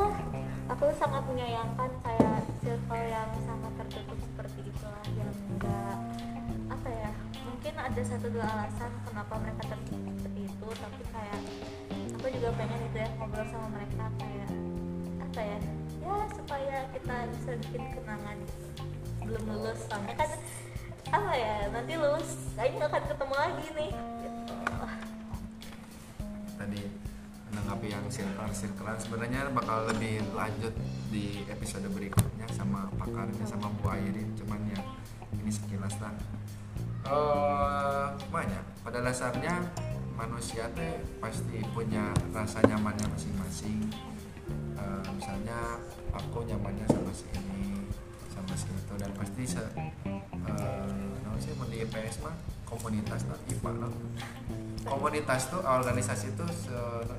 Aku 0.70 0.88
sangat 0.95 1.24
menyayangkan 1.26 1.91
kayak 1.99 2.32
circle 2.60 3.04
yang 3.04 3.28
sangat 3.41 3.72
tertutup 3.78 4.18
seperti 4.18 4.60
itulah 4.64 5.01
enggak 5.62 5.97
apa 6.74 6.89
ya 6.89 7.12
mungkin 7.45 7.74
ada 7.78 8.01
satu 8.01 8.28
dua 8.34 8.45
alasan 8.49 8.91
kenapa 9.05 9.34
mereka 9.38 9.64
tertutup 9.70 10.14
seperti 10.18 10.41
itu 10.49 10.68
tapi 10.74 11.01
kayak 11.14 11.41
aku 12.18 12.28
juga 12.34 12.49
pengen 12.57 12.80
gitu 12.89 12.97
ya 12.97 13.09
ngobrol 13.22 13.45
sama 13.45 13.68
mereka 13.78 14.03
kayak 14.18 14.49
apa 15.22 15.41
ya 15.45 15.57
ya 16.01 16.18
supaya 16.34 16.78
kita 16.89 17.16
bisa 17.30 17.51
bikin 17.62 17.84
kenangan 17.93 18.38
sebelum 19.22 19.43
lulus 19.53 19.80
soalnya 19.86 20.16
kan 20.18 20.30
apa 21.12 21.32
ya 21.38 21.55
nanti 21.70 21.93
lulus 21.99 22.30
kayaknya 22.57 22.86
akan 22.88 23.03
ketemu 23.05 23.36
lagi 23.36 23.68
nih 23.78 23.91
gitu. 24.26 24.53
Tadi 26.55 26.82
menanggapi 27.51 27.88
yang 27.91 28.05
circle 28.07 28.51
circlean 28.55 28.97
sebenarnya 28.97 29.41
bakal 29.51 29.84
lebih 29.91 30.24
lanjut 30.32 30.72
di 31.12 31.43
episode 31.51 31.84
berikutnya 31.91 32.47
sama 32.55 32.88
pakarnya 32.95 33.43
sama 33.43 33.68
Bu 33.82 33.91
Airin 33.91 34.32
cuman 34.39 34.62
ya 34.72 34.80
ini 35.40 35.52
sekilas 35.52 35.96
lah. 36.02 36.14
Eh 37.08 38.08
banyak. 38.28 38.64
Pada 38.82 39.00
dasarnya 39.00 39.56
manusia 40.18 40.68
teh 40.76 41.02
pasti 41.18 41.62
punya 41.74 42.12
rasa 42.32 42.62
nyamannya 42.66 43.08
masing-masing. 43.10 43.90
Eh, 44.78 45.04
misalnya 45.16 45.80
aku 46.12 46.44
nyamannya 46.46 46.86
sama 46.90 47.12
si 47.14 47.26
ini 47.34 47.86
sama 48.30 48.54
si 48.58 48.68
itu. 48.70 48.94
Dan 48.98 49.12
pasti 49.16 49.44
se 49.48 49.64
naon 51.22 51.40
sih 51.40 51.54
mau 51.58 51.66
di 51.66 51.82
IPS 51.82 52.22
mah 52.26 52.36
komunitas 52.66 53.26
lah 53.30 53.40
IPA 53.50 53.72
lah. 53.82 53.92
Komunitas 54.82 55.50
tuh 55.54 55.62
organisasi 55.62 56.34
itu 56.34 56.46
se- 56.50 57.18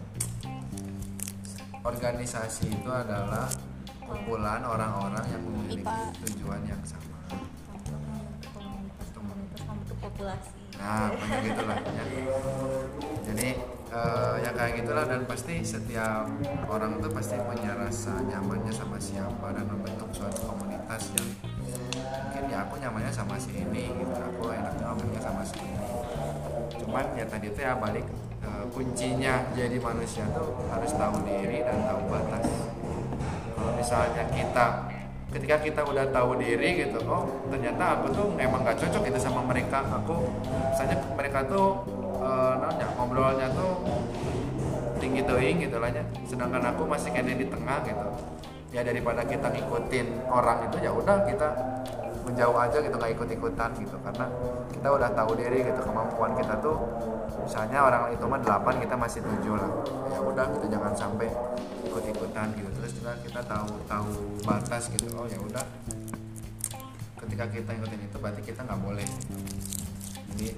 organisasi 1.82 2.70
itu 2.70 2.90
adalah 2.90 3.50
kumpulan 4.02 4.62
orang-orang 4.62 5.24
yang 5.26 5.42
memiliki 5.42 5.98
tujuan 6.26 6.62
yang 6.66 6.78
sama 6.86 7.11
populasi 10.22 10.50
nah 10.78 11.10
pokoknya 11.10 11.38
gitulah. 11.46 11.78
Ya. 11.82 12.04
jadi 13.28 13.48
eh, 13.92 14.34
ya 14.40 14.50
kayak 14.54 14.72
gitulah 14.82 15.04
dan 15.04 15.20
pasti 15.28 15.54
setiap 15.66 16.26
orang 16.70 17.02
tuh 17.02 17.10
pasti 17.12 17.36
punya 17.42 17.76
rasa 17.76 18.22
nyamannya 18.24 18.72
sama 18.72 18.96
siapa 19.02 19.52
dan 19.52 19.66
membentuk 19.68 20.10
suatu 20.14 20.46
komunitas 20.48 21.12
yang 21.18 21.28
mungkin 22.02 22.44
ya 22.48 22.64
aku 22.66 22.74
nyamannya 22.80 23.12
sama 23.12 23.36
si 23.36 23.52
ini 23.52 23.94
gitu. 23.94 24.14
Aku 24.16 24.48
enaknya 24.48 24.84
ngomongnya 24.90 25.20
sama 25.22 25.42
si 25.44 25.60
ini. 25.60 25.86
Cuman 26.82 27.04
ya 27.14 27.24
tadi 27.28 27.46
itu 27.52 27.60
ya 27.62 27.76
balik 27.76 28.06
eh, 28.42 28.64
kuncinya 28.72 29.34
jadi 29.52 29.76
manusia 29.76 30.24
tuh 30.32 30.56
harus 30.72 30.92
tahu 30.96 31.20
diri 31.26 31.62
dan 31.62 31.78
tahu 31.84 32.00
batas. 32.10 32.48
Kalau 33.54 33.72
misalnya 33.76 34.24
kita 34.34 34.66
ketika 35.32 35.56
kita 35.64 35.80
udah 35.80 36.04
tahu 36.12 36.36
diri 36.36 36.84
gitu 36.84 37.00
oh 37.08 37.24
ternyata 37.48 37.98
aku 37.98 38.06
tuh 38.12 38.26
emang 38.36 38.60
gak 38.62 38.76
cocok 38.78 39.02
gitu 39.08 39.18
sama 39.18 39.40
mereka. 39.48 39.80
Aku 40.04 40.28
misalnya 40.70 41.00
mereka 41.16 41.40
tuh 41.48 41.82
eh, 42.20 42.54
nanya 42.60 42.86
ngobrolnya 42.94 43.48
tuh 43.56 43.72
tinggi 45.00 45.24
teing 45.24 45.58
gitu 45.64 45.76
lah 45.80 45.90
ya. 45.90 46.04
Sedangkan 46.28 46.62
aku 46.62 46.84
masih 46.84 47.10
kena 47.10 47.32
di 47.32 47.48
tengah 47.48 47.80
gitu. 47.88 48.08
Ya 48.72 48.84
daripada 48.84 49.24
kita 49.24 49.52
ngikutin 49.52 50.28
orang 50.28 50.68
itu 50.68 50.76
ya 50.84 50.92
udah 50.92 51.24
kita 51.28 51.48
menjauh 52.22 52.54
aja 52.54 52.78
gitu 52.78 52.94
nggak 52.94 53.12
ikut 53.16 53.28
ikutan 53.32 53.70
gitu. 53.80 53.96
Karena 54.04 54.26
kita 54.68 54.88
udah 54.92 55.10
tahu 55.16 55.32
diri 55.40 55.64
gitu 55.64 55.80
kemampuan 55.80 56.36
kita 56.36 56.60
tuh 56.60 56.76
misalnya 57.40 57.88
orang 57.88 58.12
itu 58.12 58.24
mah 58.28 58.40
8 58.40 58.84
kita 58.84 58.94
masih 59.00 59.20
tujuh 59.24 59.56
lah. 59.56 59.70
Ya 60.12 60.20
udah 60.20 60.44
kita 60.60 60.66
jangan 60.76 60.92
sampai 60.92 61.28
ikut 61.88 62.04
ikutan 62.04 62.48
gitu 62.56 62.71
juga 62.96 63.12
kita 63.24 63.40
tahu 63.44 63.72
tahu 63.88 64.12
batas 64.44 64.92
gitu. 64.92 65.08
Oh 65.16 65.26
ya 65.26 65.38
udah. 65.40 65.64
Ketika 67.22 67.44
kita 67.48 67.70
ikutin 67.78 68.02
itu 68.06 68.16
berarti 68.18 68.42
kita 68.44 68.60
nggak 68.66 68.80
boleh. 68.82 69.08
Jadi 70.34 70.48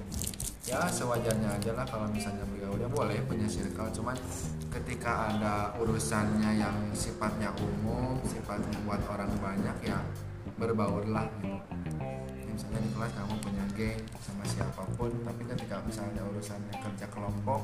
ya 0.65 0.89
sewajarnya 0.89 1.61
aja 1.61 1.71
lah 1.77 1.85
kalau 1.85 2.09
misalnya 2.09 2.41
bergaul 2.49 2.79
ya 2.81 2.89
boleh 2.89 3.17
punya 3.29 3.47
circle. 3.47 3.89
Cuman 3.95 4.17
ketika 4.73 5.31
ada 5.31 5.71
urusannya 5.79 6.59
yang 6.59 6.75
sifatnya 6.91 7.53
umum 7.61 8.19
sifatnya 8.27 8.75
buat 8.83 8.99
orang 9.07 9.31
banyak 9.39 9.77
ya 9.87 9.99
berbaurlah 10.59 11.27
gitu. 11.39 11.59
Ya, 12.35 12.43
misalnya 12.51 12.79
di 12.83 12.89
kelas 12.91 13.11
kamu 13.15 13.35
punya 13.43 13.63
geng 13.75 13.99
sama 14.23 14.43
siapa 14.47 14.83
pun 14.95 15.11
tapi 15.23 15.43
ketika 15.47 15.83
misalnya 15.83 16.23
urusannya 16.31 16.75
kerja 16.79 17.05
kelompok 17.11 17.61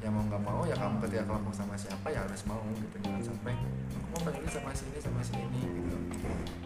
ya 0.00 0.08
mau 0.08 0.24
nggak 0.24 0.40
mau 0.40 0.64
ya 0.64 0.72
kamu 0.80 0.96
ketika 1.04 1.22
kelompok 1.28 1.52
sama 1.52 1.76
siapa 1.76 2.08
ya 2.08 2.24
harus 2.24 2.42
mau 2.48 2.60
gitu. 2.72 2.96
Jangan 3.04 3.20
sampai 3.20 3.54
aku 3.92 4.06
mau 4.16 4.20
pergi 4.24 4.48
sama 4.48 4.70
sini 4.72 4.96
sama 4.96 5.20
sini 5.20 5.60
gitu. 5.60 5.96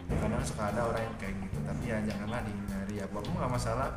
Kadang 0.07 0.43
suka 0.47 0.63
ada 0.71 0.81
orang 0.87 1.03
yang 1.03 1.15
kayak 1.19 1.35
gitu 1.43 1.57
tapi 1.67 1.83
ya 1.91 1.97
janganlah 2.07 2.39
dihindari 2.47 2.95
ya. 3.03 3.05
Aku 3.11 3.29
nggak 3.35 3.51
masalah. 3.51 3.89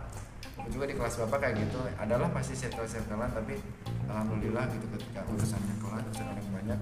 Aku 0.59 0.69
juga 0.75 0.91
di 0.91 0.95
kelas 0.99 1.15
bapak 1.23 1.39
kayak 1.39 1.55
gitu 1.63 1.79
adalah 2.03 2.29
pasti 2.35 2.55
circle-circlean 2.59 3.31
tapi 3.31 3.63
alhamdulillah 4.11 4.67
gitu 4.75 4.87
ketika 4.99 5.23
urusannya 5.31 5.75
kelas 5.79 6.03
urusan 6.11 6.27
orang 6.27 6.49
banyak 6.51 6.81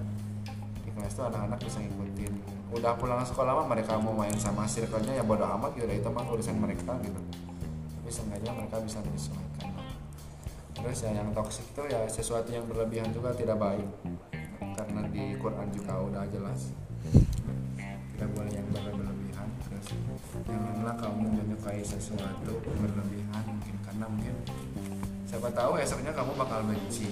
di 0.81 0.89
kelas 0.97 1.13
tuh 1.13 1.25
anak-anak 1.29 1.59
bisa 1.61 1.77
ngikutin. 1.85 2.33
Udah 2.73 2.97
pulang 2.97 3.21
sekolah 3.21 3.53
mah 3.53 3.67
mereka 3.69 4.01
mau 4.01 4.17
main 4.17 4.33
sama 4.41 4.65
circle-nya 4.65 5.21
ya 5.21 5.23
bodo 5.23 5.45
amat 5.45 5.77
gitu 5.77 5.93
itu 5.93 6.09
mah 6.09 6.25
urusan 6.25 6.57
mereka 6.57 6.97
gitu. 7.05 7.21
Tapi 8.01 8.09
seenggaknya 8.09 8.51
mereka 8.57 8.81
bisa 8.81 8.97
menyesuaikan. 9.05 9.66
Terus 10.77 11.01
ya 11.01 11.11
yang 11.17 11.33
toksik 11.33 11.65
itu 11.73 11.83
ya 11.89 12.05
sesuatu 12.05 12.49
yang 12.53 12.65
berlebihan 12.69 13.09
juga 13.09 13.33
tidak 13.33 13.57
baik. 13.57 13.87
Karena 14.77 15.01
di 15.09 15.33
Quran 15.41 15.67
juga 15.73 15.93
udah 16.05 16.23
jelas. 16.29 16.69
Tidak 18.13 18.29
boleh 18.37 18.53
yang 18.53 18.67
berlebihan. 18.69 19.47
Terus 19.65 19.87
janganlah 20.45 20.95
kamu 21.01 21.25
menyukai 21.33 21.81
sesuatu 21.81 22.53
berlebihan 22.61 23.43
mungkin 23.49 23.75
karena 23.81 24.05
mungkin 24.05 24.35
siapa 25.25 25.49
tahu 25.49 25.81
esoknya 25.81 26.13
kamu 26.13 26.31
bakal 26.37 26.61
benci. 26.69 27.09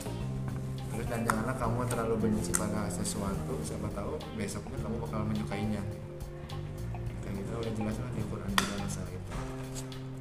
Terus 0.94 1.06
dan 1.10 1.26
janganlah 1.26 1.58
kamu 1.58 1.84
terlalu 1.90 2.16
benci 2.30 2.54
pada 2.54 2.86
sesuatu 2.88 3.54
siapa 3.66 3.90
tahu 3.92 4.16
besoknya 4.38 4.78
kamu 4.80 4.96
bakal 5.10 5.22
menyukainya. 5.26 5.82
Kayak 7.26 7.34
gitu 7.42 7.52
udah 7.60 7.74
jelas 7.74 7.98
lah 7.98 8.12
di 8.14 8.22
Quran 8.30 8.50
juga 8.54 8.76
masalah 8.86 9.12
itu 9.12 9.55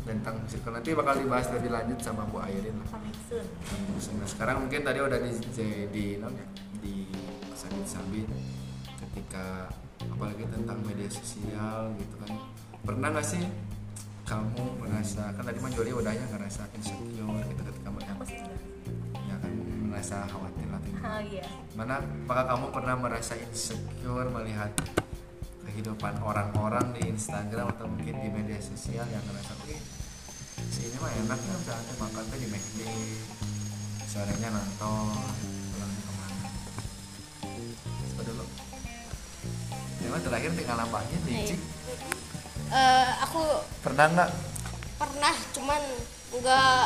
tentang 0.05 0.37
circle 0.45 0.77
nanti 0.77 0.93
bakal 0.93 1.17
dibahas 1.17 1.49
lebih 1.57 1.73
lanjut 1.73 1.99
sama 2.05 2.29
Bu 2.29 2.45
Airin. 2.45 2.77
Lah 2.77 3.01
Nah, 4.15 4.29
sekarang 4.29 4.69
mungkin 4.69 4.85
tadi 4.85 5.01
udah 5.01 5.19
di 5.19 5.31
di 5.33 5.69
di, 5.91 6.05
non 6.21 6.37
ya, 6.37 6.47
di 6.85 7.09
sabit-sabit 7.57 8.29
ketika 9.01 9.73
apalagi 10.05 10.45
tentang 10.53 10.79
media 10.85 11.09
sosial 11.09 11.91
gitu 11.97 12.15
kan. 12.21 12.31
Pernah 12.85 13.09
nggak 13.17 13.27
sih 13.27 13.43
kamu 14.29 14.81
merasa 14.81 15.33
kan 15.33 15.45
tadi 15.45 15.59
mah 15.61 15.73
Joli 15.73 15.93
udahnya 15.97 16.25
ngerasa 16.37 16.69
insecure 16.77 17.45
gitu 17.49 17.63
ketika 17.65 17.89
melihat. 17.89 18.17
Ya 19.25 19.37
kan 19.41 19.53
merasa 19.89 20.17
khawatir 20.29 20.69
lah 20.69 20.81
gitu. 20.85 21.01
oh 21.01 21.21
iya. 21.25 21.47
Mana 21.73 22.05
apakah 22.05 22.45
kamu 22.53 22.67
pernah 22.77 22.95
merasa 23.01 23.33
insecure 23.41 24.29
melihat 24.29 24.71
kehidupan 25.65 26.21
orang-orang 26.21 26.93
di 26.93 27.09
Instagram 27.09 27.73
atau 27.73 27.89
mungkin 27.89 28.21
di 28.21 28.29
media 28.29 28.61
sosial 28.61 29.09
yang 29.09 29.25
ngerasa 29.27 29.53
wih 29.65 29.81
si 30.75 30.81
ini 30.85 30.97
mah 30.97 31.11
enak 31.15 31.39
ya 31.39 31.55
misalnya 31.55 31.95
makan 31.97 32.23
tuh 32.25 32.37
di 32.37 32.49
McD 32.49 32.81
sorenya 34.05 34.49
nonton 34.49 35.15
pulangnya 35.71 36.01
ke 36.01 36.13
mana 36.13 36.47
coba 38.05 38.23
dulu 38.25 38.47
Emang 40.05 40.21
terakhir 40.21 40.53
tinggal 40.53 40.77
nambahnya 40.77 41.17
di 41.25 41.33
Iya. 41.33 41.47
Cik. 41.49 41.61
Eh, 42.67 43.11
aku 43.25 43.41
Pernah 43.81 44.07
nggak? 44.11 44.31
pernah 44.95 45.35
cuman 45.51 45.83
nggak 46.35 46.83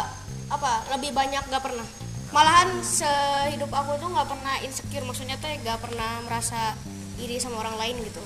apa 0.48 0.70
lebih 0.90 1.12
banyak 1.12 1.44
nggak 1.44 1.60
pernah 1.60 1.84
malahan 2.28 2.80
sehidup 2.80 3.68
aku 3.68 3.96
tuh 3.96 4.08
nggak 4.08 4.28
pernah 4.28 4.54
insecure 4.60 5.04
maksudnya 5.04 5.36
tuh 5.36 5.48
nggak 5.50 5.76
pernah 5.76 6.24
merasa 6.24 6.72
iri 7.16 7.36
sama 7.36 7.60
orang 7.60 7.76
lain 7.76 7.96
gitu 8.00 8.20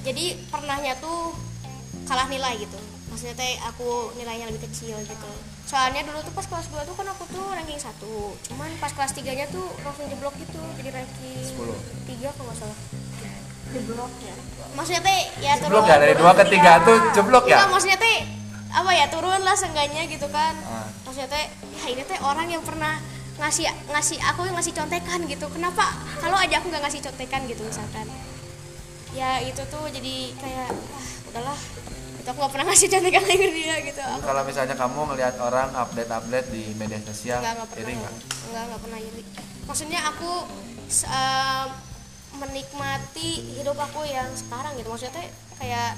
jadi 0.00 0.38
pernahnya 0.48 0.98
tuh 0.98 1.32
kalah 2.04 2.26
nilai 2.26 2.58
gitu 2.58 2.78
maksudnya 3.08 3.34
teh 3.36 3.56
aku 3.64 4.12
nilainya 4.16 4.48
lebih 4.52 4.68
kecil 4.68 4.96
gitu. 5.04 5.30
Soalnya 5.68 6.00
dulu 6.06 6.20
tuh 6.24 6.32
pas 6.32 6.46
kelas 6.48 6.66
2 6.72 6.88
tuh 6.88 6.94
kan 6.96 7.06
aku 7.12 7.24
tuh 7.28 7.44
ranking 7.52 7.76
1 7.76 7.92
cuman 8.48 8.70
pas 8.80 8.92
kelas 8.92 9.12
3 9.12 9.36
nya 9.36 9.46
tuh 9.52 9.68
langsung 9.84 10.08
jeblok 10.08 10.32
gitu 10.40 10.60
jadi 10.80 10.90
ranking 10.96 11.44
10. 11.44 11.60
3 12.08 12.36
kalau 12.36 12.46
nggak 12.48 12.58
salah. 12.60 12.78
Jeblok 13.68 14.12
ya? 14.24 14.34
Maksudnya 14.72 15.02
teh 15.04 15.20
ya 15.44 15.52
Jeblok 15.60 15.84
ya 15.84 15.96
dari 16.00 16.14
dua 16.16 16.32
ke 16.32 16.44
tiga 16.48 16.80
tuh 16.80 16.96
jeblok 17.12 17.44
ya? 17.44 17.60
Enggak, 17.60 17.70
maksudnya 17.76 17.98
teh 18.00 18.18
apa 18.68 18.90
ya 18.92 19.06
turun 19.12 19.40
lah 19.44 19.56
seenggaknya 19.56 20.02
gitu 20.08 20.28
kan. 20.28 20.52
Ah. 20.68 20.88
maksudnya 21.04 21.28
teh 21.28 21.44
ya 21.52 21.84
ini 21.92 22.02
teh 22.04 22.18
orang 22.20 22.48
yang 22.48 22.64
pernah 22.64 23.00
ngasih 23.38 23.68
ngasih 23.92 24.18
aku 24.24 24.48
yang 24.48 24.56
ngasih 24.56 24.72
contekan 24.72 25.20
gitu. 25.28 25.46
Kenapa 25.52 25.84
kalau 26.20 26.36
aja 26.40 26.60
aku 26.60 26.72
nggak 26.72 26.82
ngasih 26.84 27.00
contekan 27.04 27.44
gitu 27.44 27.60
misalkan? 27.64 28.08
Ya 29.12 29.40
itu 29.44 29.60
tuh 29.68 29.84
jadi 29.92 30.32
kayak 30.36 30.68
ah 30.72 31.06
udahlah 31.32 31.58
itu 32.28 32.36
aku 32.36 32.44
gak 32.44 32.52
pernah 32.60 32.66
ngasih 32.68 32.88
contekan 32.92 33.22
lagi 33.24 33.40
ke 33.40 33.48
dia 33.56 33.76
gitu. 33.88 34.02
Aku 34.04 34.20
Kalau 34.20 34.42
misalnya 34.44 34.76
kamu 34.76 35.00
ngelihat 35.08 35.34
orang 35.40 35.68
update-update 35.72 36.48
di 36.52 36.62
media 36.76 37.00
sosial, 37.00 37.40
nggak 37.40 37.54
nggak 37.56 37.68
pernah. 37.72 37.80
iri 37.88 37.92
nggak? 37.96 38.14
nggak 38.52 38.62
nggak 38.68 38.80
pernah 38.84 38.98
iri. 39.00 39.22
Maksudnya 39.64 40.00
aku 40.12 40.32
eh, 41.08 41.66
menikmati 42.36 43.30
hidup 43.56 43.80
aku 43.80 44.04
yang 44.04 44.28
sekarang 44.36 44.76
gitu. 44.76 44.92
Maksudnya 44.92 45.14
teh 45.16 45.28
kayak 45.56 45.96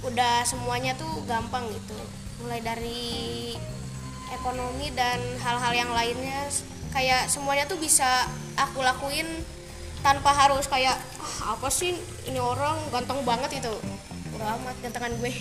udah 0.00 0.34
semuanya 0.48 0.96
tuh 0.96 1.12
gampang 1.28 1.68
gitu. 1.68 1.98
Mulai 2.40 2.64
dari 2.64 3.52
ekonomi 4.32 4.88
dan 4.96 5.20
hal-hal 5.44 5.76
yang 5.76 5.92
lainnya 5.92 6.48
kayak 6.96 7.28
semuanya 7.28 7.68
tuh 7.68 7.76
bisa 7.76 8.24
aku 8.56 8.80
lakuin 8.80 9.28
tanpa 10.00 10.32
harus 10.32 10.64
kayak 10.72 10.96
ah, 11.20 11.52
apa 11.52 11.68
sih 11.68 11.92
ini 12.24 12.40
orang 12.40 12.80
ganteng 12.88 13.20
banget 13.28 13.60
itu 13.60 13.76
udah 14.34 14.48
amat 14.58 14.76
gantengan 14.82 15.12
gue. 15.16 15.32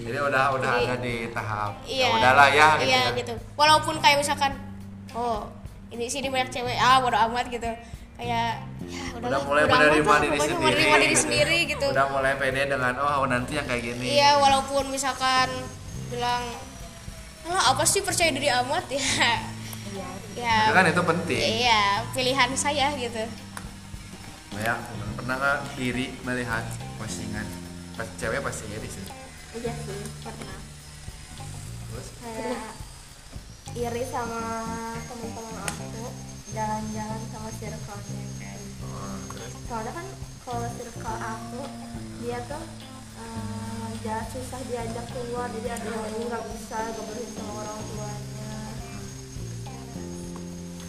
Jadi 0.00 0.16
udah 0.16 0.44
udah 0.56 0.70
Jadi- 0.80 0.86
ada 0.88 0.96
di 0.96 1.14
tahap 1.28 1.72
iya 1.84 2.08
ya 2.08 2.16
udahlah 2.16 2.48
ya 2.48 2.68
gitu 2.78 2.86
iya 2.88 3.00
ya. 3.04 3.18
gitu. 3.18 3.34
Walaupun 3.54 3.94
kayak 4.00 4.16
misalkan 4.18 4.52
oh 5.12 5.44
ini 5.90 6.06
sini 6.06 6.30
banyak 6.30 6.48
cewek 6.48 6.78
ah 6.78 7.02
bodo 7.02 7.18
amat 7.28 7.46
gitu. 7.50 7.68
Kayak 8.16 8.64
ya 8.84 9.02
udah 9.16 9.28
udahlah, 9.28 9.40
mulai 9.44 9.62
amat 9.64 9.76
menerima 9.76 10.14
diri 10.20 10.38
sendiri 10.38 10.60
menerima 10.60 10.96
diri 10.96 11.04
gitu 11.04 11.12
ya. 11.12 11.20
sendiri 11.20 11.58
gitu. 11.68 11.86
Udah 11.92 12.06
mulai 12.08 12.32
pede 12.36 12.62
dengan 12.64 12.94
oh 12.96 13.24
nanti 13.26 13.52
yang 13.58 13.66
kayak 13.68 13.82
gini. 13.84 14.04
Iya 14.16 14.30
walaupun 14.38 14.84
misalkan 14.88 15.48
bilang 16.08 16.42
lah 17.44 17.72
apa 17.72 17.82
sih 17.84 18.00
percaya 18.00 18.30
diri 18.32 18.48
amat? 18.48 18.84
Ya. 19.90 20.06
Ya. 20.38 20.70
Itu 20.70 20.74
kan 20.78 20.86
itu 20.86 21.02
penting. 21.02 21.66
Iya 21.66 22.06
pilihan 22.14 22.50
saya 22.54 22.94
gitu 22.94 23.26
ya 24.58 24.74
pernah 25.14 25.36
nggak 25.38 25.58
diri 25.78 26.10
melihat 26.26 26.64
postingan. 26.98 27.46
Pas 27.94 28.08
cewek 28.18 28.42
pasti 28.42 28.66
iri 28.72 28.88
sih. 28.90 29.06
Iya 29.60 29.74
sih 29.86 30.00
pernah. 30.26 30.58
Terus? 31.90 32.08
Kayak 32.22 32.74
iri 33.78 34.02
sama 34.10 34.42
teman-teman 35.06 35.62
aku 35.62 36.10
jalan-jalan 36.50 37.22
sama 37.30 37.50
circle-nya 37.54 38.52
oh, 38.82 39.14
terus? 39.30 39.52
Soalnya 39.70 39.92
kan 39.94 40.06
kalau 40.42 40.66
circle 40.74 41.18
aku 41.22 41.62
dia 42.18 42.38
tuh 42.50 42.64
eh, 43.22 43.88
jalan 44.02 44.26
susah 44.34 44.60
diajak 44.66 45.06
keluar 45.14 45.46
jadi 45.54 45.78
ada 45.78 45.86
yang 45.86 46.26
nggak 46.26 46.44
bisa 46.50 46.78
ngobrolin 46.98 47.30
sama 47.30 47.52
orang 47.62 47.78
tuanya. 47.86 48.54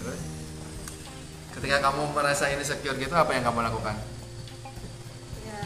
Terus 0.02 0.22
ketika 1.58 1.78
kamu 1.84 2.02
merasa 2.16 2.48
insecure 2.52 2.98
gitu 2.98 3.14
apa 3.16 3.32
yang 3.36 3.44
kamu 3.46 3.60
lakukan? 3.66 3.96
Ya 5.44 5.62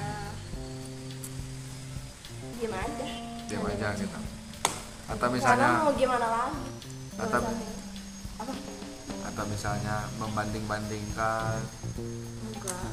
diem 2.59 2.73
aja. 2.73 3.07
Diam 3.45 3.63
aja 3.69 3.87
gitu. 3.93 4.19
Atau 5.05 5.27
karena 5.29 5.35
misalnya 5.37 5.67
mau 5.85 5.93
gimana 5.93 6.27
lagi? 6.27 6.61
Atau- 7.21 7.45
apa? 8.41 8.53
Atau 9.29 9.43
misalnya 9.47 9.95
membanding-bandingkan. 10.17 11.57
Enggak. 12.49 12.89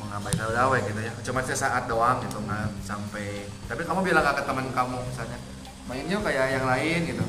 Mengabaikan 0.00 0.46
udah 0.50 0.80
gitu 0.82 1.00
ya. 1.00 1.12
Cuma 1.22 1.40
sesaat 1.46 1.86
doang 1.86 2.18
gitu 2.24 2.40
nggak 2.42 2.66
sampai 2.82 3.46
tapi 3.70 3.86
kamu 3.86 4.02
bilang 4.02 4.26
gak 4.26 4.42
ke 4.42 4.44
teman 4.50 4.66
kamu 4.74 4.98
misalnya 5.06 5.38
main 5.86 6.02
yuk 6.10 6.26
kayak 6.26 6.58
yang 6.58 6.66
lain 6.66 7.00
gitu 7.06 7.24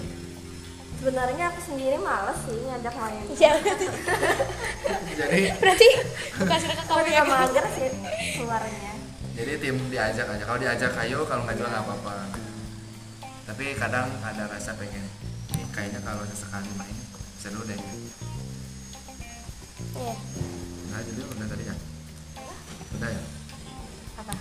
sebenarnya 1.01 1.49
aku 1.49 1.59
sendiri 1.65 1.97
males 1.97 2.37
sih 2.45 2.61
ngajak 2.61 2.93
main. 2.93 3.25
Ya 3.41 3.57
jadi 5.17 5.57
berarti 5.57 5.87
bukan 6.37 6.57
sedekah 6.61 6.85
kamu 6.85 7.01
ya? 7.01 7.09
juga 7.09 7.23
mager 7.25 7.65
sih 7.73 7.89
keluarnya. 8.37 8.93
Jadi 9.33 9.51
tim 9.57 9.77
diajak 9.89 10.29
aja. 10.29 10.43
Kalau 10.45 10.59
diajak 10.61 10.93
ayo 11.01 11.25
kalau 11.25 11.41
nggak 11.49 11.57
juga 11.57 11.69
nggak 11.73 11.83
apa-apa. 11.89 12.15
Tapi 13.49 13.65
kadang 13.81 14.13
ada 14.21 14.45
rasa 14.45 14.77
pengen 14.77 15.01
ini 15.57 15.65
kayaknya 15.73 16.05
kalau 16.05 16.21
sesekali 16.29 16.69
main 16.77 16.93
seru 17.41 17.65
deh. 17.65 17.81
Iya. 19.97 20.15
nah 20.93 20.99
jadi 21.01 21.21
udah 21.25 21.47
tadi 21.49 21.63
ya? 21.65 21.75
Udah 22.93 23.09
ya? 23.09 23.21
Apa. 24.21 24.33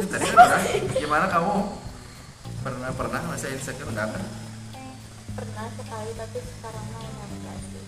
Ini 0.00 0.06
tadi 0.08 0.24
kan 0.24 0.36
udah. 0.48 0.60
Gimana 0.96 1.26
kamu 1.28 1.83
pernah 2.64 2.90
pernah 2.96 3.20
masa 3.28 3.52
insecure 3.52 3.92
enggak 3.92 4.08
kan 4.16 4.24
pernah 5.36 5.66
sekali 5.76 6.10
tapi 6.16 6.38
sekarang 6.40 6.84
mah 6.96 7.02
udah 7.04 7.26
enggak 7.28 7.56
sih. 7.68 7.84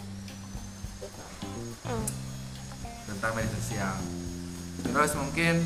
Gitu. 1.01 1.25
Hmm. 1.89 2.07
tentang 3.09 3.33
media 3.39 3.53
sosial. 3.57 3.97
Terus 4.85 5.13
mungkin 5.17 5.57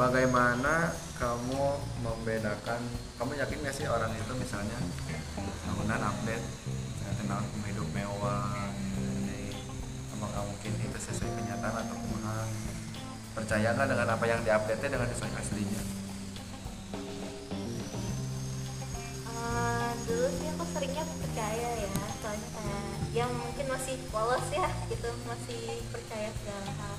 bagaimana 0.00 0.96
kamu 1.20 1.62
membedakan 2.00 2.80
kamu 3.20 3.32
yakin 3.36 3.60
gak 3.68 3.76
sih 3.76 3.84
orang 3.84 4.08
itu 4.16 4.32
misalnya 4.40 4.78
bangunan 5.68 6.00
update 6.00 6.46
saya 6.96 7.12
kenal 7.20 7.44
hidup 7.68 7.88
mewah 7.92 8.72
ini 8.96 9.52
apakah 10.16 10.48
mungkin 10.48 10.72
itu 10.80 10.98
sesuai 11.04 11.28
kenyataan 11.36 11.76
atau 11.84 11.96
kumaha 12.00 12.48
percaya 13.36 13.76
nggak 13.76 13.88
dengan 13.92 14.08
apa 14.08 14.24
yang 14.24 14.40
diupdate 14.40 14.88
dengan 14.88 15.08
sesuai 15.12 15.32
aslinya 15.36 15.89
seringnya 20.70 21.04
percaya 21.06 21.68
ya 21.76 21.88
soalnya 22.20 22.48
kayak 22.54 22.84
yang 23.10 23.30
mungkin 23.34 23.66
masih 23.70 23.96
polos 24.14 24.46
ya 24.54 24.68
gitu 24.86 25.10
masih 25.26 25.82
percaya 25.90 26.28
segala 26.42 26.70
hal. 26.78 26.96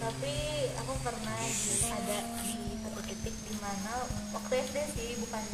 Tapi 0.00 0.34
aku 0.80 0.92
pernah 1.04 1.38
di 1.44 1.74
ada 1.88 2.18
di 2.44 2.54
satu 2.80 3.00
titik 3.04 3.34
di 3.48 3.54
mana 3.60 4.04
waktu 4.32 4.52
SD 4.64 4.76
sih 4.96 5.08
bukan 5.20 5.44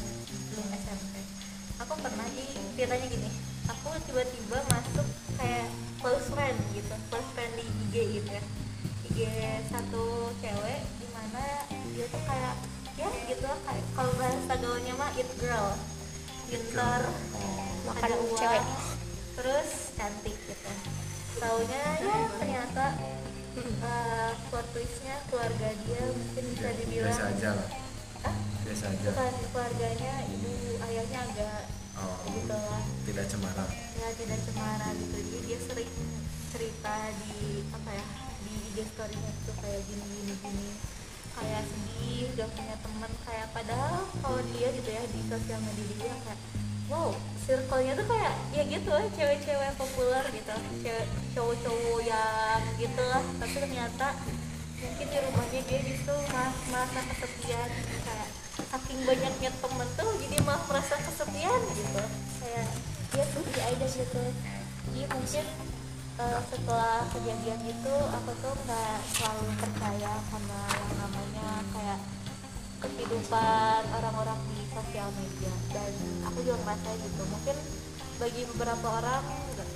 belum 0.55 0.67
SMP 0.75 1.15
aku 1.77 1.95
pernah 2.01 2.25
di 2.33 2.47
ceritanya 2.73 3.07
gini 3.11 3.31
aku 3.69 3.93
tiba-tiba 4.09 4.59
masuk 4.73 5.07
kayak 5.37 5.69
close 6.01 6.27
friend 6.33 6.57
gitu 6.73 6.95
close 7.13 7.31
friend 7.37 7.53
di 7.59 7.65
IG 7.69 7.95
gitu 8.21 8.31
ya. 8.33 8.43
IG 9.13 9.19
satu 9.69 10.33
cewek 10.41 10.81
di 11.03 11.07
mana 11.13 11.69
dia 11.93 12.07
tuh 12.09 12.23
kayak 12.25 12.55
ya 12.97 13.11
gitu 13.29 13.51
kalau 13.93 14.13
bahasa 14.17 14.55
gaulnya 14.57 14.95
mah 14.97 15.13
it 15.21 15.29
girl 15.37 15.77
pintar 16.47 17.03
Makan 17.87 18.03
ada 18.03 18.17
uang 18.19 18.35
cewek. 18.39 18.65
terus 19.37 19.69
cantik 19.95 20.37
gitu. 20.49 20.73
Taunya 21.37 21.85
ya 22.01 22.19
ternyata 22.41 22.87
uh, 23.85 24.31
plot 24.51 24.67
twistnya 24.73 25.17
keluarga 25.29 25.69
dia 25.87 26.03
mungkin 26.11 26.45
bisa 26.57 26.69
dibilang 26.83 27.13
biasa 27.13 27.25
aja 27.37 27.51
lah. 27.55 27.69
Hah? 28.27 28.37
biasa 28.67 28.85
aja. 28.91 29.09
Bukan 29.13 29.35
keluarganya 29.55 30.15
ibu 30.27 30.53
ayahnya 30.83 31.19
agak 31.31 31.63
oh, 32.01 32.19
gitu 32.33 32.57
lah 32.57 32.83
tidak 33.07 33.27
cemara. 33.31 33.67
Ya 33.95 34.09
tidak 34.19 34.39
cemara 34.51 34.89
gitu. 34.99 35.17
Jadi 35.21 35.39
dia 35.47 35.59
sering 35.63 35.93
cerita 36.51 36.97
di 37.23 37.63
apa 37.71 37.91
ya 37.93 38.07
di 38.43 38.55
IG 38.73 38.77
storynya 38.95 39.31
tuh 39.45 39.55
kayak 39.63 39.83
gini 39.87 40.05
gini 40.11 40.35
gini 40.43 40.69
kayak 41.37 41.63
sedih 41.69 42.27
gak 42.35 42.49
punya 42.57 42.77
teman 42.81 43.13
kayak 43.29 43.49
padahal 43.53 44.09
kalau 44.25 44.41
dia 44.57 44.69
gitu 44.73 44.89
ya 44.89 45.03
di 45.05 45.21
sosial 45.29 45.61
media 45.61 45.87
dia 46.01 46.15
kayak 46.25 46.41
wow 46.87 47.11
circle-nya 47.47 47.93
tuh 47.95 48.07
kayak 48.11 48.35
ya 48.55 48.63
gitu 48.67 48.91
cewek-cewek 48.91 49.73
populer 49.79 50.25
gitu 50.35 50.55
cewek 50.83 51.07
cowok-cowok 51.35 52.01
yang 52.03 52.63
gitu 52.81 53.03
lah. 53.07 53.23
Tapi 53.39 53.55
ternyata 53.55 54.07
mungkin 54.77 55.07
di 55.09 55.19
rumahnya 55.23 55.61
dia 55.67 55.81
justru 55.87 56.15
mas 56.35 56.57
merasa 56.73 57.01
kesepian. 57.07 57.69
Kayak 58.03 58.29
saking 58.57 59.01
banyaknya 59.07 59.51
temen 59.63 59.89
tuh 59.95 60.11
jadi 60.19 60.37
malah 60.43 60.63
merasa 60.67 60.95
kesepian 60.99 61.61
gitu. 61.71 62.03
Kayak 62.43 62.67
dia 63.15 63.25
sepi 63.31 63.61
aja 63.63 63.87
gitu. 63.87 64.23
Jadi 64.87 65.01
mungkin 65.11 65.45
eh, 66.17 66.41
setelah 66.49 67.05
kejadian 67.13 67.61
itu 67.69 67.95
aku 68.09 68.31
tuh 68.41 68.55
nggak 68.65 68.97
selalu 69.13 69.45
percaya 69.61 70.13
sama 70.33 70.61
yang 70.73 70.95
namanya 70.97 71.49
kayak 71.77 71.99
kehidupan 72.81 73.81
orang-orang 73.93 74.39
di 74.53 74.65
sosial 74.73 75.09
media. 75.17 75.53
Dan 75.73 75.93
aku 76.25 76.39
juga 76.45 76.57
merasa 76.65 76.91
gitu. 77.01 77.23
Mungkin 77.29 77.57
bagi 78.17 78.43
beberapa 78.57 78.87
orang 78.89 79.23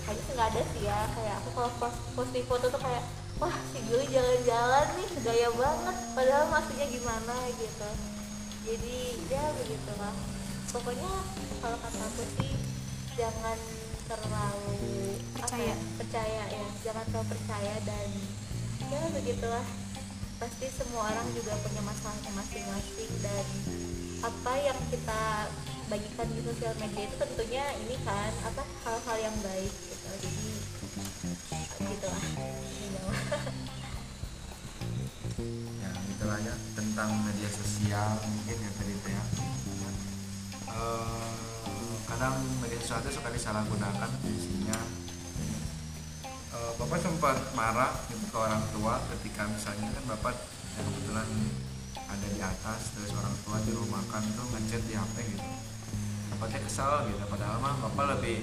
kayaknya 0.09 0.33
nggak 0.37 0.49
ada 0.57 0.63
sih 0.73 0.83
ya. 0.89 1.01
Kayak 1.13 1.35
aku 1.45 1.49
kalau 1.57 1.71
post 1.77 1.99
posting 2.17 2.47
foto 2.49 2.67
tuh 2.73 2.81
kayak 2.81 3.05
wah 3.41 3.57
si 3.73 3.79
Juli 3.89 4.07
jalan-jalan 4.09 4.87
nih 4.97 5.09
gaya 5.25 5.49
banget. 5.53 5.97
Padahal 6.17 6.45
maksudnya 6.49 6.87
gimana 6.89 7.37
gitu. 7.57 7.91
Jadi 8.61 8.97
ya 9.33 9.45
begitulah 9.57 10.15
pokoknya 10.71 11.13
kalau 11.59 11.77
kata 11.83 12.03
aku 12.07 12.23
sih 12.39 12.55
jangan 13.19 13.59
terlalu 14.11 14.83
apa 15.39 15.57
ya 15.57 15.77
percaya 15.95 16.43
ya 16.51 16.65
jangan 16.83 17.05
terlalu 17.15 17.29
percaya 17.39 17.75
dan 17.87 18.09
ya 18.91 19.01
begitulah. 19.15 19.67
Pasti 20.41 20.67
semua 20.73 21.05
orang 21.13 21.29
juga 21.37 21.53
punya 21.63 21.85
masalahnya 21.85 22.33
masing-masing 22.33 23.13
dan 23.23 23.47
apa 24.25 24.53
yang 24.57 24.79
kita 24.89 25.53
bagikan 25.87 26.29
di 26.33 26.41
sosial 26.43 26.75
media 26.81 27.03
itu 27.07 27.17
tentunya 27.21 27.65
ini 27.87 27.97
kan 28.03 28.33
apa 28.49 28.63
hal-hal 28.89 29.17
yang 29.21 29.37
baik 29.45 29.69
gitu. 29.71 30.09
Jadi 30.17 30.49
gitulah 31.81 32.25
Gitu. 32.81 33.01
ya 35.81 35.91
gitulah 36.09 36.39
ya 36.41 36.55
tentang 36.77 37.11
media 37.25 37.49
sosial 37.49 38.11
mungkin 38.25 38.57
ya 38.61 38.71
tadi 38.77 38.93
itu 38.97 39.09
ya. 39.13 39.25
Eh, 40.71 41.50
kadang 42.11 42.35
media 42.59 42.79
sosial 42.83 43.07
itu 43.07 43.23
suka 43.23 43.31
disalahgunakan 43.31 44.11
fungsinya 44.19 44.79
bapak 46.77 46.99
sempat 47.01 47.37
marah 47.55 47.93
gitu 48.11 48.25
ke 48.29 48.37
orang 48.37 48.63
tua 48.73 48.99
ketika 49.15 49.47
misalnya 49.47 49.89
kan 49.95 50.05
bapak 50.17 50.35
yang 50.75 50.85
kebetulan 50.91 51.29
ada 51.95 52.27
di 52.27 52.41
atas 52.43 52.81
terus 52.97 53.13
orang 53.15 53.35
tua 53.47 53.57
di 53.63 53.73
rumah 53.77 54.03
kan 54.11 54.25
tuh 54.35 54.47
ngechat 54.57 54.83
di 54.89 54.95
HP 54.97 55.17
gitu. 55.37 55.47
Bapaknya 56.35 56.61
kesal 56.65 57.07
gitu 57.07 57.23
padahal 57.29 57.61
mah 57.63 57.75
bapak 57.85 58.19
lebih 58.19 58.43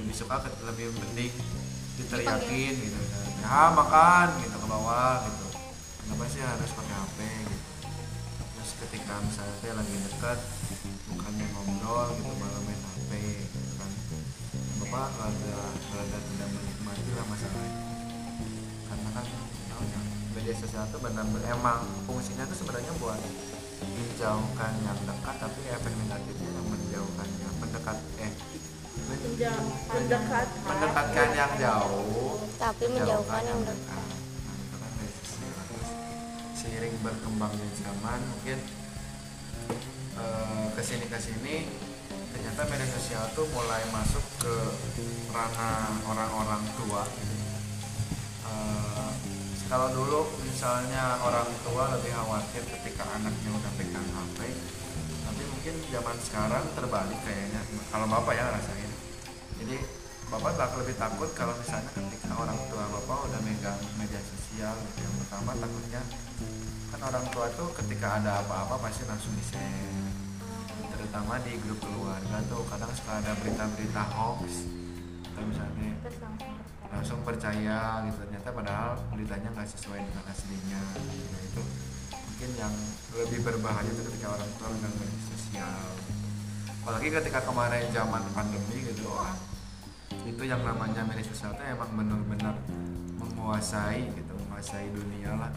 lebih 0.00 0.14
suka 0.14 0.40
lebih 0.64 0.94
mending 0.94 1.34
diteriakin 2.00 2.74
gitu. 2.80 2.98
Ya 3.42 3.74
makan 3.74 4.28
gitu 4.40 4.56
ke 4.56 4.66
bawah 4.70 5.26
gitu. 5.26 5.46
Kenapa 6.06 6.24
sih 6.30 6.40
harus 6.40 6.70
pakai 6.72 6.96
HP 6.96 7.18
gitu? 7.50 7.66
Terus 8.56 8.70
ketika 8.86 9.14
misalnya 9.26 9.70
lagi 9.74 9.94
dekat 10.06 10.38
bukannya 11.10 11.46
ngobrol 11.50 12.08
gitu 12.16 12.32
malah 12.40 12.62
bapak 14.92 15.08
rada 15.16 15.56
rada 15.88 16.18
tidak 16.20 16.48
menikmati 16.52 17.10
lah 17.16 17.24
masalahnya. 17.24 17.80
Karena 18.84 19.08
kan 19.08 19.24
tahu 19.72 19.82
ya, 19.88 20.00
media 20.36 20.54
sosial 20.54 20.84
itu 20.84 20.98
benar-benar 21.00 21.48
emang 21.48 21.80
fungsinya 22.04 22.44
itu 22.44 22.54
sebenarnya 22.54 22.92
buat 23.00 23.16
menjauhkan 23.82 24.72
yang 24.84 24.98
dekat 25.02 25.34
tapi 25.40 25.60
efek 25.66 25.92
negatifnya 25.96 26.50
yang 26.52 26.66
menjauhkan 26.68 27.28
yang 27.40 27.54
mendekat 27.56 27.96
eh 28.20 28.32
men- 29.08 29.20
Menjauh, 29.22 29.66
mendekat. 29.88 30.46
mendekatkan 30.60 31.28
yang 31.32 31.52
jauh 31.56 32.36
tapi 32.60 32.84
menjauhkan 32.86 33.42
yang 33.42 33.60
dekat. 33.64 33.96
Dekat 33.96 34.20
nah 34.44 34.54
itu 34.54 34.76
kan 34.76 34.90
media 34.92 35.12
sosial 35.16 35.56
terus 35.64 35.90
seiring 36.54 36.94
berkembangnya 37.00 37.68
zaman 37.80 38.18
mungkin 38.28 38.58
eh, 40.14 40.66
ke 40.70 40.82
sini 40.84 41.06
ke 41.08 41.18
sini 41.18 41.56
ternyata 42.32 42.64
media 42.66 42.88
sosial 42.88 43.24
tuh 43.36 43.46
mulai 43.52 43.84
masuk 43.92 44.24
ke 44.40 44.54
ranah 45.30 45.92
orang-orang 46.08 46.64
tua. 46.80 47.04
Eh, 48.48 49.10
kalau 49.68 49.88
dulu 49.92 50.28
misalnya 50.44 51.20
orang 51.24 51.48
tua 51.64 51.92
lebih 51.96 52.12
khawatir 52.12 52.64
ketika 52.64 53.04
anaknya 53.16 53.50
udah 53.56 53.72
pegang 53.80 54.04
HP 54.04 54.38
tapi 55.22 55.42
mungkin 55.48 55.74
zaman 55.88 56.16
sekarang 56.20 56.64
terbalik 56.76 57.20
kayaknya. 57.24 57.60
Kalau 57.88 58.04
bapak 58.08 58.34
ya 58.36 58.52
rasain 58.52 58.92
jadi 59.62 59.76
bapak 60.32 60.56
tak 60.56 60.74
lebih 60.80 60.96
takut 60.96 61.30
kalau 61.36 61.54
misalnya 61.60 61.92
ketika 61.92 62.34
orang 62.34 62.58
tua 62.72 62.84
bapak 62.88 63.18
udah 63.28 63.40
megang 63.44 63.80
media 64.00 64.20
sosial 64.24 64.74
gitu. 64.90 65.04
Yang 65.04 65.14
pertama 65.24 65.52
takutnya 65.60 66.02
kan 66.92 67.00
orang 67.08 67.26
tua 67.32 67.46
tuh 67.56 67.68
ketika 67.78 68.20
ada 68.20 68.44
apa-apa 68.44 68.76
pasti 68.84 69.08
langsung 69.08 69.32
di 69.32 69.44
terutama 71.02 71.34
di 71.42 71.58
grup 71.58 71.82
keluarga 71.82 72.38
tuh 72.46 72.62
kadang 72.70 72.94
suka 72.94 73.18
ada 73.18 73.34
berita-berita 73.42 74.02
hoax. 74.14 74.70
Atau 75.26 75.42
misalnya 75.50 75.90
langsung 76.94 77.18
percaya 77.26 78.06
gitu 78.06 78.22
ternyata 78.22 78.48
padahal 78.54 78.94
beritanya 79.10 79.50
nggak 79.50 79.66
sesuai 79.66 79.98
dengan 79.98 80.24
aslinya. 80.30 80.82
Ya, 81.02 81.38
itu 81.42 81.62
mungkin 82.14 82.50
yang 82.54 82.74
lebih 83.18 83.42
berbahaya 83.42 83.90
itu 83.90 84.02
ketika 84.14 84.38
orang 84.38 84.50
tua 84.62 84.70
megang 84.70 84.94
media 84.94 85.20
sosial. 85.26 85.90
Apalagi 86.86 87.08
ketika 87.10 87.40
kemarin 87.50 87.82
zaman 87.90 88.22
pandemi 88.30 88.78
gitu 88.86 89.10
orang 89.10 89.38
itu 90.22 90.42
yang 90.46 90.62
namanya 90.62 91.02
media 91.02 91.26
sosial 91.26 91.50
itu 91.50 91.62
emang 91.66 91.90
benar-benar 91.98 92.54
menguasai 93.18 94.06
gitu 94.14 94.34
menguasai 94.46 94.86
dunia 94.94 95.34
lah 95.34 95.50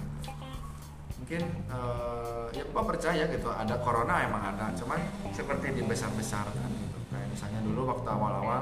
mungkin 1.25 1.41
eh, 1.73 2.45
ya 2.53 2.61
bapak 2.69 2.85
percaya 2.93 3.25
gitu 3.25 3.49
ada 3.49 3.81
corona 3.81 4.29
emang 4.29 4.45
ada 4.45 4.69
cuman 4.77 5.01
seperti 5.33 5.73
dibesar-besarkan 5.73 6.69
gitu. 6.69 6.97
Kayak 7.09 7.33
misalnya 7.33 7.59
dulu 7.65 7.89
waktu 7.89 8.05
awal-awal 8.13 8.61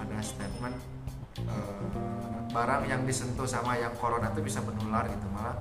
ada 0.00 0.16
statement 0.24 0.72
eh, 1.44 1.84
barang 2.48 2.88
yang 2.88 3.04
disentuh 3.04 3.44
sama 3.44 3.76
yang 3.76 3.92
corona 4.00 4.32
itu 4.32 4.40
bisa 4.40 4.64
menular 4.64 5.04
gitu 5.04 5.28
malah 5.36 5.60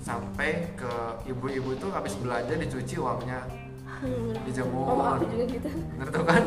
sampai 0.00 0.72
ke 0.80 0.92
ibu-ibu 1.28 1.76
itu 1.76 1.92
habis 1.92 2.16
belanja 2.16 2.56
dicuci 2.56 2.96
uangnya 2.96 3.44
dijemur. 4.48 4.96
Mama 4.96 5.20
aku 5.20 5.28
juga 5.28 5.44
gitu. 5.44 5.68
bener 5.68 6.08
tuh 6.08 6.24
kan? 6.24 6.42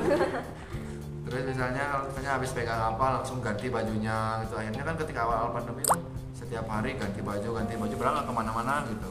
Terus 1.29 1.41
misalnya 1.53 1.83
kalau 1.93 2.03
misalnya 2.09 2.31
habis 2.33 2.49
pegang 2.49 2.81
apa 2.81 3.21
langsung 3.21 3.45
ganti 3.45 3.69
bajunya 3.69 4.41
gitu. 4.41 4.57
Akhirnya 4.57 4.83
kan 4.89 4.95
ketika 5.05 5.29
awal-awal 5.29 5.53
pandemi 5.53 5.85
itu 5.85 5.93
setiap 6.45 6.69
hari 6.69 6.93
ganti 6.93 7.25
baju 7.25 7.57
ganti 7.57 7.73
baju 7.73 7.95
padahal 7.97 8.21
ke 8.21 8.33
mana-mana 8.37 8.73
gitu. 8.85 9.09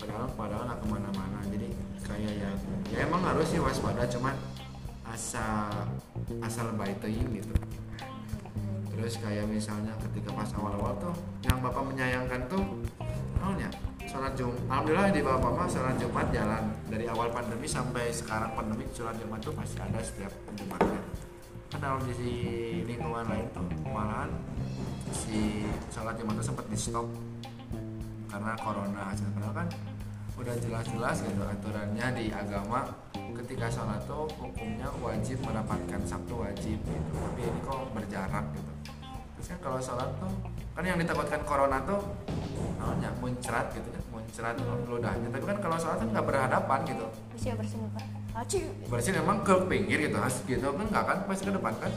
Padahal 0.00 0.26
padahal 0.32 0.62
nggak 0.64 0.80
ke 0.80 0.86
mana-mana. 0.88 1.38
Jadi 1.52 1.68
kayak 2.08 2.32
ya 2.40 2.50
ya 2.88 2.98
emang 3.04 3.20
harus 3.20 3.52
sih 3.52 3.60
waspada 3.60 4.08
cuman 4.08 4.32
asal 5.12 5.68
asal 6.40 6.72
baik 6.80 6.96
teuing 7.04 7.28
gitu. 7.36 7.52
Terus 8.96 9.20
kayak 9.20 9.44
misalnya 9.44 9.92
ketika 10.08 10.32
pas 10.32 10.48
awal-awal 10.56 10.96
tuh 10.96 11.12
yang 11.44 11.60
bapak 11.60 11.84
menyayangkan 11.84 12.48
tuh 12.48 12.64
naonnya 13.40 13.68
sholat 14.08 14.32
Jumat 14.34 14.56
alhamdulillah 14.72 15.12
di 15.12 15.20
bapak 15.20 15.52
mah 15.52 15.68
sholat 15.68 16.00
Jumat 16.00 16.32
jalan. 16.32 16.64
Dari 16.88 17.04
awal 17.12 17.28
pandemi 17.28 17.68
sampai 17.68 18.08
sekarang 18.08 18.56
pandemi 18.56 18.88
sholat 18.96 19.20
Jumat 19.20 19.44
tuh 19.44 19.52
pasti 19.52 19.76
ada 19.76 20.00
setiap 20.00 20.32
Jumatnya 20.56 21.09
kalau 21.78 22.02
di 22.02 22.82
lingkungan 22.82 23.22
lain 23.30 23.46
tuh 23.54 23.62
malahan 23.86 24.30
si 25.14 25.62
sholat 25.94 26.18
Jumat 26.18 26.42
tuh 26.42 26.46
sempat 26.50 26.66
di 26.66 26.74
stop 26.74 27.06
karena 28.26 28.58
corona. 28.58 29.14
Padahal 29.14 29.54
kan 29.54 29.68
udah 30.34 30.54
jelas-jelas 30.58 31.16
gitu 31.22 31.42
aturannya 31.46 32.06
di 32.18 32.24
agama. 32.34 32.90
Ketika 33.14 33.70
sholat 33.70 34.02
tuh 34.10 34.26
hukumnya 34.42 34.90
wajib 34.98 35.38
mendapatkan 35.46 36.00
sabtu 36.02 36.34
wajib 36.42 36.78
gitu. 36.82 37.10
Tapi 37.14 37.40
ini 37.46 37.58
kok 37.62 37.80
berjarak 37.94 38.44
gitu. 38.54 38.72
Terus 39.38 39.46
kan 39.54 39.58
kalau 39.62 39.78
sholat 39.78 40.10
tuh 40.18 40.32
kan 40.74 40.82
yang 40.82 40.98
ditakutkan 40.98 41.42
corona 41.46 41.78
tuh 41.86 42.02
namanya 42.82 43.14
muncrat 43.22 43.70
gitu 43.76 43.88
ya 43.94 44.00
muncrat 44.30 44.54
ludahnya 44.86 45.26
tapi 45.34 45.42
kan 45.42 45.58
kalau 45.58 45.74
sholat 45.74 45.98
kan 45.98 46.08
nggak 46.14 46.22
berhadapan 46.22 46.78
gitu. 46.86 47.06
Bisa 47.34 47.50
bersih 47.58 47.82
pak? 47.90 48.06
Aci. 48.30 48.62
berarti 48.86 49.10
memang 49.10 49.42
ke 49.42 49.54
pinggir 49.66 49.98
gitu 50.06 50.18
has 50.22 50.38
gitu. 50.46 50.62
Kan 50.70 50.86
nggak 50.86 51.02
kan? 51.02 51.18
Pasti 51.26 51.50
ke 51.50 51.52
depan 51.58 51.74
kan? 51.82 51.90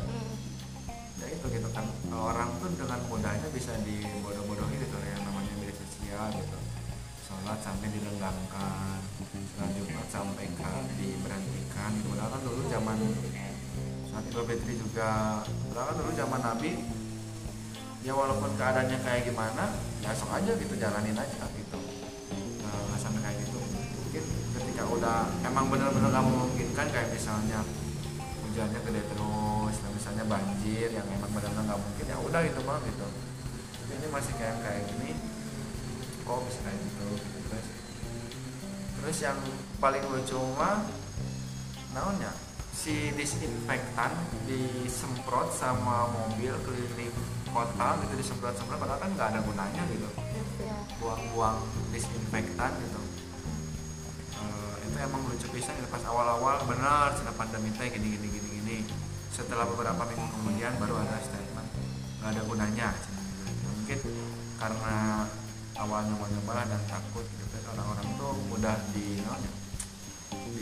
Ya 1.21 1.25
itu 1.29 1.45
gitu 1.45 1.69
kan. 1.69 1.85
Orang 2.09 2.49
tuh 2.57 2.73
dengan 2.73 2.97
mudahnya 3.05 3.47
bisa 3.53 3.77
dibodoh-bodohi 3.85 4.81
gitu 4.81 4.97
yang 4.97 5.21
namanya 5.29 5.53
media 5.61 5.77
sosial 5.77 6.25
gitu. 6.33 6.57
Sholat 7.29 7.59
sampai 7.61 7.87
dilenggangkan 7.93 8.97
sholat 9.53 9.69
jumat 9.77 10.07
sampai 10.09 10.45
kan 10.57 10.83
diberhentikan 10.97 11.91
gitu. 12.01 12.07
Padahal 12.17 12.29
kan 12.33 12.41
dulu 12.41 12.61
zaman 12.65 12.97
saat 14.09 14.25
Idul 14.25 14.45
Fitri 14.49 14.73
juga 14.81 15.41
padahal 15.69 15.85
kan 15.85 15.95
dulu 16.01 16.11
zaman 16.17 16.41
Nabi 16.41 16.81
ya 18.01 18.13
walaupun 18.17 18.57
keadaannya 18.57 18.97
kayak 19.05 19.21
gimana 19.29 19.69
ya 20.01 20.11
sok 20.11 20.33
aja 20.33 20.51
gitu 20.59 20.73
jalanin 20.75 21.15
aja 21.15 21.45
gitu 21.55 21.92
udah 24.97 25.25
emang 25.41 25.65
benar-benar 25.73 26.09
nggak 26.13 26.25
memungkinkan 26.25 26.87
kayak 26.93 27.09
misalnya 27.09 27.59
hujannya 28.45 28.79
gede 28.85 29.01
terus 29.09 29.75
nah 29.81 29.91
misalnya 29.93 30.23
banjir 30.29 30.89
yang 30.93 31.07
emang 31.09 31.31
benar-benar 31.33 31.73
nggak 31.73 31.81
mungkin 31.81 32.05
ya 32.05 32.17
udah 32.21 32.39
gitu 32.45 32.61
mah 32.61 32.79
gitu. 32.85 33.07
Tapi 33.83 33.91
ini 33.97 34.07
masih 34.13 34.33
kayak 34.37 34.57
kayak 34.61 34.81
gini 34.93 35.11
kok 36.23 36.39
bisa 36.45 36.59
kayak 36.61 36.77
gitu 36.77 37.07
terus. 37.49 37.65
Terus 39.01 39.17
yang 39.25 39.39
paling 39.81 40.03
lucu 40.07 40.39
mah 40.55 40.85
naonnya 41.97 42.31
si 42.73 43.13
disinfektan 43.13 44.13
disemprot 44.49 45.49
sama 45.53 46.09
mobil 46.09 46.53
keliling 46.65 47.13
kota 47.53 48.01
gitu 48.01 48.13
disemprot-semprot 48.17 48.81
padahal 48.81 48.97
kan 48.97 49.09
nggak 49.13 49.27
ada 49.33 49.39
gunanya 49.41 49.83
gitu. 49.89 50.09
Buang-buang 51.01 51.57
disinfektan 51.89 52.71
gitu 52.81 53.12
itu 54.93 55.01
emang 55.01 55.25
lucu 55.25 55.49
pisan 55.49 55.73
gitu. 55.81 55.89
pas 55.89 56.05
awal-awal 56.05 56.69
benar 56.69 57.09
setelah 57.17 57.33
pandemi 57.33 57.73
teh 57.73 57.89
gini 57.89 58.13
gini 58.13 58.29
gini 58.29 58.49
gini. 58.61 58.77
Setelah 59.33 59.65
beberapa 59.65 60.05
minggu 60.05 60.29
kemudian 60.29 60.77
baru 60.77 61.01
ada 61.01 61.17
statement. 61.17 61.65
Nggak 62.21 62.29
ada 62.37 62.41
gunanya 62.45 62.89
mungkin 63.65 63.99
karena 64.61 65.25
awalnya 65.81 66.13
mau 66.13 66.29
nyoba 66.29 66.69
dan 66.69 66.81
takut 66.85 67.25
gitu 67.25 67.43
terus 67.49 67.65
orang-orang 67.73 68.05
tuh 68.15 68.31
mudah 68.47 68.77
di 68.93 69.19
naonnya, 69.19 69.51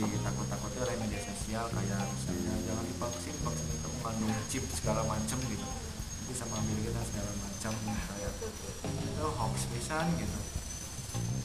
ditakut-takuti 0.00 0.76
oleh 0.80 0.96
media 0.96 1.20
sosial 1.22 1.68
kayak 1.70 2.02
misalnya 2.08 2.56
jangan 2.66 2.84
divaksin 2.88 3.36
vaksin 3.36 3.68
itu 3.68 3.88
mengandung 4.00 4.34
chip 4.48 4.64
segala 4.72 5.04
macem 5.04 5.38
gitu. 5.44 5.66
Bisa 6.32 6.48
mengambil 6.48 6.88
kita 6.88 7.00
segala 7.04 7.30
macam 7.36 7.72
kayak 7.84 8.32
itu 8.96 9.26
hoax 9.28 9.54
pisan 9.70 10.06
gitu 10.16 10.61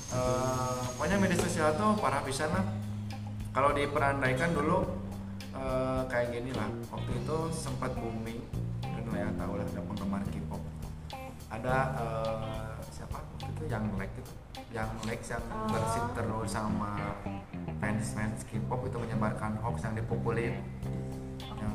Eh, 0.07 0.79
pokoknya 0.95 1.19
media 1.19 1.35
sosial 1.35 1.75
tuh 1.75 1.91
parah 1.99 2.23
pisan 2.23 2.47
lah. 2.55 2.63
Kalau 3.51 3.75
diperandaikan 3.75 4.55
dulu 4.55 4.87
eh, 5.51 6.01
kayak 6.07 6.31
gini 6.31 6.55
lah. 6.55 6.69
Waktu 6.87 7.11
itu 7.19 7.37
sempat 7.51 7.91
booming 7.99 8.39
dan 8.79 9.03
lah 9.11 9.19
ya 9.27 9.29
tahu 9.35 9.53
lah 9.59 9.65
ada 9.67 9.81
penggemar 9.83 10.23
K-pop. 10.31 10.61
Ada 11.51 11.75
eh, 11.99 12.71
siapa? 12.87 13.19
Waktu 13.19 13.51
itu 13.51 13.63
yang 13.67 13.83
Lex 13.99 14.11
itu. 14.15 14.33
Yang 14.71 14.89
Lex 15.07 15.21
yang 15.31 15.43
bersih 15.67 16.05
terus 16.15 16.49
sama 16.55 16.91
fans 17.83 18.05
fans 18.15 18.39
K-pop 18.47 18.87
itu 18.87 18.97
menyebarkan 19.03 19.59
hoax 19.59 19.83
yang 19.83 19.95
dipukulin. 19.99 20.55
Yang 21.59 21.73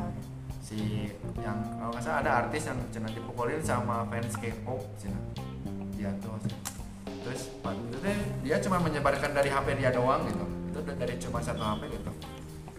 si 0.64 1.12
yang 1.44 1.60
kalau 1.76 1.92
nggak 1.92 2.00
salah 2.00 2.20
ada 2.24 2.32
artis 2.48 2.64
yang 2.64 2.80
cina 2.88 3.12
dipukulin 3.12 3.60
sama 3.60 4.08
fans 4.08 4.40
K-pop 4.40 4.80
cina. 4.96 5.20
Dia 5.92 6.08
tuh 6.24 6.40
terus 7.22 7.42
teh 8.02 8.18
dia 8.42 8.58
cuma 8.58 8.82
menyebarkan 8.82 9.30
dari 9.30 9.48
HP 9.48 9.78
dia 9.78 9.90
doang 9.94 10.26
gitu. 10.26 10.44
Itu 10.74 10.78
dari 10.82 11.14
cuma 11.22 11.38
satu 11.38 11.62
HP 11.62 11.82
gitu. 11.94 12.10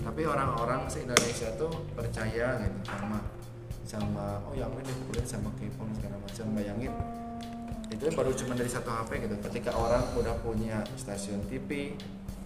Tapi 0.03 0.21
orang-orang 0.27 0.91
se 0.91 1.07
Indonesia 1.07 1.47
tuh 1.55 1.71
percaya 1.95 2.59
gitu 2.59 2.79
sama 2.83 3.19
sama 3.83 4.43
oh 4.47 4.55
yang 4.55 4.71
ini 4.79 4.83
dipukulin 4.89 5.27
sama 5.27 5.49
K-pop 5.55 5.87
segala 5.95 6.19
macam 6.19 6.45
bayangin. 6.55 6.93
Itu 7.87 8.09
baru 8.11 8.31
cuma 8.35 8.53
dari 8.59 8.67
satu 8.67 8.89
HP 8.91 9.23
gitu. 9.23 9.35
Ketika 9.47 9.71
orang 9.75 10.03
udah 10.19 10.35
punya 10.43 10.83
stasiun 10.99 11.39
TV 11.47 11.95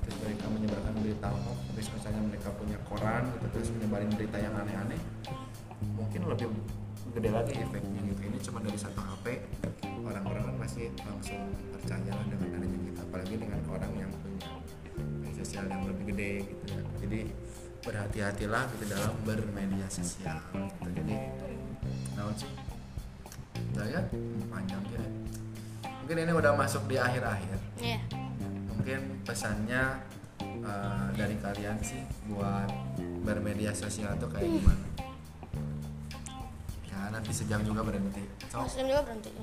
terus 0.07 0.17
mereka 0.23 0.47
menyebarkan 0.47 0.93
berita 1.03 1.27
hoax 1.27 1.59
terus 1.75 1.87
misalnya 1.99 2.21
mereka 2.31 2.47
punya 2.55 2.79
koran 2.87 3.27
gitu 3.35 3.45
terus 3.51 3.69
menyebarin 3.75 4.07
berita 4.15 4.39
yang 4.39 4.55
aneh-aneh 4.55 4.95
mungkin 5.99 6.31
lebih 6.31 6.47
gede 7.11 7.29
lagi 7.33 7.53
efeknya 7.59 8.01
gitu. 8.07 8.21
Ini 8.23 8.37
cuma 8.39 8.63
dari 8.63 8.79
satu 8.79 9.03
HP 9.03 9.25
orang-orang 10.07 10.43
kan 10.47 10.55
masih 10.57 10.85
langsung 11.03 11.41
percaya 11.75 12.11
dengan 12.27 12.49
adanya 12.49 12.79
kita. 12.87 13.01
Apalagi 13.03 13.35
dengan 13.35 13.61
orang 13.67 13.91
yang 13.95 14.11
punya 14.23 14.51
sosial 15.35 15.65
yang 15.67 15.83
lebih 15.85 16.03
gede 16.15 16.31
gitu 16.47 16.63
ya. 16.71 16.81
Jadi 17.03 17.19
berhati-hatilah 17.83 18.63
gitu 18.75 18.85
dalam 18.91 19.13
bermedia 19.23 19.87
sosial 19.87 20.37
gitu. 20.55 20.89
Jadi 20.91 21.15
naon 22.15 22.33
sih? 22.35 22.51
Udah 23.75 23.85
ya 23.87 24.01
panjang 24.51 24.83
ya. 24.91 25.01
Mungkin 26.03 26.17
ini 26.23 26.31
udah 26.31 26.51
masuk 26.55 26.83
di 26.87 26.95
akhir-akhir. 26.95 27.59
Iya. 27.77 27.99
mungkin 28.87 29.19
pesannya 29.27 29.99
uh, 30.63 31.11
dari 31.11 31.35
kalian 31.43 31.75
sih 31.83 31.99
buat 32.31 32.71
bermedia 33.27 33.75
sosial 33.75 34.15
tuh 34.15 34.31
kayak 34.31 34.47
gimana 34.47 34.96
nanti 37.17 37.31
sejam 37.33 37.65
juga 37.65 37.81
berhenti 37.81 38.21
so, 38.45 38.61
Muslim 38.61 38.85
juga 38.93 39.01
berhenti. 39.09 39.33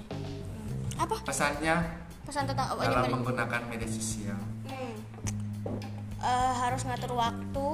Apa? 0.94 1.16
pesannya 1.26 1.76
Pesan 2.24 2.48
tentang 2.48 2.72
apa 2.72 2.88
dalam 2.88 3.20
menggunakan 3.20 3.60
media 3.68 3.90
sosial 3.90 4.38
Hmm. 4.64 4.96
Eh, 6.24 6.52
harus 6.56 6.88
ngatur 6.88 7.12
waktu, 7.20 7.70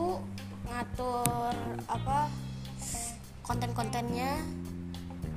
ngatur 0.66 1.54
apa 1.86 2.26
konten-kontennya, 3.46 4.42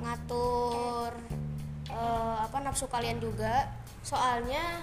ngatur 0.02 1.14
eh, 1.94 2.36
apa 2.42 2.56
nafsu 2.58 2.90
kalian 2.90 3.22
juga. 3.22 3.70
Soalnya 4.02 4.82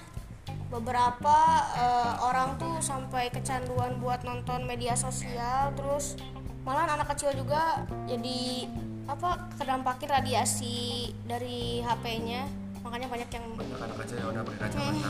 beberapa 0.71 1.37
eh, 1.75 2.13
orang 2.23 2.55
tuh 2.55 2.79
sampai 2.79 3.27
kecanduan 3.35 3.99
buat 3.99 4.23
nonton 4.23 4.63
media 4.63 4.95
sosial, 4.95 5.75
terus 5.75 6.15
malah 6.63 6.87
anak 6.87 7.11
kecil 7.11 7.35
juga 7.35 7.83
jadi 8.07 8.71
apa 9.11 9.51
kedampakin 9.59 10.07
radiasi 10.07 11.11
dari 11.27 11.83
HP-nya. 11.83 12.47
Makanya 12.81 13.07
banyak 13.11 13.29
yang 13.29 13.45
banyak 13.53 13.77
anak 13.77 13.97
kecil 14.07 14.15
yang 14.17 14.29
udah 14.33 14.43
pakai 14.47 14.59
kacamata 14.65 15.09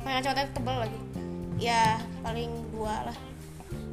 Pakai 0.00 0.14
kacamata 0.22 0.40
tebal 0.54 0.76
lagi. 0.86 1.00
Ya 1.58 1.98
paling 2.22 2.50
dua 2.70 3.10
lah. 3.10 3.18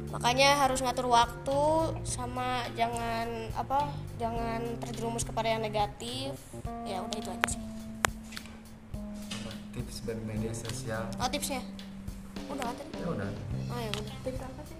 Makanya 0.08 0.56
harus 0.56 0.80
ngatur 0.80 1.12
waktu 1.12 1.60
sama 2.06 2.64
jangan 2.72 3.28
apa 3.52 3.92
jangan 4.16 4.64
terjerumus 4.80 5.26
kepada 5.26 5.52
yang 5.52 5.60
negatif. 5.60 6.32
Ya 6.86 7.02
udah 7.02 7.18
itu 7.18 7.28
aja 7.28 7.46
sih. 7.50 7.62
tips 9.78 10.02
bermedia 10.02 10.50
sosial 10.50 11.06
Oh 11.22 11.30
tipsnya? 11.30 11.62
Udah 12.50 12.66
tadi? 12.74 12.98
ya 12.98 13.06
udah 13.14 13.30
Oh 13.70 13.78
ya 13.78 13.90
udah. 13.94 14.14
tips 14.26 14.42
apa 14.42 14.62
sih 14.66 14.78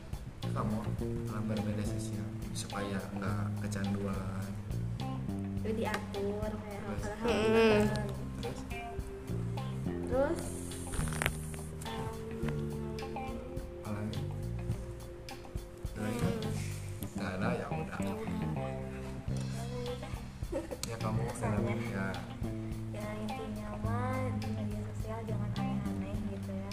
kamu 0.48 0.80
dalam 1.28 1.44
bermedia 1.44 1.86
sosial 1.86 2.26
supaya 2.56 2.98
nggak 3.14 3.62
kecanduan 3.62 4.48
Jadi 5.58 5.72
diatur 5.84 6.50
kayak 6.62 6.80
hal-hal 6.86 7.28
Hmm. 7.28 7.84
terus 10.08 10.40
terus 15.98 16.20
udah 25.18 25.20
jangan 25.26 25.50
aneh-aneh 25.58 26.16
gitu 26.30 26.52
ya. 26.54 26.70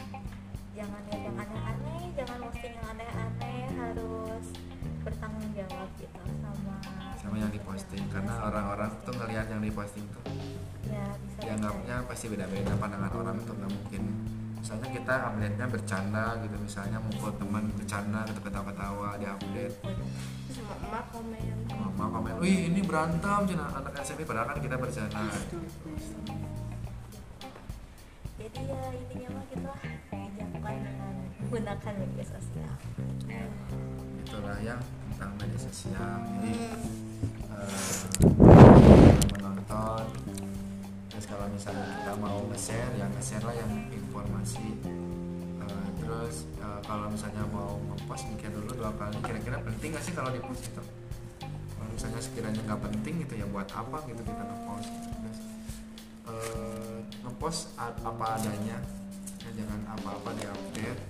Jangan 0.77 1.01
lihat 1.09 1.21
yang 1.25 1.37
aneh-aneh 1.41 2.01
jangan 2.13 2.37
posting 2.45 2.73
yang 2.77 2.87
aneh-aneh 2.93 3.59
harus 3.73 4.45
yang 7.75 7.83
diposting 7.83 8.07
karena 8.07 8.33
orang-orang 8.39 8.89
tuh 9.03 9.13
ngelihat 9.19 9.45
yang 9.51 9.59
diposting 9.59 10.05
tuh 10.15 10.23
ya 10.87 11.03
bisa 11.19 11.39
dianggapnya 11.43 11.95
pasti 12.07 12.25
beda-beda 12.31 12.71
pandangan 12.79 13.11
orang 13.11 13.35
tuh 13.43 13.51
nggak 13.51 13.71
mungkin. 13.73 14.03
Misalnya 14.55 14.87
kita 14.95 15.13
update-nya 15.29 15.67
bercanda 15.69 16.25
gitu 16.41 16.55
misalnya 16.57 16.97
mukul 17.03 17.35
teman 17.37 17.67
bercanda 17.75 18.23
gitu 18.31 18.39
ketawa-ketawa 18.41 19.19
di 19.19 19.25
update. 19.27 19.75
Terus 19.83 20.55
sama 20.55 20.75
emak 20.87 21.05
komen. 21.11 21.55
Mama 21.75 22.05
komen 22.15 22.35
wih 22.39 22.71
ini 22.71 22.79
berantem 22.79 23.43
cina. 23.43 23.67
Anak 23.75 23.93
SMP 24.01 24.23
padahal 24.23 24.55
kan 24.55 24.57
kita 24.63 24.79
bercanda. 24.79 25.21
Jadi 28.39 28.61
ya 28.71 28.79
intinya 28.95 29.29
mah 29.35 29.45
kita 29.51 29.73
dengan 30.15 31.13
menggunakan 31.43 31.93
media 31.99 32.25
sosial. 32.25 32.73
Itulah 34.23 34.57
ya 34.63 34.79
tentang 35.11 35.31
media 35.43 35.59
sosial. 35.59 36.17
Jadi 36.39 36.53
eh, 37.51 37.95
menonton. 39.35 40.05
Terus 41.11 41.25
kalau 41.27 41.47
misalnya 41.51 41.85
kita 41.99 42.13
mau 42.19 42.37
nge-share 42.51 42.93
yang 42.99 43.11
nge-share 43.15 43.43
lah 43.43 43.55
yang 43.55 43.71
informasi. 43.91 44.79
Eh, 45.61 45.87
terus 45.99 46.49
eh, 46.59 46.79
kalau 46.83 47.07
misalnya 47.11 47.43
mau 47.49 47.79
nge-post 47.93 48.29
mikir 48.31 48.49
dulu 48.51 48.71
dua 48.75 48.91
kali 48.95 49.17
kira-kira 49.23 49.57
penting 49.63 49.95
gak 49.95 50.03
sih 50.03 50.13
kalau 50.13 50.29
di-post 50.31 50.67
itu? 50.67 50.83
Kalau 51.75 51.89
misalnya 51.91 52.19
sekiranya 52.19 52.61
nggak 52.65 52.81
penting 52.91 53.23
gitu 53.23 53.33
ya 53.39 53.45
buat 53.47 53.69
apa 53.71 54.03
gitu 54.07 54.21
kita 54.23 54.43
nge-post? 54.43 54.91
Terus 54.91 55.39
eh, 56.27 56.97
nge-post 57.23 57.61
apa 57.79 58.25
adanya. 58.35 58.79
Ya, 59.45 59.49
jangan 59.61 59.81
apa-apa 59.93 60.33
di-update. 60.41 61.01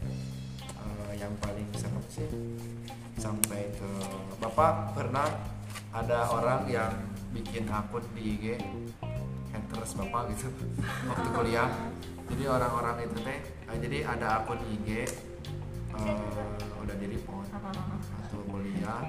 Eh, 0.85 1.13
yang 1.17 1.33
paling 1.41 1.65
serem 1.73 2.03
sih 2.11 2.29
sampai 3.15 3.71
ke 3.73 3.89
bapak 4.37 4.93
pernah 4.93 5.25
ada 5.95 6.27
orang 6.27 6.67
yang 6.67 6.91
bikin 7.31 7.63
akun 7.71 8.03
di 8.11 8.35
IG 8.35 8.59
haters 9.55 9.95
bapak 9.95 10.35
gitu 10.35 10.51
waktu 11.09 11.29
kuliah. 11.31 11.71
Jadi 12.25 12.43
orang-orang 12.51 13.07
itu 13.07 13.15
teh 13.23 13.39
eh, 13.39 13.77
jadi 13.79 13.97
ada 14.03 14.43
akun 14.43 14.59
IG 14.59 15.07
eh, 15.95 16.75
udah 16.83 16.95
di 16.99 17.07
report. 17.15 17.47
Waktu 17.47 18.37
kuliah 18.51 19.01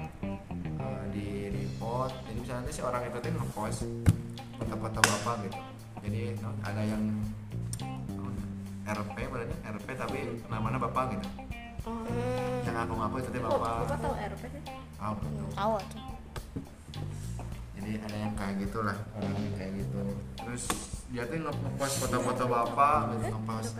eh, 0.79 1.03
di 1.11 1.27
report. 1.51 2.15
Jadi 2.23 2.37
misalnya 2.39 2.63
nanti 2.63 2.71
si 2.71 2.81
orang 2.81 3.03
itu 3.03 3.17
teh 3.19 3.31
ngepost 3.35 3.79
foto-foto 4.55 4.99
bapak 5.03 5.35
gitu. 5.43 5.59
Jadi 6.07 6.21
ada 6.63 6.81
yang 6.87 7.03
RP 8.87 9.15
berarti 9.27 9.55
RP 9.75 9.87
tapi 9.99 10.19
namanya 10.47 10.79
bapak 10.87 11.19
gitu. 11.19 11.27
Hmm, 11.87 12.67
yang 12.67 12.83
aku 12.83 12.93
ngaku 12.95 13.15
itu 13.19 13.29
teh 13.35 13.41
oh, 13.43 13.59
bapak. 13.59 13.75
bapak 13.83 13.97
tahu 13.99 14.15
RP 14.15 14.43
sih 14.55 14.61
tahu. 14.95 15.15
Tahu 15.51 15.75
tuh. 15.91 16.16
Jadi 17.87 18.03
ada 18.03 18.17
yang 18.19 18.33
kayak 18.35 18.55
gitulah 18.67 18.97
orang 19.15 19.31
yang 19.39 19.55
kayak 19.55 19.71
gitu. 19.79 20.03
Terus 20.35 20.63
dia 21.07 21.23
tuh 21.23 21.39
nge- 21.39 21.55
ngepost 21.55 21.95
foto-foto 22.03 22.43
bapak. 22.43 22.99
Ngepost. 23.31 23.73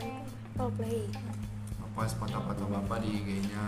Ngepost 1.76 2.14
foto-foto 2.16 2.64
bapak 2.72 2.98
di 3.04 3.10
IG-nya. 3.20 3.68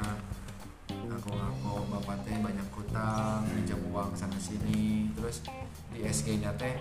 Aku 0.87 1.35
ngaku 1.35 1.91
bapak 1.91 2.23
teh 2.23 2.39
banyak 2.39 2.67
hutang 2.71 3.43
pinjam 3.51 3.83
uang 3.91 4.15
sana 4.15 4.39
sini. 4.39 5.11
Terus 5.11 5.43
di 5.91 6.07
SG-nya 6.07 6.55
teh 6.55 6.71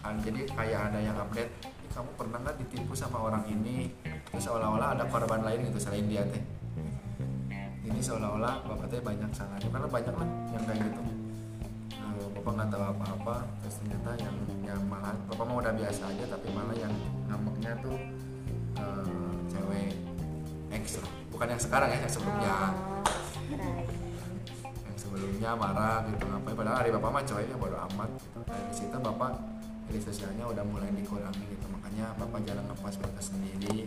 ah, 0.00 0.16
jadi 0.16 0.48
kayak 0.48 0.80
ada 0.88 0.98
yang 1.04 1.16
update 1.20 1.52
"Ih, 1.68 1.90
kamu 1.92 2.08
pernah 2.16 2.40
nggak 2.40 2.64
ditipu 2.64 2.96
sama 2.96 3.20
orang 3.20 3.44
ini? 3.44 3.92
Terus 4.32 4.48
seolah-olah 4.48 4.96
ada 4.96 5.04
korban 5.04 5.44
lain 5.44 5.68
gitu 5.68 5.76
selain 5.76 6.08
dia 6.08 6.24
teh. 6.24 6.40
Ini 7.84 8.00
seolah-olah 8.00 8.64
bapak 8.64 8.88
teh 8.88 9.04
banyak 9.04 9.28
salahnya 9.36 9.68
karena 9.68 9.88
banyak 9.92 10.14
lah 10.16 10.28
yang 10.56 10.64
kayak 10.64 10.80
gitu 10.88 11.21
Bapak 12.30 12.52
nggak 12.54 12.68
tahu 12.70 12.84
apa-apa 12.84 13.36
terus 13.62 13.74
ternyata 13.82 14.10
yang 14.22 14.36
yang 14.62 14.80
malah 14.86 15.14
bapak 15.30 15.44
mau 15.46 15.58
udah 15.58 15.74
biasa 15.74 16.02
aja 16.10 16.24
tapi 16.30 16.46
malah 16.54 16.76
yang 16.78 16.92
ngambeknya 17.26 17.72
tuh 17.82 17.96
eh, 18.78 19.32
cewek 19.50 19.90
X 20.72 20.98
lah. 20.98 21.10
bukan 21.28 21.46
yang 21.52 21.60
sekarang 21.60 21.88
ya 21.92 21.98
yang 22.00 22.12
sebelumnya. 22.12 22.56
Yang 24.88 24.96
sebelumnya 24.96 25.50
marah 25.52 25.98
gitu 26.08 26.24
ngapain? 26.24 26.54
Padahal 26.56 26.76
hari 26.80 26.90
bapak 26.96 27.10
mah 27.12 27.22
ceweknya 27.28 27.56
bodo 27.60 27.76
amat 27.92 28.10
gitu. 28.16 28.38
dari 28.48 28.72
situ 28.72 28.96
bapak 28.96 29.32
media 29.84 30.00
sosialnya 30.00 30.44
udah 30.48 30.64
mulai 30.64 30.88
dikurangi 30.96 31.44
gitu. 31.44 31.66
Makanya 31.68 32.16
bapak 32.16 32.40
jarang 32.48 32.64
ngepost 32.72 32.98
foto 33.02 33.20
sendiri 33.20 33.84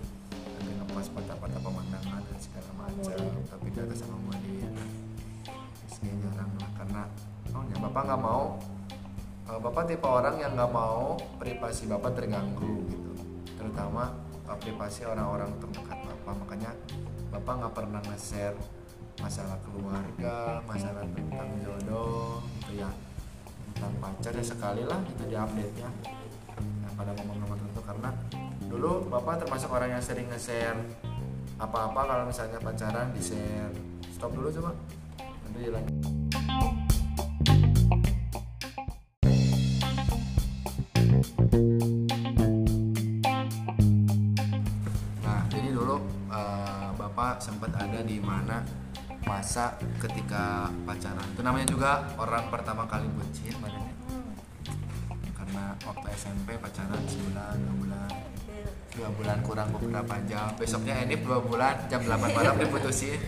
tapi 0.56 0.70
ngepost 0.72 1.10
foto-foto 1.12 1.58
pemandangan 1.60 2.22
dan 2.22 2.38
segala 2.38 2.72
macam. 2.78 3.20
Tapi 3.50 3.68
di 3.74 3.80
atas 3.82 3.98
sama 4.00 4.18
model 4.22 4.72
terus 5.82 5.96
kayak 6.02 6.18
jarang 6.22 6.52
lah 6.62 6.72
karena 6.78 7.02
oh 7.56 7.64
ya 7.72 7.78
bapak 7.80 8.02
nggak 8.04 8.22
mau 8.22 8.44
eh, 9.48 9.60
bapak 9.64 9.84
tipe 9.88 10.08
orang 10.08 10.36
yang 10.42 10.52
nggak 10.54 10.72
mau 10.72 11.16
privasi 11.40 11.88
bapak 11.88 12.12
terganggu 12.20 12.84
gitu. 12.92 13.12
Terutama 13.56 14.12
eh, 14.46 14.58
privasi 14.60 15.08
orang-orang 15.08 15.50
terdekat 15.64 16.00
bapak. 16.04 16.34
Makanya 16.44 16.72
bapak 17.32 17.54
nggak 17.64 17.74
pernah 17.74 18.02
nge-share 18.12 18.58
masalah 19.24 19.56
keluarga 19.64 20.60
masalah 20.68 21.08
tentang 21.16 21.50
jodoh 21.64 22.44
gitu 22.60 22.84
ya. 22.84 22.90
Tentang 23.76 23.94
pacar 24.00 24.34
ya 24.36 24.44
sekali 24.44 24.84
lah 24.84 25.00
gitu 25.08 25.24
di 25.28 25.36
update 25.36 25.76
nya 25.80 25.90
nah, 26.84 26.92
pada 27.00 27.12
momen-momen 27.16 27.56
tertentu. 27.56 27.82
Karena 27.88 28.10
dulu 28.68 29.08
bapak 29.08 29.48
termasuk 29.48 29.72
orang 29.72 29.96
yang 29.96 30.04
sering 30.04 30.28
nge-share 30.28 30.80
apa-apa 31.56 32.02
kalau 32.04 32.24
misalnya 32.28 32.60
pacaran 32.60 33.16
di 33.16 33.24
share 33.24 33.72
stop 34.12 34.36
dulu 34.36 34.52
coba. 34.52 34.76
Nanti 35.48 35.60
dilanjut 35.72 36.85
sempat 47.40 47.72
ada 47.76 48.00
di 48.02 48.18
mana 48.20 48.62
masa 49.26 49.74
ketika 49.98 50.70
pacaran. 50.86 51.26
Itu 51.34 51.42
namanya 51.42 51.68
juga 51.68 51.92
orang 52.16 52.48
pertama 52.54 52.86
kali 52.86 53.10
bucin 53.10 53.56
badannya. 53.58 53.96
Karena 55.34 55.64
waktu 55.82 56.08
SMP 56.14 56.58
pacaran 56.62 57.02
sebulan, 57.10 57.56
dua 57.58 57.76
bulan, 57.82 58.12
dua 58.94 59.10
bulan 59.14 59.38
kurang 59.42 59.70
beberapa 59.74 60.16
jam. 60.30 60.54
Besoknya 60.58 61.02
ini 61.06 61.18
dua 61.20 61.42
bulan 61.42 61.76
jam 61.90 62.02
8 62.06 62.32
malam 62.34 62.56
diputusin. 62.58 63.20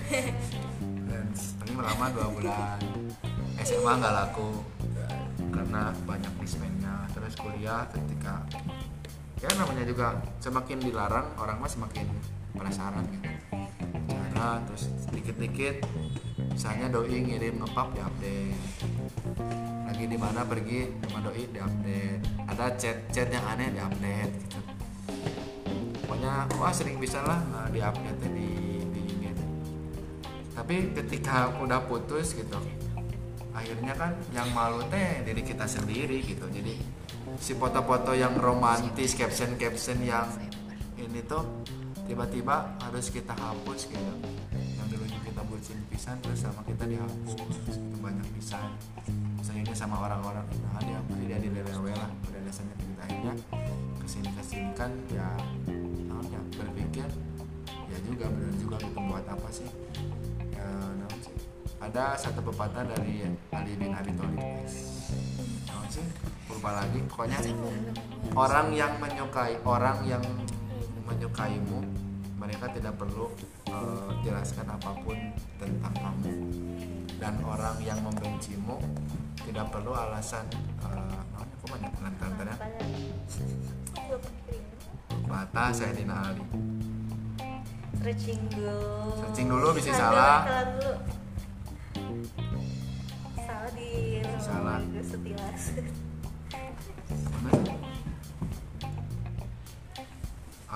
Dan 1.10 1.26
paling 1.62 1.76
lama 1.78 2.06
dua 2.14 2.28
bulan. 2.30 2.78
SMA 3.66 3.92
nggak 4.00 4.14
laku 4.14 4.64
karena 5.50 5.90
banyak 6.06 6.34
dispennya. 6.40 7.10
Terus 7.12 7.34
kuliah 7.36 7.84
ketika 7.90 8.46
ya 9.38 9.50
namanya 9.58 9.86
juga 9.86 10.18
semakin 10.42 10.78
dilarang 10.82 11.28
orang 11.38 11.62
mah 11.62 11.70
semakin 11.70 12.10
penasaran 12.58 13.06
gitu 13.14 13.30
cara 14.38 14.62
terus 14.70 14.86
dikit-dikit 15.10 15.82
misalnya 16.54 16.94
doi 16.94 17.18
ngirim 17.26 17.58
ngepap 17.58 17.90
di 17.98 18.02
update. 18.06 18.62
Lagi 19.90 20.06
di 20.06 20.18
mana 20.18 20.46
pergi 20.46 20.94
sama 21.02 21.26
doi 21.26 21.44
di 21.50 21.58
update. 21.58 22.22
Ada 22.46 22.66
chat-chat 22.78 23.28
yang 23.34 23.46
aneh 23.50 23.74
di 23.74 23.82
update 23.82 24.34
gitu. 24.46 24.60
Pokoknya 26.06 26.46
wah 26.62 26.70
sering 26.70 27.02
bisa 27.02 27.26
lah 27.26 27.42
nah, 27.50 27.66
di 27.74 27.82
update 27.82 28.20
di 28.30 28.50
di 28.94 29.04
gitu. 29.26 29.44
tapi 30.54 30.90
ketika 30.94 31.54
udah 31.62 31.86
putus 31.86 32.34
gitu 32.34 32.58
akhirnya 33.54 33.94
kan 33.94 34.14
yang 34.34 34.50
malu 34.54 34.86
teh 34.94 35.26
diri 35.26 35.42
kita 35.42 35.66
sendiri 35.66 36.22
gitu. 36.22 36.46
Jadi 36.46 36.78
si 37.42 37.58
foto-foto 37.58 38.14
yang 38.14 38.38
romantis 38.38 39.18
caption-caption 39.18 39.98
yang 40.06 40.30
ini 40.98 41.26
tuh 41.26 41.42
tiba-tiba 42.08 42.72
harus 42.80 43.06
kita 43.12 43.36
hapus 43.36 43.92
gitu. 43.92 44.14
Yang 44.56 44.88
dulunya 44.96 45.20
kita 45.28 45.42
bucin 45.44 45.78
pisan 45.92 46.16
terus 46.24 46.40
sama 46.40 46.64
kita 46.64 46.88
dihapus. 46.88 47.32
Itu 47.68 48.00
banyak 48.00 48.28
pisan. 48.40 48.72
Misalnya 49.36 49.62
ini 49.68 49.76
sama 49.76 50.00
orang-orang. 50.08 50.48
Nah 50.72 50.82
dia 50.82 51.00
dia 51.28 51.38
di 51.44 51.50
lah. 51.52 52.10
Udah 52.32 52.42
dasarnya 52.48 52.76
kita 52.80 53.02
akhirnya 53.04 53.34
ke 54.00 54.08
sini 54.08 54.30
ke 54.32 54.44
sini 54.48 54.72
kan 54.72 54.92
ya 55.12 55.30
nah, 56.08 56.24
ya 56.32 56.40
berpikir 56.56 57.08
ya 57.92 57.98
juga 58.08 58.26
benar 58.32 58.54
juga 58.56 58.76
gitu. 58.80 59.00
Buat 59.04 59.26
apa 59.28 59.50
sih? 59.52 59.68
Ya, 60.56 60.68
sih? 61.20 61.36
ada 61.84 62.16
satu 62.16 62.40
pepatah 62.40 62.88
dari 62.88 63.28
Ali 63.52 63.76
bin 63.76 63.92
Abi 63.92 64.16
Thalib 64.16 64.48
sih? 65.92 66.04
Lupa 66.48 66.72
lagi. 66.72 67.00
Pokoknya 67.12 67.40
orang 68.32 68.68
yang 68.72 68.96
menyukai 68.98 69.60
orang 69.68 70.00
yang 70.08 70.24
menyukaimu 71.08 71.80
mereka 72.38 72.70
tidak 72.70 72.94
perlu 73.00 73.34
eh, 73.72 74.12
jelaskan 74.22 74.68
apa 74.70 74.92
pun 75.02 75.18
tentang 75.58 75.96
kamu. 75.96 76.34
Dan 77.18 77.34
orang 77.42 77.82
yang 77.82 77.98
membencimu 78.06 78.78
tidak 79.42 79.74
perlu 79.74 79.90
alasan 79.90 80.46
uh, 80.86 81.18
aku 81.34 81.66
banyak 81.66 81.90
pengantar 81.98 82.46
Bata 85.26 85.74
saya 85.74 85.98
Dina 85.98 86.30
Ali 86.30 86.46
searching 88.08 88.40
dulu. 88.48 88.80
Searching 89.20 89.52
dulu, 89.52 89.68
bisa 89.76 89.92
Salah, 89.92 90.00
salah. 90.00 90.48
salah 90.48 90.64
dulu. 90.72 90.96
Salah 93.36 93.68
di 93.76 94.24
Salah. 94.40 94.80
di 94.80 95.04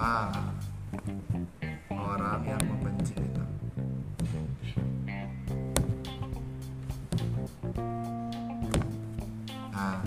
Ah, 0.01 0.33
orang 1.93 2.41
yang 2.41 2.57
membenci 2.65 3.13
kita. 3.13 3.45
Nah, 9.69 10.01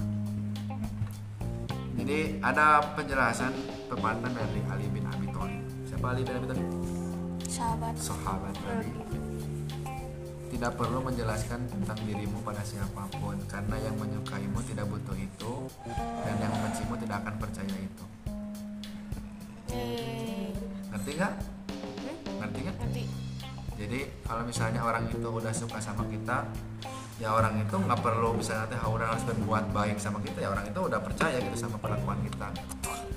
jadi 1.95 2.43
ada 2.43 2.83
penjelasan 2.99 3.55
pepatah 3.87 4.35
dari 4.35 4.67
Ali 4.67 4.91
bin 4.91 5.07
Abi 5.07 5.31
Thalib. 5.31 5.63
Siapa 5.87 6.07
Ali 6.11 6.27
bin 6.27 6.43
Abi 6.43 6.47
Thalib? 6.51 6.69
sahabat 7.47 7.95
Sahabat 7.95 8.55
tadi. 8.67 8.91
Tidak 10.51 10.73
perlu 10.75 11.07
menjelaskan 11.07 11.71
tentang 11.71 11.99
dirimu 12.03 12.43
pada 12.43 12.67
siapa 12.67 13.07
pun 13.23 13.39
karena 13.47 13.79
yang 13.79 13.95
menyukaimu 13.95 14.59
tidak 14.67 14.91
butuh 14.91 15.15
itu 15.15 15.71
dan 16.27 16.35
yang 16.43 16.51
membencimu 16.51 16.99
tidak 16.99 17.23
akan 17.23 17.35
percaya 17.39 17.77
itu. 17.79 18.14
Hmm, 19.73 20.49
Ngerti 20.93 21.11
nggak? 21.17 21.35
Ngerti 22.41 22.59
nggak? 22.65 22.77
nanti 22.83 23.03
Jadi 23.75 24.01
kalau 24.23 24.43
misalnya 24.47 24.81
orang 24.87 25.05
itu 25.11 25.19
udah 25.19 25.51
suka 25.51 25.83
sama 25.83 26.07
kita, 26.07 26.47
ya 27.19 27.35
orang 27.35 27.59
itu 27.59 27.75
nggak 27.75 28.01
perlu 28.01 28.39
misalnya 28.39 28.71
teh 28.71 28.79
orang 28.79 29.11
harus 29.11 29.25
berbuat 29.27 29.65
baik 29.75 29.99
sama 29.99 30.23
kita, 30.23 30.39
ya 30.47 30.49
orang 30.55 30.67
itu 30.71 30.79
udah 30.79 31.01
percaya 31.03 31.37
gitu 31.43 31.57
sama 31.59 31.77
perlakuan 31.83 32.23
kita. 32.23 32.55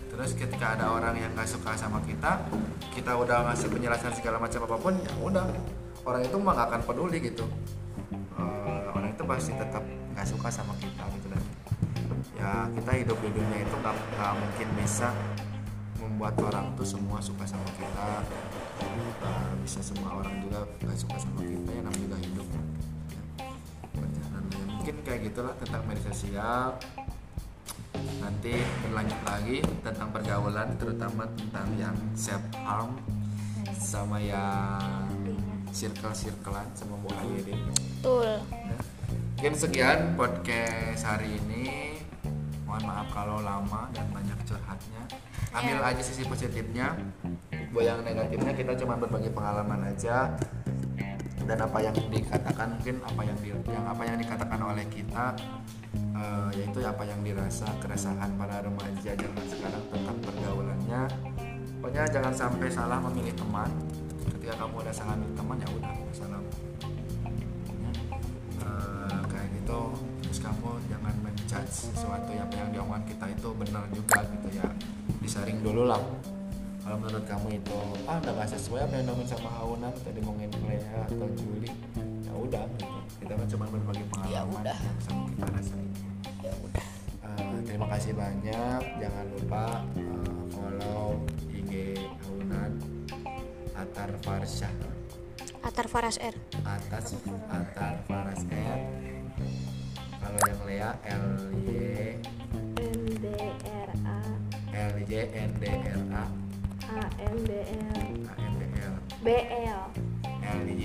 Terus 0.10 0.34
ketika 0.34 0.74
ada 0.74 0.90
orang 0.90 1.14
yang 1.14 1.30
nggak 1.38 1.46
suka 1.46 1.78
sama 1.78 2.02
kita, 2.10 2.42
kita 2.90 3.12
udah 3.14 3.54
ngasih 3.54 3.70
penjelasan 3.70 4.14
segala 4.18 4.42
macam 4.42 4.66
apa 4.66 4.78
pun, 4.82 4.94
ya 4.98 5.14
udah 5.22 5.46
orang 6.10 6.22
itu 6.26 6.36
mah 6.42 6.54
nggak 6.58 6.68
akan 6.74 6.82
peduli 6.90 7.18
gitu. 7.22 7.46
Eh, 8.38 8.82
orang 8.98 9.14
itu 9.14 9.24
pasti 9.30 9.52
tetap 9.54 9.86
nggak 10.18 10.26
suka 10.26 10.50
sama 10.50 10.74
kita 10.82 11.06
gitu 11.14 11.28
dan 11.30 11.44
ya 12.34 12.66
kita 12.74 12.92
hidup 13.06 13.18
di 13.22 13.30
dunia 13.30 13.62
itu 13.62 13.76
nggak 13.78 14.34
mungkin 14.34 14.68
bisa 14.82 15.14
membuat 16.18 16.50
orang 16.50 16.74
tuh 16.74 16.98
semua 16.98 17.22
suka 17.22 17.46
sama 17.46 17.70
kita 17.78 18.26
Nah, 19.22 19.54
bisa 19.62 19.86
semua 19.86 20.18
orang 20.18 20.34
juga 20.42 20.66
nggak 20.82 20.98
suka 20.98 21.14
sama 21.22 21.46
kita 21.46 21.70
ya 21.70 21.82
namanya 21.86 22.02
juga 22.10 22.18
hidup 22.26 22.48
ya. 22.50 22.64
Perjalanan 23.94 24.42
ya, 24.50 24.66
mungkin 24.66 24.96
kayak 25.06 25.20
gitulah 25.30 25.54
tentang 25.62 25.86
media 25.86 26.04
sosial 26.10 26.74
nanti 28.18 28.54
berlanjut 28.82 29.22
lagi 29.30 29.58
tentang 29.86 30.10
pergaulan 30.10 30.70
terutama 30.82 31.30
tentang 31.38 31.70
yang 31.78 31.94
self 32.18 32.42
harm 32.66 32.98
sama 33.78 34.18
yang 34.18 35.06
circle 35.70 36.18
circlean 36.18 36.66
sama 36.74 36.98
Bu 36.98 37.14
Ayrin 37.14 37.62
betul 37.70 38.42
Ya. 38.50 38.80
Mungkin 39.38 39.54
sekian 39.54 40.18
podcast 40.18 41.06
hari 41.06 41.38
ini. 41.46 41.94
Mohon 42.66 42.84
maaf 42.90 43.08
kalau 43.14 43.38
lama 43.46 43.86
dan. 43.94 44.17
Ambil 45.58 45.78
aja 45.82 46.02
sisi 46.06 46.24
positifnya. 46.30 46.94
Buat 47.74 47.86
yang 47.86 48.00
negatifnya 48.06 48.54
kita 48.54 48.72
cuma 48.78 48.94
berbagi 49.02 49.34
pengalaman 49.34 49.90
aja. 49.90 50.38
Dan 51.48 51.58
apa 51.64 51.80
yang 51.80 51.96
dikatakan 51.96 52.68
mungkin 52.76 52.96
apa 53.02 53.22
yang 53.24 53.38
di, 53.40 53.50
yang 53.72 53.86
apa 53.88 54.04
yang 54.04 54.18
dikatakan 54.20 54.60
oleh 54.60 54.84
kita 54.92 55.32
eh, 55.96 56.50
yaitu 56.60 56.84
apa 56.84 57.04
yang 57.08 57.24
dirasa 57.24 57.72
keresahan 57.80 58.36
para 58.36 58.60
remaja 58.60 59.16
zaman 59.16 59.46
sekarang 59.48 59.84
tentang 59.90 60.18
pergaulannya. 60.28 61.02
Pokoknya 61.80 62.04
jangan 62.12 62.34
sampai 62.36 62.68
salah 62.68 63.00
memilih 63.00 63.32
teman. 63.34 63.72
Ketika 64.28 64.54
kamu 64.60 64.76
udah 64.84 64.94
salah 64.94 65.16
milih 65.16 65.36
teman 65.40 65.58
ya 65.64 65.70
udah 65.72 65.94
salah 66.12 66.42
Eh, 68.68 69.20
kayak 69.32 69.48
gitu 69.56 69.82
terus 70.24 70.40
kamu 70.44 70.70
jangan 70.92 71.16
menjudge 71.24 71.72
sesuatu 71.72 72.32
yang 72.36 72.50
yang 72.52 72.70
diomongin 72.74 73.04
kita 73.08 73.26
itu 73.32 73.50
benar 73.56 73.86
juga 73.96 74.18
gitu 74.28 74.50
ya 74.60 74.68
disaring 75.28 75.60
dulu 75.60 75.92
lah. 75.92 76.00
Kalau 76.88 77.04
menurut 77.04 77.28
kamu 77.28 77.60
itu 77.60 77.76
ah 78.08 78.16
udah 78.16 78.32
gak 78.32 78.48
sesuai 78.56 78.88
apa 78.88 78.94
yang 78.96 79.12
diomongin 79.12 79.28
sama 79.28 79.52
Aunan 79.60 79.92
tadi 80.00 80.24
ngomongin 80.24 80.48
Lea 80.64 81.04
atau 81.04 81.28
Juli? 81.36 81.68
Ya 82.24 82.32
udah 82.32 82.64
gitu. 82.80 82.88
Kita 83.20 83.36
kan 83.36 83.48
cuma 83.52 83.66
berbagi 83.68 84.08
pengalaman 84.08 84.32
Ya 84.32 84.42
udah. 84.48 84.78
yang 84.80 85.00
sama 85.04 85.22
kita 85.28 85.46
rasain. 85.52 85.90
Ya 86.40 86.54
udah. 86.64 86.88
Eh, 87.28 87.60
terima 87.68 87.88
kasih 87.92 88.12
banyak. 88.16 88.82
Jangan 89.04 89.26
lupa 89.36 89.64
eh, 90.00 90.40
follow 90.56 91.20
IG 91.52 91.72
Aunan 92.32 92.72
Atar 93.76 94.10
Farsyah. 94.24 94.72
Atar 95.60 95.92
Faras 95.92 96.16
R. 96.24 96.36
Atas 96.64 97.20
Atar 97.52 98.00
Faras 98.08 98.42
R. 98.48 98.80
Kalau 100.24 100.40
yang 100.48 100.62
Lea 100.64 100.92
L 101.04 101.28
Y 101.68 102.16
Y 105.08 105.16
N 105.24 105.52
D 105.56 105.64
R 105.72 106.02
A. 106.12 106.24
A 106.88 107.00
N 107.24 107.36
D 107.48 107.52
L 107.64 107.96
A. 108.28 108.36
N 108.44 108.54
D 108.60 108.64
L 108.84 108.96
B 109.24 109.28
L 109.48 109.84
L 110.44 110.60
Y 110.68 110.84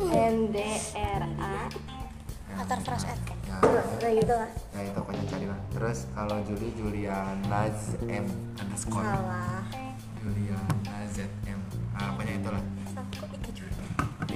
N 0.00 0.36
D 0.48 0.56
R 0.96 1.22
A. 1.36 1.68
Atar 2.52 2.80
Fresh 2.84 3.08
Ed 3.08 3.20
ya, 3.48 3.56
kayak 3.96 4.14
gitu 4.24 4.34
lah. 4.36 4.50
Ya 4.76 4.80
itu 4.84 4.98
pokoknya 5.00 5.24
cari 5.28 5.46
lah. 5.48 5.60
Terus 5.72 5.98
kalau 6.12 6.36
Juli 6.44 6.68
Juliana 6.76 7.68
Z 7.72 7.96
M 8.08 8.28
underscore. 8.60 9.04
Salah. 9.04 9.64
Juliana 10.20 10.96
Z 11.12 11.28
M. 11.48 11.60
Ah 11.96 12.12
pokoknya 12.16 12.40
itulah. 12.40 12.64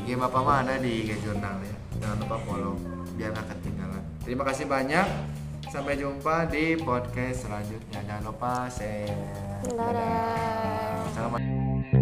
Game 0.07 0.23
apa 0.23 0.39
mana 0.39 0.79
di 0.79 1.03
IG 1.03 1.19
jurnal 1.25 1.59
ya? 1.65 1.77
Jangan 1.99 2.17
lupa 2.25 2.37
follow 2.45 2.77
biar 3.17 3.33
nggak 3.33 3.47
ketinggalan. 3.57 4.05
Terima 4.23 4.45
kasih 4.47 4.65
banyak 4.69 5.07
sampai 5.77 6.01
jumpa 6.01 6.49
di 6.49 6.73
podcast 6.81 7.45
selanjutnya. 7.45 8.01
Jangan 8.09 8.25
lupa 8.25 8.65
share. 8.73 9.13
Dadah. 9.77 11.05
Assalamualaikum 11.13 11.96